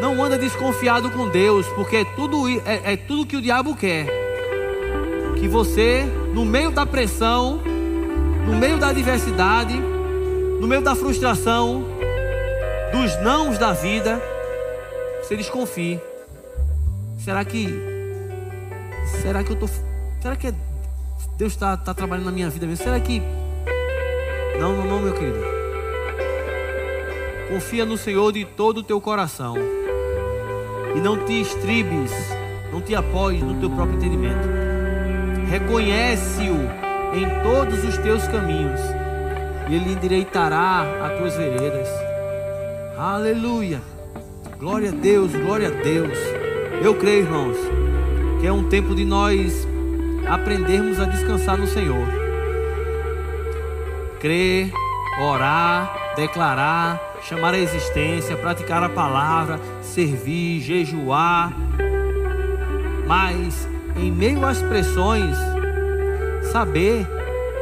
Não 0.01 0.23
anda 0.23 0.39
desconfiado 0.39 1.11
com 1.11 1.29
Deus, 1.29 1.67
porque 1.69 1.97
é 1.97 2.05
tudo, 2.05 2.49
é, 2.49 2.93
é 2.93 2.97
tudo 2.97 3.27
que 3.27 3.37
o 3.37 3.43
diabo 3.43 3.75
quer. 3.75 4.07
Que 5.37 5.49
você, 5.49 6.05
no 6.33 6.45
meio 6.45 6.71
da 6.71 6.87
pressão, 6.87 7.61
no 8.47 8.57
meio 8.57 8.79
da 8.79 8.89
adversidade, 8.89 9.75
no 10.61 10.67
meio 10.67 10.83
da 10.83 10.95
frustração, 10.95 11.85
dos 12.93 13.17
nãos 13.23 13.59
da 13.59 13.73
vida, 13.73 14.21
você 15.23 15.37
desconfie. 15.37 16.01
Será 17.19 17.45
que. 17.45 17.69
Será 19.23 19.45
que 19.45 19.53
eu 19.53 19.57
tô. 19.57 19.69
Será 20.21 20.37
que 20.37 20.49
é, 20.49 20.55
Deus 21.37 21.53
está 21.53 21.77
tá 21.77 21.95
trabalhando 21.95 22.27
na 22.27 22.33
minha 22.33 22.51
vida 22.51 22.67
mesmo? 22.67 22.85
Será 22.85 22.99
que. 22.99 23.23
Não, 24.59 24.77
não, 24.77 24.85
não, 24.85 25.01
meu 25.01 25.15
querido. 25.15 25.39
Confia 27.49 27.85
no 27.85 27.97
Senhor 27.97 28.33
de 28.33 28.45
todo 28.45 28.79
o 28.79 28.83
teu 28.83 29.01
coração. 29.01 29.55
E 30.95 31.01
não 31.01 31.25
te 31.25 31.41
estribes, 31.41 32.11
não 32.73 32.81
te 32.81 32.95
apoies 32.95 33.43
no 33.43 33.61
teu 33.61 33.71
próprio 33.71 33.97
entendimento. 33.97 34.49
Reconhece-o 35.49 36.57
em 37.15 37.43
todos 37.43 37.85
os 37.85 37.97
teus 37.99 38.27
caminhos, 38.29 38.81
e 39.69 39.75
Ele 39.75 39.93
endireitará 39.93 40.85
as 41.05 41.19
tuas 41.19 41.37
veredas. 41.37 41.89
Aleluia. 42.97 43.81
Glória 44.59 44.91
a 44.91 44.93
Deus, 44.93 45.31
glória 45.33 45.69
a 45.69 45.71
Deus. 45.71 46.19
Eu 46.83 46.95
creio, 46.97 47.25
irmãos, 47.25 47.57
que 48.41 48.47
é 48.47 48.53
um 48.53 48.69
tempo 48.69 48.95
de 48.95 49.05
nós 49.05 49.66
aprendermos 50.27 50.99
a 50.99 51.05
descansar 51.05 51.57
no 51.57 51.66
Senhor. 51.66 52.09
Crer, 54.21 54.73
orar, 55.21 56.14
declarar, 56.16 57.01
chamar 57.23 57.55
a 57.55 57.59
existência, 57.59 58.37
praticar 58.37 58.83
a 58.83 58.89
palavra, 58.89 59.61
servir, 59.83 60.61
jejuar. 60.61 61.53
Mas, 63.07 63.69
em 63.97 64.11
meio 64.11 64.45
às 64.45 64.61
pressões, 64.61 65.37
saber 66.53 67.07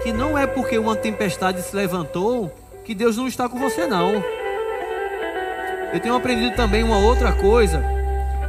que 0.07 0.13
não 0.13 0.39
é 0.39 0.47
porque 0.47 0.79
uma 0.79 0.95
tempestade 0.95 1.61
se 1.63 1.75
levantou 1.75 2.57
que 2.85 2.95
Deus 2.95 3.17
não 3.17 3.27
está 3.27 3.49
com 3.49 3.59
você, 3.59 3.89
não. 3.89 4.23
Eu 5.93 5.99
tenho 5.99 6.15
aprendido 6.15 6.55
também 6.55 6.85
uma 6.85 6.99
outra 6.99 7.33
coisa, 7.33 7.83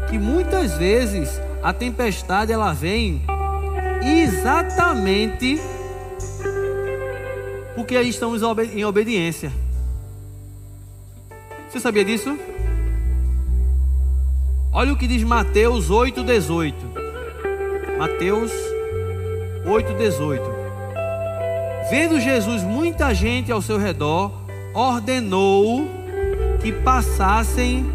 que 0.07 0.19
muitas 0.19 0.77
vezes 0.77 1.41
a 1.63 1.73
tempestade 1.73 2.51
ela 2.51 2.73
vem 2.73 3.23
exatamente 4.03 5.59
porque 7.75 7.99
estamos 8.01 8.43
em 8.71 8.85
obediência. 8.85 9.51
Você 11.67 11.79
sabia 11.79 12.05
disso? 12.05 12.37
Olha 14.71 14.93
o 14.93 14.95
que 14.95 15.07
diz 15.07 15.23
Mateus 15.23 15.89
8,18. 15.89 16.75
Mateus 17.97 18.51
8,18. 19.65 20.56
Vendo 21.89 22.19
Jesus 22.19 22.63
muita 22.63 23.13
gente 23.13 23.51
ao 23.51 23.61
seu 23.61 23.77
redor, 23.77 24.31
ordenou 24.73 25.87
que 26.61 26.71
passassem 26.71 27.85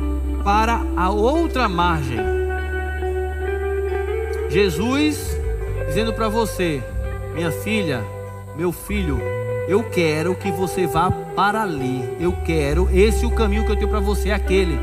para 0.43 0.81
a 0.97 1.11
outra 1.11 1.69
margem. 1.69 2.19
Jesus 4.49 5.37
dizendo 5.87 6.15
para 6.15 6.29
você, 6.29 6.83
minha 7.35 7.53
filha, 7.53 8.03
meu 8.57 8.73
filho, 8.73 9.21
eu 9.69 9.85
quero 9.85 10.35
que 10.35 10.51
você 10.51 10.87
vá 10.87 11.11
para 11.11 11.63
ali. 11.63 12.17
Eu 12.19 12.33
quero, 12.45 12.89
esse 12.93 13.25
é 13.25 13.29
o 13.29 13.31
caminho 13.31 13.67
que 13.67 13.73
eu 13.73 13.77
tenho 13.77 13.91
para 13.91 14.01
você, 14.01 14.31
é 14.31 14.35
aquele. 14.35 14.79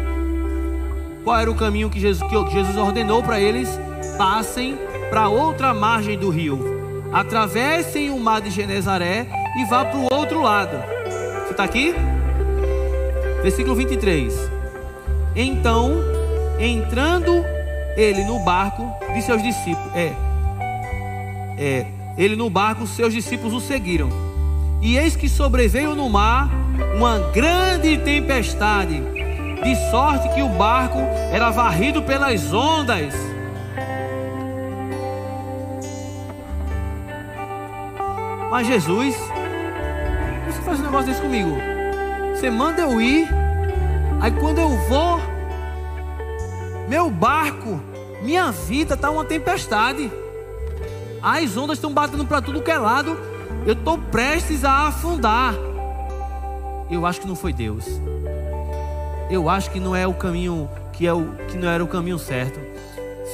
Qual 1.24 1.38
era 1.38 1.50
o 1.50 1.56
caminho 1.56 1.90
que 1.90 2.00
Jesus, 2.00 2.32
que 2.32 2.52
Jesus 2.52 2.78
ordenou 2.78 3.24
para 3.24 3.40
eles? 3.40 3.70
Passem 4.20 4.78
para 5.10 5.30
outra 5.30 5.74
margem 5.74 6.18
do 6.18 6.30
rio. 6.30 6.69
Atravessem 7.12 8.12
o 8.12 8.20
mar 8.20 8.40
de 8.40 8.52
Genezaré 8.52 9.26
e 9.58 9.66
vá 9.66 9.84
para 9.84 9.98
o 9.98 10.08
outro 10.14 10.42
lado. 10.42 10.78
Você 11.44 11.52
está 11.52 11.64
aqui? 11.64 11.96
Versículo 13.42 13.76
23. 13.76 14.34
Então, 15.36 15.94
entrando 16.60 17.44
ele 17.98 18.24
no 18.26 18.40
barco, 18.40 18.88
disse 19.14 19.28
seus 19.28 19.42
discípulos: 19.42 19.96
É, 19.96 20.14
é, 21.58 21.88
ele 22.18 22.36
no 22.36 22.50
barco, 22.50 22.86
seus 22.86 23.14
discípulos 23.14 23.54
o 23.54 23.60
seguiram. 23.60 24.10
E 24.82 24.98
eis 24.98 25.16
que 25.16 25.28
sobreveio 25.28 25.96
no 25.96 26.10
mar 26.10 26.50
uma 26.96 27.20
grande 27.34 27.98
tempestade, 27.98 29.02
de 29.64 29.90
sorte 29.90 30.30
que 30.36 30.42
o 30.42 30.50
barco 30.50 31.00
era 31.32 31.50
varrido 31.50 32.04
pelas 32.04 32.54
ondas. 32.54 33.29
Mas 38.60 38.68
Jesus, 38.68 39.16
você 40.46 40.62
faz 40.64 40.82
um 40.82 40.84
negócio 40.84 41.08
desse 41.08 41.22
comigo. 41.22 41.50
Você 42.36 42.50
manda 42.50 42.82
eu 42.82 43.00
ir, 43.00 43.26
aí 44.20 44.32
quando 44.32 44.60
eu 44.60 44.68
vou, 44.68 45.18
meu 46.90 47.10
barco, 47.10 47.80
minha 48.22 48.52
vida 48.52 48.96
está 48.96 49.10
uma 49.10 49.24
tempestade. 49.24 50.12
As 51.22 51.56
ondas 51.56 51.78
estão 51.78 51.94
batendo 51.94 52.26
para 52.26 52.42
tudo 52.42 52.62
que 52.62 52.70
é 52.70 52.78
lado. 52.78 53.18
Eu 53.66 53.72
estou 53.72 53.98
prestes 53.98 54.66
a 54.66 54.90
afundar. 54.90 55.54
Eu 56.92 57.06
acho 57.06 57.22
que 57.22 57.28
não 57.30 57.38
foi 57.38 57.54
Deus. 57.54 57.86
Eu 59.30 59.50
acho 59.50 59.72
que 59.72 59.80
não 59.80 59.96
é 59.96 60.06
o 60.06 60.14
caminho 60.14 60.70
que 60.92 61.08
é 61.08 61.14
o 61.14 61.34
que 61.48 61.58
não 61.58 61.70
era 61.70 61.82
o 61.82 61.88
caminho 61.88 62.20
certo. 62.20 62.60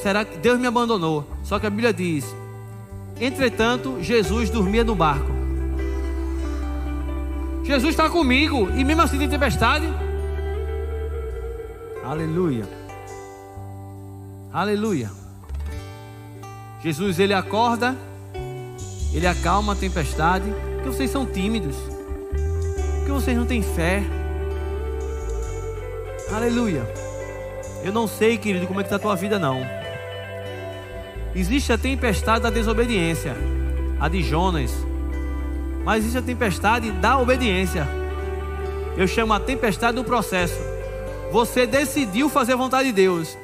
Será 0.04 0.24
que 0.24 0.38
Deus 0.38 0.56
me 0.60 0.68
abandonou? 0.68 1.26
Só 1.42 1.58
que 1.58 1.66
a 1.66 1.70
Bíblia 1.70 1.92
diz: 1.92 2.24
Entretanto, 3.20 3.98
Jesus 4.02 4.50
dormia 4.50 4.84
no 4.84 4.94
barco. 4.94 5.32
Jesus 7.64 7.90
está 7.90 8.08
comigo 8.08 8.70
e 8.76 8.84
mesmo 8.84 9.02
assim 9.02 9.18
tem 9.18 9.28
tempestade. 9.28 9.86
Aleluia. 12.04 12.64
Aleluia. 14.52 15.10
Jesus 16.82 17.18
ele 17.18 17.34
acorda, 17.34 17.96
ele 19.12 19.26
acalma 19.26 19.72
a 19.72 19.76
tempestade, 19.76 20.52
porque 20.74 20.88
vocês 20.90 21.10
são 21.10 21.26
tímidos, 21.26 21.74
porque 22.98 23.10
vocês 23.10 23.36
não 23.36 23.44
têm 23.44 23.62
fé. 23.62 24.04
Aleluia. 26.32 26.82
Eu 27.82 27.92
não 27.92 28.06
sei, 28.06 28.38
querido, 28.38 28.66
como 28.66 28.80
é 28.80 28.82
que 28.82 28.86
está 28.86 28.96
a 28.96 29.00
tua 29.00 29.16
vida 29.16 29.38
não. 29.38 29.75
Existe 31.36 31.70
a 31.70 31.76
tempestade 31.76 32.44
da 32.44 32.48
desobediência, 32.48 33.36
a 34.00 34.08
de 34.08 34.22
Jonas, 34.22 34.72
mas 35.84 35.98
existe 35.98 36.16
a 36.16 36.22
tempestade 36.22 36.90
da 36.92 37.18
obediência. 37.18 37.86
Eu 38.96 39.06
chamo 39.06 39.34
a 39.34 39.38
tempestade 39.38 39.96
do 39.96 40.02
processo. 40.02 40.58
Você 41.30 41.66
decidiu 41.66 42.30
fazer 42.30 42.54
a 42.54 42.56
vontade 42.56 42.88
de 42.88 42.94
Deus. 42.94 43.36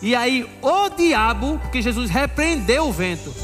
E 0.00 0.14
aí 0.14 0.48
o 0.62 0.88
diabo, 0.90 1.58
porque 1.58 1.82
Jesus 1.82 2.10
repreendeu 2.10 2.86
o 2.86 2.92
vento. 2.92 3.34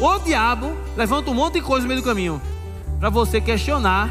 O 0.00 0.18
diabo 0.20 0.74
levanta 0.96 1.30
um 1.30 1.34
monte 1.34 1.54
de 1.54 1.60
coisa 1.60 1.82
no 1.82 1.88
meio 1.88 2.00
do 2.00 2.04
caminho 2.04 2.40
para 2.98 3.10
você 3.10 3.38
questionar. 3.38 4.08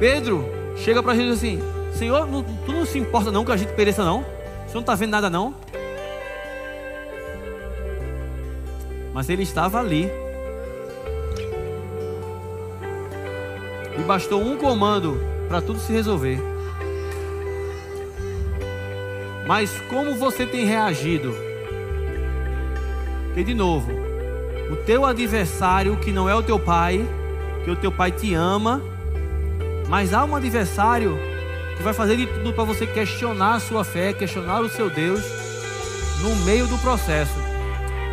Pedro 0.00 0.44
chega 0.78 1.00
para 1.00 1.14
Jesus 1.14 1.38
assim: 1.38 1.60
Senhor, 1.96 2.26
não, 2.26 2.42
tu 2.42 2.72
não 2.72 2.84
se 2.84 2.98
importa 2.98 3.30
não 3.30 3.44
que 3.44 3.52
a 3.52 3.56
gente 3.56 3.72
pereça 3.74 4.04
não? 4.04 4.24
Você 4.66 4.74
não 4.74 4.80
está 4.80 4.96
vendo 4.96 5.10
nada 5.10 5.30
não? 5.30 5.54
Mas 9.18 9.28
ele 9.28 9.42
estava 9.42 9.80
ali 9.80 10.08
E 13.98 14.02
bastou 14.04 14.40
um 14.40 14.56
comando 14.56 15.20
para 15.48 15.60
tudo 15.60 15.80
se 15.80 15.92
resolver. 15.92 16.38
Mas 19.44 19.72
como 19.88 20.14
você 20.14 20.46
tem 20.46 20.64
reagido? 20.64 21.34
E 23.36 23.42
de 23.42 23.54
novo, 23.54 23.90
o 24.70 24.76
teu 24.76 25.04
adversário 25.04 25.96
que 25.96 26.12
não 26.12 26.28
é 26.28 26.34
o 26.36 26.42
teu 26.44 26.60
pai, 26.60 27.04
que 27.64 27.70
o 27.72 27.74
teu 27.74 27.90
pai 27.90 28.12
te 28.12 28.34
ama, 28.34 28.80
mas 29.88 30.14
há 30.14 30.24
um 30.24 30.36
adversário 30.36 31.18
que 31.76 31.82
vai 31.82 31.92
fazer 31.92 32.16
de 32.16 32.26
tudo 32.28 32.52
para 32.52 32.62
você 32.62 32.86
questionar 32.86 33.56
a 33.56 33.60
sua 33.60 33.82
fé, 33.82 34.12
questionar 34.12 34.60
o 34.60 34.68
seu 34.68 34.88
Deus 34.88 35.24
no 36.22 36.36
meio 36.44 36.68
do 36.68 36.78
processo. 36.78 37.47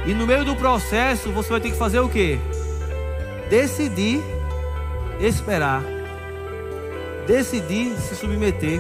E 0.05 0.13
no 0.13 0.27
meio 0.27 0.45
do 0.45 0.55
processo 0.55 1.31
você 1.31 1.49
vai 1.49 1.59
ter 1.59 1.71
que 1.71 1.77
fazer 1.77 1.99
o 1.99 2.07
que? 2.07 2.39
Decidir 3.49 4.21
esperar. 5.19 5.83
Decidir 7.25 7.95
se 7.97 8.15
submeter. 8.15 8.79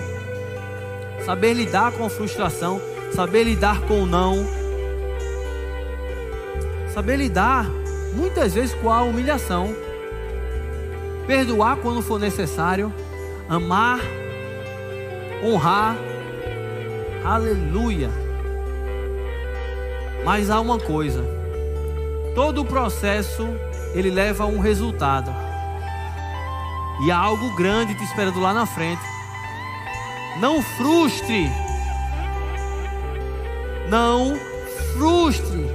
Saber 1.25 1.53
lidar 1.53 1.91
com 1.93 2.05
a 2.05 2.09
frustração, 2.09 2.79
saber 3.11 3.43
lidar 3.43 3.81
com 3.81 4.03
o 4.03 4.05
não. 4.05 4.45
Saber 6.93 7.15
lidar 7.17 7.65
muitas 8.13 8.53
vezes 8.53 8.75
com 8.75 8.91
a 8.91 9.01
humilhação. 9.01 9.75
Perdoar 11.25 11.77
quando 11.77 12.03
for 12.03 12.19
necessário, 12.19 12.93
amar, 13.49 13.99
honrar. 15.43 15.95
Aleluia. 17.23 18.24
Mas 20.25 20.49
há 20.49 20.59
uma 20.59 20.79
coisa. 20.79 21.23
Todo 22.33 22.61
o 22.61 22.65
processo 22.65 23.47
ele 23.93 24.09
leva 24.09 24.43
a 24.43 24.47
um 24.47 24.59
resultado. 24.59 25.31
E 27.05 27.11
há 27.11 27.17
algo 27.17 27.55
grande 27.55 27.93
te 27.93 28.03
esperando 28.03 28.39
lá 28.41 28.53
na 28.53 28.65
frente. 28.65 29.03
Não 30.39 30.61
frustre. 30.63 31.49
Não 33.87 34.35
frustre. 34.93 35.65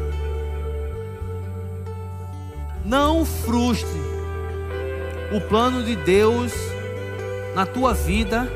Não 2.85 3.25
frustre 3.25 4.01
o 5.33 5.41
plano 5.43 5.85
de 5.85 5.95
Deus 5.95 6.53
na 7.55 7.65
tua 7.65 7.95
vida 7.95 8.51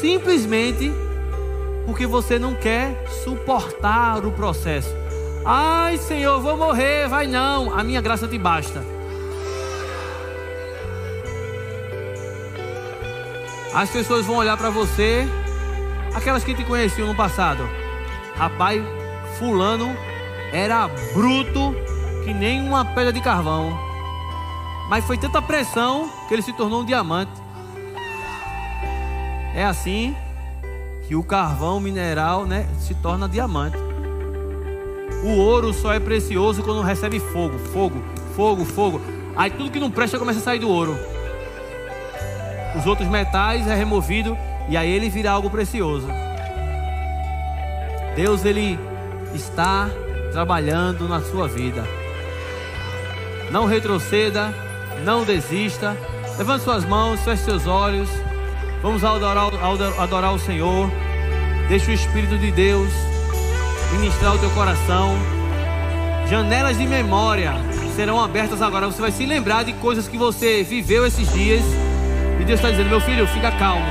simplesmente 0.00 0.90
porque 1.86 2.06
você 2.06 2.38
não 2.38 2.54
quer 2.54 3.06
suportar 3.22 4.24
o 4.24 4.32
processo. 4.32 5.03
Ai, 5.44 5.98
Senhor, 5.98 6.40
vou 6.40 6.56
morrer. 6.56 7.06
Vai 7.08 7.26
não, 7.26 7.76
a 7.76 7.84
minha 7.84 8.00
graça 8.00 8.26
te 8.26 8.38
basta. 8.38 8.82
As 13.74 13.90
pessoas 13.90 14.24
vão 14.24 14.36
olhar 14.36 14.56
para 14.56 14.70
você, 14.70 15.26
aquelas 16.14 16.44
que 16.44 16.54
te 16.54 16.64
conheciam 16.64 17.08
no 17.08 17.14
passado. 17.14 17.68
Rapaz, 18.36 18.82
fulano 19.38 19.94
era 20.52 20.88
bruto 21.12 21.74
que 22.24 22.32
nem 22.32 22.66
uma 22.66 22.84
pedra 22.84 23.12
de 23.12 23.20
carvão. 23.20 23.76
Mas 24.88 25.04
foi 25.04 25.18
tanta 25.18 25.42
pressão 25.42 26.08
que 26.28 26.34
ele 26.34 26.42
se 26.42 26.52
tornou 26.52 26.82
um 26.82 26.84
diamante. 26.84 27.32
É 29.54 29.64
assim 29.64 30.16
que 31.06 31.14
o 31.14 31.22
carvão 31.22 31.80
mineral, 31.80 32.46
né, 32.46 32.66
se 32.78 32.94
torna 32.94 33.28
diamante. 33.28 33.83
O 35.24 35.38
ouro 35.38 35.72
só 35.72 35.94
é 35.94 35.98
precioso 35.98 36.62
quando 36.62 36.82
recebe 36.82 37.18
fogo, 37.18 37.58
fogo, 37.58 38.04
fogo, 38.36 38.62
fogo. 38.62 39.00
Aí 39.34 39.50
tudo 39.50 39.70
que 39.70 39.80
não 39.80 39.90
presta 39.90 40.18
começa 40.18 40.38
a 40.38 40.42
sair 40.42 40.58
do 40.58 40.68
ouro. 40.68 40.94
Os 42.78 42.84
outros 42.84 43.08
metais 43.08 43.66
é 43.66 43.74
removido 43.74 44.36
e 44.68 44.76
aí 44.76 44.90
ele 44.90 45.08
vira 45.08 45.30
algo 45.30 45.48
precioso. 45.48 46.06
Deus 48.14 48.44
ele 48.44 48.78
está 49.32 49.88
trabalhando 50.30 51.08
na 51.08 51.22
sua 51.22 51.48
vida. 51.48 51.82
Não 53.50 53.64
retroceda, 53.64 54.54
não 55.06 55.24
desista. 55.24 55.96
Levante 56.36 56.64
suas 56.64 56.84
mãos, 56.84 57.20
feche 57.20 57.44
seus 57.44 57.66
olhos. 57.66 58.10
Vamos 58.82 59.02
adorar, 59.02 59.48
adorar 59.98 60.34
o 60.34 60.38
Senhor. 60.38 60.90
Deixe 61.66 61.90
o 61.90 61.94
Espírito 61.94 62.36
de 62.36 62.52
Deus 62.52 63.13
ministrar 63.98 64.34
o 64.34 64.38
teu 64.38 64.50
coração. 64.50 65.16
Janelas 66.28 66.78
de 66.78 66.86
memória 66.86 67.54
serão 67.94 68.22
abertas 68.22 68.60
agora. 68.60 68.86
Você 68.86 69.00
vai 69.00 69.12
se 69.12 69.24
lembrar 69.24 69.64
de 69.64 69.72
coisas 69.74 70.08
que 70.08 70.16
você 70.16 70.62
viveu 70.62 71.06
esses 71.06 71.32
dias. 71.32 71.62
E 72.40 72.44
Deus 72.44 72.58
está 72.58 72.70
dizendo: 72.70 72.90
Meu 72.90 73.00
filho, 73.00 73.26
fica 73.28 73.50
calmo. 73.52 73.86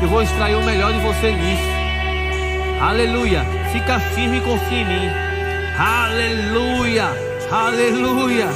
Eu 0.00 0.08
vou 0.08 0.22
extrair 0.22 0.56
o 0.56 0.64
melhor 0.64 0.92
de 0.92 1.00
você 1.00 1.32
nisso. 1.32 2.82
Aleluia. 2.82 3.44
Fica 3.72 4.00
firme 4.00 4.38
e 4.38 4.40
confia 4.40 4.78
em 4.78 4.84
mim. 4.84 5.10
Aleluia. 5.78 7.08
Aleluia. 7.50 8.48